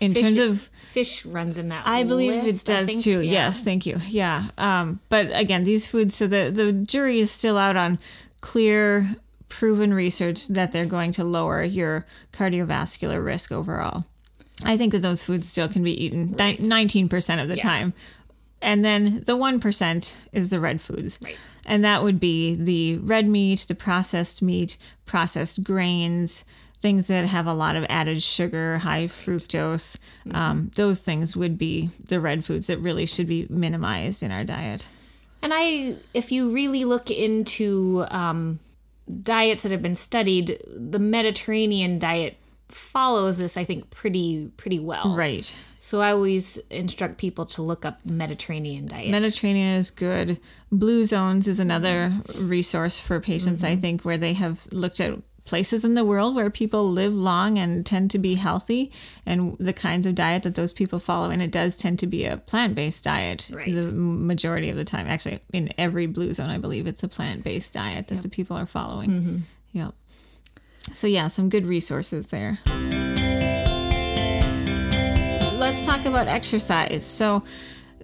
in 0.00 0.14
Fish- 0.14 0.22
terms 0.22 0.38
of 0.38 0.70
Fish 0.86 1.26
runs 1.26 1.58
in 1.58 1.68
that. 1.68 1.82
I 1.86 2.02
believe 2.04 2.42
list, 2.44 2.62
it 2.62 2.72
does 2.72 2.86
think. 2.86 3.02
too. 3.02 3.20
Yeah. 3.20 3.32
Yes, 3.32 3.62
thank 3.62 3.84
you. 3.84 3.98
Yeah. 4.08 4.44
Um, 4.56 5.00
but 5.10 5.30
again, 5.36 5.64
these 5.64 5.86
foods, 5.88 6.14
so 6.14 6.26
the, 6.26 6.50
the 6.50 6.72
jury 6.72 7.20
is 7.20 7.30
still 7.30 7.58
out 7.58 7.76
on 7.76 7.98
clear, 8.40 9.14
proven 9.48 9.92
research 9.92 10.48
that 10.48 10.72
they're 10.72 10.86
going 10.86 11.12
to 11.12 11.24
lower 11.24 11.62
your 11.62 12.06
cardiovascular 12.32 13.22
risk 13.24 13.52
overall. 13.52 14.06
I 14.64 14.76
think 14.76 14.92
that 14.92 15.02
those 15.02 15.24
foods 15.24 15.48
still 15.48 15.68
can 15.68 15.82
be 15.82 16.04
eaten 16.04 16.34
ni- 16.38 16.58
19% 16.58 17.42
of 17.42 17.48
the 17.48 17.56
time. 17.56 17.94
And 18.60 18.84
then 18.84 19.22
the 19.24 19.36
1% 19.36 20.14
is 20.32 20.50
the 20.50 20.60
red 20.60 20.80
foods. 20.80 21.18
Right. 21.22 21.36
And 21.64 21.84
that 21.84 22.02
would 22.02 22.18
be 22.18 22.54
the 22.56 22.98
red 22.98 23.28
meat, 23.28 23.66
the 23.68 23.74
processed 23.74 24.42
meat, 24.42 24.76
processed 25.06 25.62
grains, 25.62 26.44
things 26.80 27.06
that 27.08 27.24
have 27.24 27.46
a 27.46 27.52
lot 27.52 27.76
of 27.76 27.84
added 27.88 28.22
sugar, 28.22 28.78
high 28.78 29.06
fructose. 29.06 29.96
Um, 30.32 30.70
those 30.74 31.00
things 31.02 31.36
would 31.36 31.58
be 31.58 31.90
the 32.04 32.20
red 32.20 32.44
foods 32.44 32.66
that 32.68 32.78
really 32.78 33.06
should 33.06 33.26
be 33.26 33.46
minimized 33.48 34.22
in 34.22 34.32
our 34.32 34.44
diet. 34.44 34.88
And 35.42 35.52
I, 35.54 35.96
if 36.14 36.32
you 36.32 36.52
really 36.52 36.84
look 36.84 37.10
into 37.10 38.04
um, 38.10 38.58
diets 39.22 39.62
that 39.62 39.72
have 39.72 39.82
been 39.82 39.94
studied, 39.94 40.60
the 40.68 40.98
Mediterranean 40.98 41.98
diet 41.98 42.36
follows 42.68 43.38
this, 43.38 43.56
I 43.56 43.64
think, 43.64 43.90
pretty 43.90 44.50
pretty 44.56 44.78
well. 44.78 45.14
Right. 45.16 45.54
So 45.80 46.00
I 46.00 46.10
always 46.10 46.58
instruct 46.70 47.18
people 47.18 47.46
to 47.46 47.62
look 47.62 47.84
up 47.84 48.02
the 48.02 48.12
Mediterranean 48.12 48.86
diet. 48.86 49.10
Mediterranean 49.10 49.76
is 49.76 49.90
good. 49.90 50.40
Blue 50.70 51.04
Zones 51.04 51.48
is 51.48 51.60
another 51.60 52.12
resource 52.36 52.98
for 52.98 53.20
patients, 53.20 53.62
I 53.62 53.72
mm-hmm. 53.72 53.80
think, 53.80 54.02
where 54.02 54.18
they 54.18 54.32
have 54.34 54.66
looked 54.72 55.00
at 55.00 55.18
places 55.48 55.82
in 55.82 55.94
the 55.94 56.04
world 56.04 56.34
where 56.34 56.50
people 56.50 56.90
live 56.90 57.14
long 57.14 57.56
and 57.56 57.86
tend 57.86 58.10
to 58.10 58.18
be 58.18 58.34
healthy 58.34 58.92
and 59.24 59.56
the 59.58 59.72
kinds 59.72 60.04
of 60.04 60.14
diet 60.14 60.42
that 60.42 60.54
those 60.54 60.74
people 60.74 60.98
follow. 60.98 61.30
And 61.30 61.40
it 61.40 61.50
does 61.50 61.78
tend 61.78 61.98
to 62.00 62.06
be 62.06 62.26
a 62.26 62.36
plant 62.36 62.74
based 62.74 63.04
diet 63.04 63.50
Right. 63.52 63.74
the 63.74 63.90
majority 63.90 64.68
of 64.68 64.76
the 64.76 64.84
time. 64.84 65.06
Actually, 65.06 65.40
in 65.54 65.72
every 65.78 66.06
Blue 66.06 66.34
Zone, 66.34 66.50
I 66.50 66.58
believe 66.58 66.86
it's 66.86 67.02
a 67.02 67.08
plant 67.08 67.44
based 67.44 67.72
diet 67.72 68.08
that 68.08 68.20
the 68.20 68.28
people 68.28 68.58
are 68.58 68.66
following. 68.66 69.10
Mm-hmm. 69.10 69.38
Yep. 69.72 69.94
So, 70.94 71.06
yeah, 71.06 71.28
some 71.28 71.48
good 71.48 71.66
resources 71.66 72.28
there. 72.28 72.58
Let's 75.58 75.84
talk 75.84 76.04
about 76.04 76.28
exercise. 76.28 77.04
So, 77.04 77.42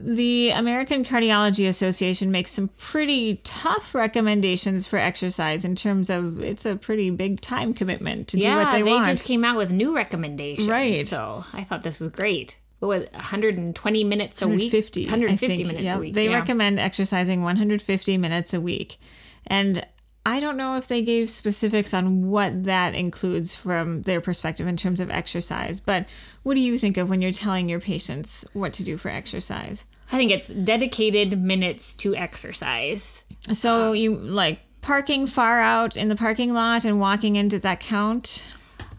the 0.01 0.51
American 0.51 1.05
Cardiology 1.05 1.69
Association 1.69 2.31
makes 2.31 2.51
some 2.51 2.69
pretty 2.79 3.37
tough 3.45 3.95
recommendations 3.95 4.87
for 4.87 4.99
exercise 4.99 5.65
in 5.65 5.75
terms 5.75 6.11
of 6.11 6.43
it's 6.43 6.67
a 6.67 6.77
pretty 6.77 7.11
big 7.11 7.41
time 7.41 7.73
commitment 7.73 8.29
to 8.29 8.37
do 8.37 8.49
what 8.49 8.73
they, 8.73 8.83
they, 8.83 8.91
want. 8.91 9.07
They 9.07 9.13
just 9.13 9.25
came 9.25 9.45
out 9.45 9.57
with 9.57 9.73
new 9.73 9.95
recommendations. 9.95 10.69
Right. 10.69 11.07
So 11.07 11.45
I 11.53 11.65
thought 11.65 11.83
this 11.83 12.01
was 12.01 12.11
great. 12.11 12.59
What 12.81 12.89
was 12.89 13.13
120 13.13 14.05
minutes 14.05 14.43
a 14.43 14.47
week? 14.49 14.73
150. 14.73 15.07
I 15.07 15.11
150 15.11 15.65
minutes 15.65 15.95
a 15.95 15.99
week. 15.99 16.15
They 16.15 16.29
yeah. 16.29 16.35
recommend 16.35 16.79
exercising 16.79 17.43
150 17.43 18.19
minutes 18.19 18.53
a 18.53 18.61
week. 18.61 18.99
And 19.47 19.87
I 20.27 20.41
don't 20.41 20.57
know 20.57 20.77
if 20.77 20.89
they 20.89 21.03
gave 21.03 21.29
specifics 21.29 21.93
on 21.93 22.31
what 22.31 22.65
that 22.65 22.95
includes 22.95 23.55
from 23.55 24.03
their 24.03 24.23
perspective 24.23 24.67
in 24.67 24.77
terms 24.77 25.01
of 25.01 25.11
exercise, 25.11 25.81
but 25.81 26.07
what 26.43 26.55
do 26.55 26.61
you 26.61 26.79
think 26.79 26.97
of 26.97 27.11
when 27.11 27.21
you're 27.21 27.33
telling 27.33 27.69
your 27.69 27.81
patients 27.81 28.45
what 28.55 28.73
to 28.75 28.85
do 28.85 28.97
for 28.97 29.11
exercise? 29.11 29.85
I 30.11 30.17
think 30.17 30.31
it's 30.31 30.49
dedicated 30.49 31.39
minutes 31.39 31.93
to 31.95 32.17
exercise. 32.17 33.25
So 33.53 33.93
you 33.93 34.17
like 34.17 34.61
parking 34.81 35.27
far 35.27 35.61
out 35.61 35.97
in 35.97 36.09
the 36.09 36.17
parking 36.17 36.55
lot 36.55 36.85
and 36.85 36.99
walking 36.99 37.37
in, 37.37 37.49
does 37.49 37.63
that 37.63 37.81
count? 37.81 38.47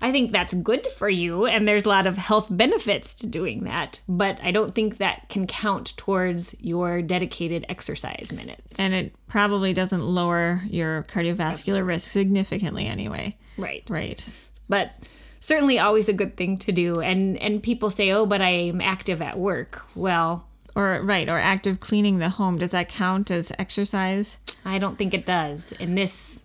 I 0.02 0.12
think 0.12 0.32
that's 0.32 0.54
good 0.54 0.88
for 0.92 1.10
you, 1.10 1.46
and 1.46 1.68
there's 1.68 1.86
a 1.86 1.90
lot 1.90 2.08
of 2.08 2.18
health 2.18 2.48
benefits 2.50 3.14
to 3.16 3.28
doing 3.28 3.64
that. 3.64 4.02
But 4.08 4.40
I 4.44 4.52
don't 4.52 4.76
think 4.76 4.98
that 4.98 5.30
can 5.30 5.48
count 5.48 5.96
towards 5.98 6.56
your 6.60 7.02
dedicated 7.02 7.66
exercise 7.70 8.32
minutes. 8.34 8.78
And 8.80 8.94
it 8.94 9.16
probably 9.28 9.74
doesn't 9.74 10.04
lower 10.06 10.62
your 10.68 11.04
cardiovascular 11.04 11.86
risk 11.86 12.10
significantly 12.10 12.86
anyway. 12.88 13.38
Right. 13.58 13.84
Right. 13.90 14.28
But 14.70 14.92
certainly 15.40 15.80
always 15.80 16.10
a 16.10 16.14
good 16.14 16.38
thing 16.38 16.58
to 16.58 16.72
do. 16.72 17.00
And 17.02 17.38
and 17.38 17.62
people 17.64 17.90
say, 17.90 18.12
"Oh, 18.12 18.26
but 18.26 18.42
I'm 18.42 18.82
active 18.82 19.22
at 19.22 19.38
work." 19.38 19.84
Well, 19.96 20.48
Or 20.76 21.02
right, 21.04 21.30
or 21.30 21.38
active 21.38 21.80
cleaning 21.80 22.18
the 22.18 22.30
home. 22.30 22.58
Does 22.58 22.72
that 22.72 22.90
count 22.90 23.32
as 23.32 23.52
exercise? 23.58 24.38
I 24.66 24.78
don't 24.80 24.98
think 24.98 25.14
it 25.14 25.26
does 25.26 25.72
in 25.74 25.96
this 25.96 26.44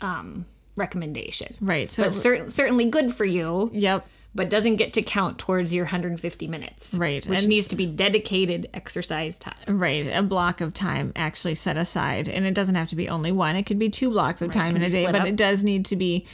um, 0.00 0.46
recommendation. 0.80 1.54
Right. 1.60 1.90
So 1.90 2.02
But 2.04 2.12
cer- 2.12 2.48
certainly 2.48 2.86
good 2.90 3.14
for 3.14 3.24
you, 3.24 3.70
yep. 3.72 4.04
but 4.34 4.50
doesn't 4.50 4.76
get 4.76 4.92
to 4.94 5.02
count 5.02 5.38
towards 5.38 5.72
your 5.72 5.84
150 5.84 6.48
minutes. 6.48 6.94
Right, 6.94 7.24
Which 7.26 7.40
and- 7.40 7.48
needs 7.48 7.68
to 7.68 7.76
be 7.76 7.86
dedicated 7.86 8.68
exercise 8.74 9.38
time. 9.38 9.54
Right, 9.68 10.06
a 10.08 10.22
block 10.22 10.60
of 10.60 10.74
time 10.74 11.12
actually 11.14 11.54
set 11.54 11.76
aside, 11.76 12.28
and 12.28 12.44
it 12.46 12.54
doesn't 12.54 12.74
have 12.74 12.88
to 12.88 12.96
be 12.96 13.08
only 13.08 13.30
one. 13.30 13.54
It 13.54 13.64
could 13.64 13.78
be 13.78 13.88
two 13.90 14.10
blocks 14.10 14.42
of 14.42 14.50
time 14.50 14.72
can 14.72 14.82
in 14.82 14.82
a 14.82 14.88
day, 14.88 15.06
but 15.06 15.20
up. 15.20 15.26
it 15.28 15.36
does 15.36 15.62
need 15.62 15.84
to 15.86 15.96
be 15.96 16.26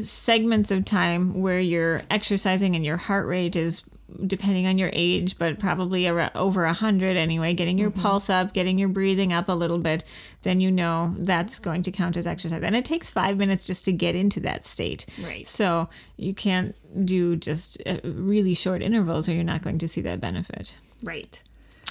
segments 0.00 0.70
of 0.70 0.84
time 0.84 1.40
where 1.42 1.60
you're 1.60 2.02
exercising 2.10 2.74
and 2.76 2.84
your 2.84 2.96
heart 2.96 3.26
rate 3.26 3.56
is 3.56 3.82
depending 4.26 4.66
on 4.66 4.78
your 4.78 4.90
age, 4.92 5.38
but 5.38 5.58
probably 5.58 6.08
over 6.08 6.64
a 6.64 6.72
hundred 6.72 7.16
anyway. 7.16 7.54
Getting 7.54 7.78
your 7.78 7.90
Mm-hmm. 7.90 8.00
pulse 8.02 8.30
up, 8.30 8.52
getting 8.52 8.78
your 8.78 8.88
breathing 8.88 9.32
up 9.32 9.48
a 9.48 9.52
little 9.52 9.78
bit, 9.78 10.04
then 10.42 10.60
you 10.60 10.70
know 10.70 11.14
that's 11.18 11.58
going 11.58 11.82
to 11.82 11.90
count 11.92 12.16
as 12.16 12.26
exercise. 12.26 12.62
And 12.62 12.74
it 12.76 12.84
takes 12.84 13.10
five 13.10 13.36
minutes 13.36 13.66
just 13.66 13.84
to 13.86 13.92
get 13.92 14.14
into 14.14 14.40
that 14.40 14.64
state. 14.64 15.06
Right. 15.24 15.46
So 15.46 15.88
you 16.16 16.34
can't 16.34 16.74
do 17.06 17.36
just 17.36 17.82
uh, 17.86 17.98
really 18.04 18.54
short 18.54 18.82
intervals, 18.82 19.28
or 19.28 19.32
you're 19.34 19.44
not 19.44 19.62
going 19.62 19.78
to 19.78 19.88
see 19.88 20.00
that 20.02 20.20
benefit. 20.20 20.76
Right. 21.02 21.40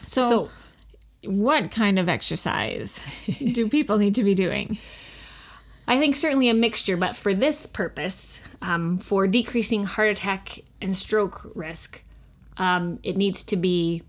so 0.05 0.29
So 0.29 1.29
what 1.29 1.71
kind 1.71 1.99
of 1.99 2.09
exercise 2.09 2.99
do 3.53 3.69
people 3.77 3.97
need 3.97 4.15
to 4.15 4.23
be 4.23 4.33
doing? 4.33 4.77
I 5.87 5.99
think 5.99 6.15
certainly 6.15 6.47
a 6.49 6.53
mixture, 6.53 6.95
but 6.95 7.15
for 7.15 7.33
this 7.33 7.65
purpose, 7.65 8.39
um, 8.61 8.97
for 8.97 9.27
decreasing 9.27 9.83
heart 9.83 10.09
attack 10.09 10.59
and 10.79 10.95
stroke 10.95 11.51
risk, 11.53 12.03
um, 12.57 12.99
it 13.03 13.17
needs 13.17 13.43
to 13.45 13.55
be 13.55 14.03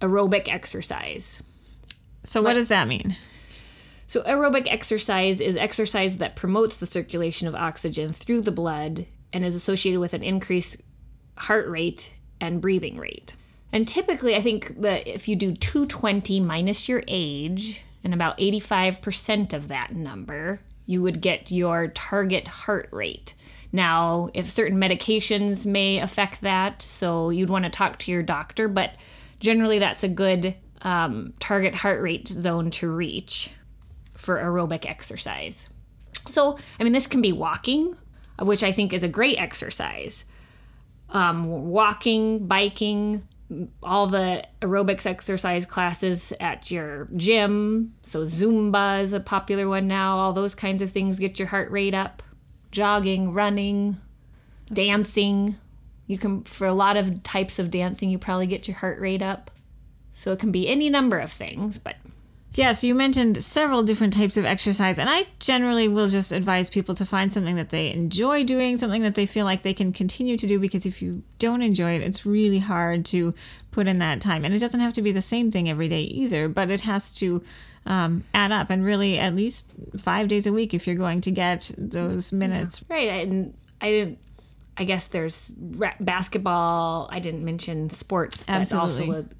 aerobic 0.00 0.48
exercise. 0.48 1.42
So, 2.22 2.42
what 2.42 2.54
does 2.54 2.68
that 2.68 2.88
mean? 2.88 3.16
So, 4.06 4.22
aerobic 4.22 4.66
exercise 4.70 5.40
is 5.40 5.56
exercise 5.56 6.18
that 6.18 6.36
promotes 6.36 6.76
the 6.76 6.86
circulation 6.86 7.48
of 7.48 7.54
oxygen 7.54 8.12
through 8.12 8.42
the 8.42 8.52
blood 8.52 9.06
and 9.32 9.44
is 9.44 9.54
associated 9.54 10.00
with 10.00 10.14
an 10.14 10.22
increased 10.22 10.76
heart 11.36 11.68
rate 11.68 12.12
and 12.40 12.60
breathing 12.60 12.96
rate. 12.96 13.36
And 13.72 13.86
typically, 13.86 14.34
I 14.34 14.42
think 14.42 14.80
that 14.80 15.06
if 15.06 15.28
you 15.28 15.36
do 15.36 15.54
220 15.54 16.40
minus 16.40 16.88
your 16.88 17.02
age 17.06 17.82
and 18.02 18.12
about 18.12 18.38
85% 18.38 19.52
of 19.52 19.68
that 19.68 19.94
number, 19.94 20.60
you 20.86 21.02
would 21.02 21.20
get 21.20 21.52
your 21.52 21.88
target 21.88 22.48
heart 22.48 22.88
rate. 22.90 23.34
Now, 23.72 24.30
if 24.34 24.50
certain 24.50 24.78
medications 24.78 25.64
may 25.64 26.00
affect 26.00 26.40
that, 26.40 26.82
so 26.82 27.30
you'd 27.30 27.50
want 27.50 27.64
to 27.64 27.70
talk 27.70 27.98
to 28.00 28.10
your 28.10 28.22
doctor, 28.22 28.68
but 28.68 28.94
generally 29.38 29.78
that's 29.78 30.02
a 30.02 30.08
good 30.08 30.56
um, 30.82 31.34
target 31.38 31.74
heart 31.74 32.02
rate 32.02 32.26
zone 32.28 32.70
to 32.72 32.90
reach 32.90 33.50
for 34.16 34.38
aerobic 34.38 34.86
exercise. 34.86 35.68
So, 36.26 36.58
I 36.78 36.84
mean, 36.84 36.92
this 36.92 37.06
can 37.06 37.22
be 37.22 37.32
walking, 37.32 37.96
which 38.40 38.62
I 38.62 38.72
think 38.72 38.92
is 38.92 39.02
a 39.02 39.08
great 39.08 39.38
exercise. 39.38 40.24
Um, 41.10 41.44
walking, 41.70 42.46
biking, 42.46 43.26
all 43.82 44.06
the 44.06 44.44
aerobics 44.62 45.06
exercise 45.06 45.66
classes 45.66 46.32
at 46.40 46.70
your 46.70 47.08
gym. 47.16 47.94
So, 48.02 48.22
Zumba 48.22 49.02
is 49.02 49.12
a 49.12 49.20
popular 49.20 49.68
one 49.68 49.86
now. 49.86 50.18
All 50.18 50.32
those 50.32 50.54
kinds 50.54 50.82
of 50.82 50.90
things 50.90 51.18
get 51.18 51.38
your 51.38 51.48
heart 51.48 51.70
rate 51.70 51.94
up. 51.94 52.22
Jogging, 52.70 53.32
running, 53.32 53.98
dancing. 54.72 55.56
You 56.06 56.18
can, 56.18 56.42
for 56.44 56.66
a 56.66 56.72
lot 56.72 56.96
of 56.96 57.22
types 57.22 57.58
of 57.58 57.70
dancing, 57.70 58.10
you 58.10 58.18
probably 58.18 58.46
get 58.46 58.68
your 58.68 58.76
heart 58.76 59.00
rate 59.00 59.22
up. 59.22 59.50
So, 60.12 60.32
it 60.32 60.38
can 60.38 60.50
be 60.50 60.68
any 60.68 60.90
number 60.90 61.18
of 61.18 61.30
things, 61.30 61.78
but 61.78 61.96
Yeah, 62.54 62.72
so 62.72 62.88
you 62.88 62.96
mentioned 62.96 63.42
several 63.44 63.84
different 63.84 64.12
types 64.12 64.36
of 64.36 64.44
exercise, 64.44 64.98
and 64.98 65.08
I 65.08 65.26
generally 65.38 65.86
will 65.86 66.08
just 66.08 66.32
advise 66.32 66.68
people 66.68 66.96
to 66.96 67.04
find 67.04 67.32
something 67.32 67.54
that 67.56 67.70
they 67.70 67.92
enjoy 67.92 68.42
doing, 68.42 68.76
something 68.76 69.02
that 69.02 69.14
they 69.14 69.24
feel 69.26 69.44
like 69.44 69.62
they 69.62 69.72
can 69.72 69.92
continue 69.92 70.36
to 70.36 70.46
do, 70.46 70.58
because 70.58 70.84
if 70.84 71.00
you 71.00 71.22
don't 71.38 71.62
enjoy 71.62 71.92
it, 71.92 72.02
it's 72.02 72.26
really 72.26 72.58
hard 72.58 73.04
to 73.06 73.34
put 73.70 73.86
in 73.86 73.98
that 74.00 74.20
time. 74.20 74.44
And 74.44 74.52
it 74.52 74.58
doesn't 74.58 74.80
have 74.80 74.92
to 74.94 75.02
be 75.02 75.12
the 75.12 75.22
same 75.22 75.52
thing 75.52 75.68
every 75.68 75.88
day 75.88 76.02
either, 76.02 76.48
but 76.48 76.70
it 76.70 76.80
has 76.80 77.12
to 77.16 77.40
um, 77.86 78.24
add 78.34 78.50
up 78.50 78.68
and 78.68 78.84
really 78.84 79.16
at 79.18 79.36
least 79.36 79.70
five 79.96 80.26
days 80.26 80.46
a 80.46 80.52
week 80.52 80.74
if 80.74 80.88
you're 80.88 80.96
going 80.96 81.20
to 81.20 81.30
get 81.30 81.70
those 81.78 82.32
minutes. 82.32 82.84
Right, 82.88 83.08
and 83.08 83.54
I 83.80 83.90
didn't. 83.90 84.18
I 84.76 84.84
guess 84.84 85.08
there's 85.08 85.52
basketball. 86.00 87.08
I 87.12 87.20
didn't 87.20 87.44
mention 87.44 87.90
sports. 87.90 88.44
That 88.44 88.60
also 88.60 88.82
Absolutely. 88.82 89.36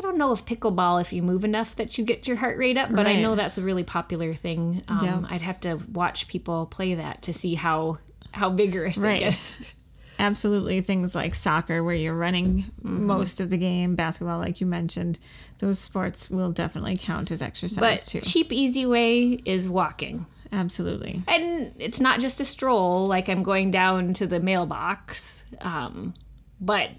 I 0.00 0.02
don't 0.02 0.16
know 0.16 0.32
if 0.32 0.46
pickleball, 0.46 0.98
if 1.02 1.12
you 1.12 1.22
move 1.22 1.44
enough 1.44 1.76
that 1.76 1.98
you 1.98 2.06
get 2.06 2.26
your 2.26 2.38
heart 2.38 2.56
rate 2.56 2.78
up, 2.78 2.90
but 2.90 3.06
I 3.06 3.16
know 3.20 3.34
that's 3.34 3.58
a 3.58 3.62
really 3.62 3.84
popular 3.84 4.32
thing. 4.32 4.82
Um, 4.88 5.04
Yeah. 5.04 5.22
I'd 5.28 5.42
have 5.42 5.60
to 5.60 5.74
watch 5.92 6.26
people 6.26 6.64
play 6.64 6.94
that 6.94 7.20
to 7.22 7.34
see 7.34 7.54
how 7.54 7.98
how 8.32 8.48
vigorous 8.48 8.96
Right. 8.96 9.16
it 9.20 9.24
gets. 9.24 9.60
Absolutely, 10.18 10.80
things 10.80 11.14
like 11.14 11.34
soccer, 11.34 11.84
where 11.84 11.94
you're 11.94 12.14
running 12.16 12.70
most 12.82 13.42
of 13.42 13.50
the 13.50 13.58
game, 13.58 13.94
basketball, 13.94 14.38
like 14.38 14.60
you 14.60 14.66
mentioned, 14.66 15.18
those 15.58 15.78
sports 15.78 16.30
will 16.30 16.50
definitely 16.52 16.96
count 16.98 17.30
as 17.30 17.42
exercise 17.42 17.78
But 17.78 17.98
too. 18.06 18.20
cheap, 18.22 18.52
easy 18.54 18.86
way 18.86 19.38
is 19.44 19.68
walking. 19.68 20.24
Absolutely. 20.52 21.22
And 21.28 21.74
it's 21.78 22.00
not 22.00 22.20
just 22.20 22.40
a 22.40 22.44
stroll, 22.46 23.06
like 23.06 23.28
I'm 23.28 23.42
going 23.42 23.70
down 23.70 24.14
to 24.14 24.26
the 24.26 24.40
mailbox, 24.40 25.44
um, 25.60 26.14
but 26.60 26.90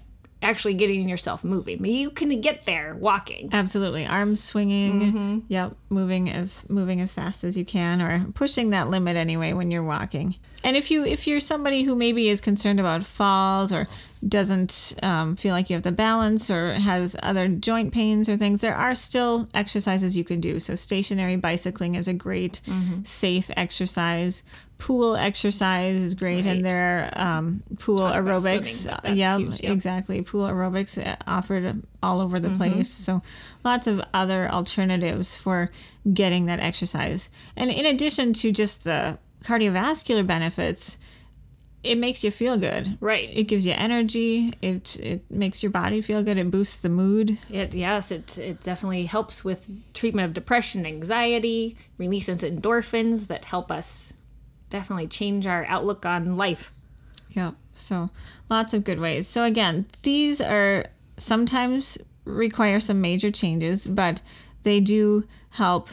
actually 0.42 0.74
getting 0.74 1.08
yourself 1.08 1.44
moving. 1.44 1.78
But 1.78 1.90
you 1.90 2.10
can 2.10 2.40
get 2.40 2.64
there 2.64 2.94
walking. 2.94 3.50
Absolutely. 3.52 4.06
Arms 4.06 4.42
swinging. 4.42 5.00
Mm-hmm. 5.00 5.38
Yep. 5.48 5.76
Moving 5.90 6.30
as 6.30 6.68
moving 6.68 7.00
as 7.00 7.12
fast 7.14 7.44
as 7.44 7.56
you 7.56 7.64
can 7.64 8.02
or 8.02 8.26
pushing 8.34 8.70
that 8.70 8.88
limit 8.88 9.16
anyway 9.16 9.52
when 9.52 9.70
you're 9.70 9.82
walking. 9.82 10.36
And 10.64 10.76
if 10.76 10.90
you 10.90 11.04
if 11.04 11.26
you're 11.26 11.40
somebody 11.40 11.82
who 11.82 11.94
maybe 11.94 12.28
is 12.28 12.40
concerned 12.40 12.80
about 12.80 13.04
falls 13.04 13.72
or 13.72 13.88
doesn't 14.28 14.94
um, 15.02 15.34
feel 15.36 15.52
like 15.52 15.68
you 15.68 15.74
have 15.74 15.82
the 15.82 15.92
balance 15.92 16.50
or 16.50 16.74
has 16.74 17.16
other 17.22 17.48
joint 17.48 17.92
pains 17.92 18.28
or 18.28 18.36
things, 18.36 18.60
there 18.60 18.74
are 18.74 18.94
still 18.94 19.48
exercises 19.54 20.16
you 20.16 20.24
can 20.24 20.40
do. 20.40 20.60
So, 20.60 20.74
stationary 20.76 21.36
bicycling 21.36 21.96
is 21.96 22.06
a 22.08 22.14
great, 22.14 22.60
safe 23.04 23.50
exercise. 23.56 24.42
Pool 24.78 25.14
exercise 25.16 26.02
is 26.02 26.14
great, 26.16 26.44
and 26.44 26.62
Right. 26.62 26.70
there 26.70 27.12
are 27.16 27.38
um, 27.38 27.62
pool 27.78 27.98
about 28.06 28.24
aerobics. 28.24 28.88
swimming, 29.02 29.16
yeah, 29.18 29.38
huge, 29.38 29.60
yep. 29.62 29.72
exactly. 29.72 30.22
Pool 30.22 30.44
aerobics 30.46 31.04
uh, 31.04 31.16
offered 31.26 31.82
all 32.02 32.20
over 32.20 32.38
Mm-hmm. 32.40 32.52
the 32.52 32.56
place. 32.56 32.88
So, 32.90 33.22
lots 33.64 33.86
of 33.86 34.02
other 34.12 34.48
alternatives 34.50 35.36
for 35.36 35.70
getting 36.12 36.46
that 36.46 36.58
exercise. 36.60 37.28
And 37.56 37.70
in 37.70 37.86
addition 37.86 38.32
to 38.34 38.50
just 38.50 38.82
the 38.84 39.18
cardiovascular 39.44 40.26
benefits, 40.26 40.98
it 41.82 41.98
makes 41.98 42.22
you 42.22 42.30
feel 42.30 42.56
good. 42.56 42.96
Right. 43.00 43.28
It 43.32 43.44
gives 43.44 43.66
you 43.66 43.74
energy. 43.76 44.54
It 44.62 44.96
it 45.00 45.30
makes 45.30 45.62
your 45.62 45.70
body 45.70 46.00
feel 46.00 46.22
good. 46.22 46.38
It 46.38 46.50
boosts 46.50 46.78
the 46.78 46.88
mood. 46.88 47.38
It, 47.50 47.74
yes, 47.74 48.10
it, 48.10 48.38
it 48.38 48.60
definitely 48.60 49.06
helps 49.06 49.44
with 49.44 49.68
treatment 49.94 50.26
of 50.26 50.34
depression, 50.34 50.86
anxiety, 50.86 51.76
releases 51.98 52.42
endorphins 52.42 53.26
that 53.26 53.46
help 53.46 53.72
us 53.72 54.14
definitely 54.70 55.06
change 55.06 55.46
our 55.46 55.64
outlook 55.66 56.06
on 56.06 56.36
life. 56.36 56.72
Yeah. 57.30 57.52
So 57.72 58.10
lots 58.48 58.74
of 58.74 58.84
good 58.84 59.00
ways. 59.00 59.26
So 59.26 59.44
again, 59.44 59.86
these 60.02 60.40
are 60.40 60.86
sometimes 61.16 61.98
require 62.24 62.80
some 62.80 63.00
major 63.00 63.30
changes, 63.30 63.86
but 63.86 64.22
they 64.62 64.80
do 64.80 65.24
help 65.50 65.88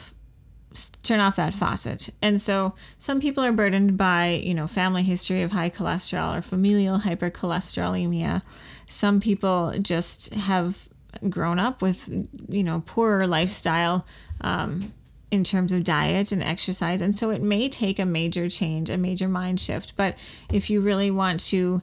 turn 1.02 1.20
off 1.20 1.36
that 1.36 1.54
faucet. 1.54 2.10
And 2.22 2.40
so 2.40 2.74
some 2.98 3.20
people 3.20 3.42
are 3.42 3.52
burdened 3.52 3.96
by, 3.96 4.40
you 4.44 4.54
know, 4.54 4.66
family 4.66 5.02
history 5.02 5.42
of 5.42 5.52
high 5.52 5.70
cholesterol 5.70 6.36
or 6.36 6.42
familial 6.42 6.98
hypercholesterolemia. 6.98 8.42
Some 8.86 9.20
people 9.20 9.74
just 9.80 10.32
have 10.34 10.88
grown 11.28 11.58
up 11.58 11.82
with, 11.82 12.08
you 12.48 12.62
know, 12.62 12.82
poorer 12.86 13.26
lifestyle 13.26 14.06
um, 14.42 14.92
in 15.30 15.44
terms 15.44 15.72
of 15.72 15.84
diet 15.84 16.32
and 16.32 16.42
exercise. 16.42 17.00
And 17.00 17.14
so 17.14 17.30
it 17.30 17.42
may 17.42 17.68
take 17.68 17.98
a 17.98 18.06
major 18.06 18.48
change, 18.48 18.90
a 18.90 18.96
major 18.96 19.28
mind 19.28 19.60
shift. 19.60 19.94
But 19.96 20.16
if 20.52 20.70
you 20.70 20.80
really 20.80 21.10
want 21.10 21.40
to 21.46 21.82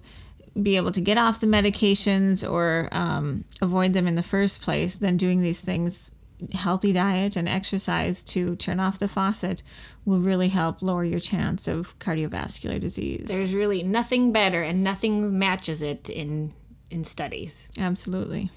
be 0.62 0.76
able 0.76 0.92
to 0.92 1.02
get 1.02 1.18
off 1.18 1.40
the 1.40 1.48
medications 1.48 2.50
or 2.50 2.90
um, 2.92 3.46
avoid 3.62 3.94
them 3.94 4.08
in 4.08 4.16
the 4.16 4.24
first 4.24 4.62
place, 4.62 4.96
then 4.96 5.18
doing 5.18 5.42
these 5.42 5.62
things, 5.62 6.12
healthy 6.54 6.94
diet 6.94 7.36
and 7.36 7.48
exercise 7.48 8.24
to 8.24 8.56
turn 8.56 8.80
off 8.80 9.00
the 9.00 9.08
faucet, 9.08 9.64
will 10.06 10.20
really 10.20 10.50
help 10.50 10.82
lower 10.82 11.04
your 11.04 11.20
chance 11.20 11.68
of 11.68 11.98
cardiovascular 12.00 12.80
disease. 12.80 13.28
There's 13.28 13.54
really 13.54 13.84
nothing 13.84 14.32
better 14.32 14.62
and 14.62 14.84
nothing 14.84 15.38
matches 15.38 15.82
it 15.82 16.10
in 16.10 16.54
in 16.90 17.04
studies. 17.04 17.68
Absolutely. 17.78 18.50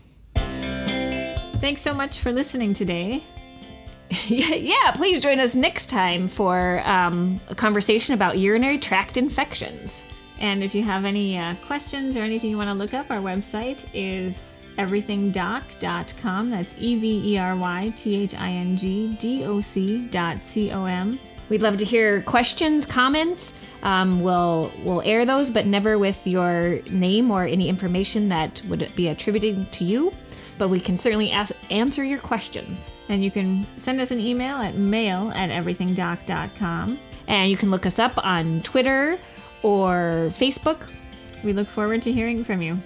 Thanks 1.60 1.82
so 1.82 1.92
much 1.92 2.20
for 2.20 2.32
listening 2.32 2.72
today. 2.72 3.22
yeah, 4.26 4.92
please 4.92 5.20
join 5.20 5.38
us 5.38 5.54
next 5.54 5.88
time 5.88 6.26
for 6.26 6.82
um, 6.84 7.40
a 7.48 7.54
conversation 7.54 8.14
about 8.14 8.38
urinary 8.38 8.78
tract 8.78 9.16
infections. 9.16 10.04
And 10.38 10.64
if 10.64 10.74
you 10.74 10.82
have 10.82 11.04
any 11.04 11.38
uh, 11.38 11.54
questions 11.66 12.16
or 12.16 12.22
anything 12.22 12.50
you 12.50 12.56
want 12.56 12.70
to 12.70 12.74
look 12.74 12.94
up, 12.94 13.10
our 13.10 13.20
website 13.20 13.88
is 13.92 14.42
everythingdoc.com. 14.78 16.50
That's 16.50 16.74
E 16.78 16.98
V 16.98 17.34
E 17.34 17.38
R 17.38 17.56
Y 17.56 17.92
T 17.96 18.16
H 18.16 18.34
I 18.34 18.50
N 18.50 18.76
G 18.76 19.16
D 19.18 19.44
O 19.44 19.60
C 19.60 20.06
dot 20.08 20.42
C 20.42 20.70
O 20.72 20.84
M. 20.84 21.18
We'd 21.48 21.62
love 21.62 21.76
to 21.78 21.84
hear 21.84 22.22
questions, 22.22 22.86
comments. 22.86 23.54
Um, 23.82 24.22
we'll 24.22 24.72
we'll 24.84 25.02
air 25.02 25.26
those, 25.26 25.50
but 25.50 25.66
never 25.66 25.98
with 25.98 26.24
your 26.26 26.80
name 26.90 27.30
or 27.30 27.44
any 27.44 27.68
information 27.68 28.28
that 28.28 28.62
would 28.68 28.88
be 28.94 29.08
attributed 29.08 29.72
to 29.72 29.84
you. 29.84 30.12
But 30.58 30.68
we 30.68 30.78
can 30.78 30.96
certainly 30.96 31.32
ask, 31.32 31.52
answer 31.70 32.04
your 32.04 32.18
questions. 32.18 32.86
And 33.08 33.24
you 33.24 33.30
can 33.30 33.66
send 33.78 34.00
us 34.00 34.10
an 34.10 34.20
email 34.20 34.56
at 34.58 34.76
mail 34.76 35.30
at 35.34 35.48
everythingdoc.com. 35.50 36.98
And 37.26 37.50
you 37.50 37.56
can 37.56 37.70
look 37.70 37.86
us 37.86 37.98
up 37.98 38.12
on 38.18 38.60
Twitter 38.60 39.18
or 39.62 40.28
Facebook. 40.32 40.90
We 41.42 41.54
look 41.54 41.68
forward 41.68 42.02
to 42.02 42.12
hearing 42.12 42.44
from 42.44 42.60
you. 42.60 42.78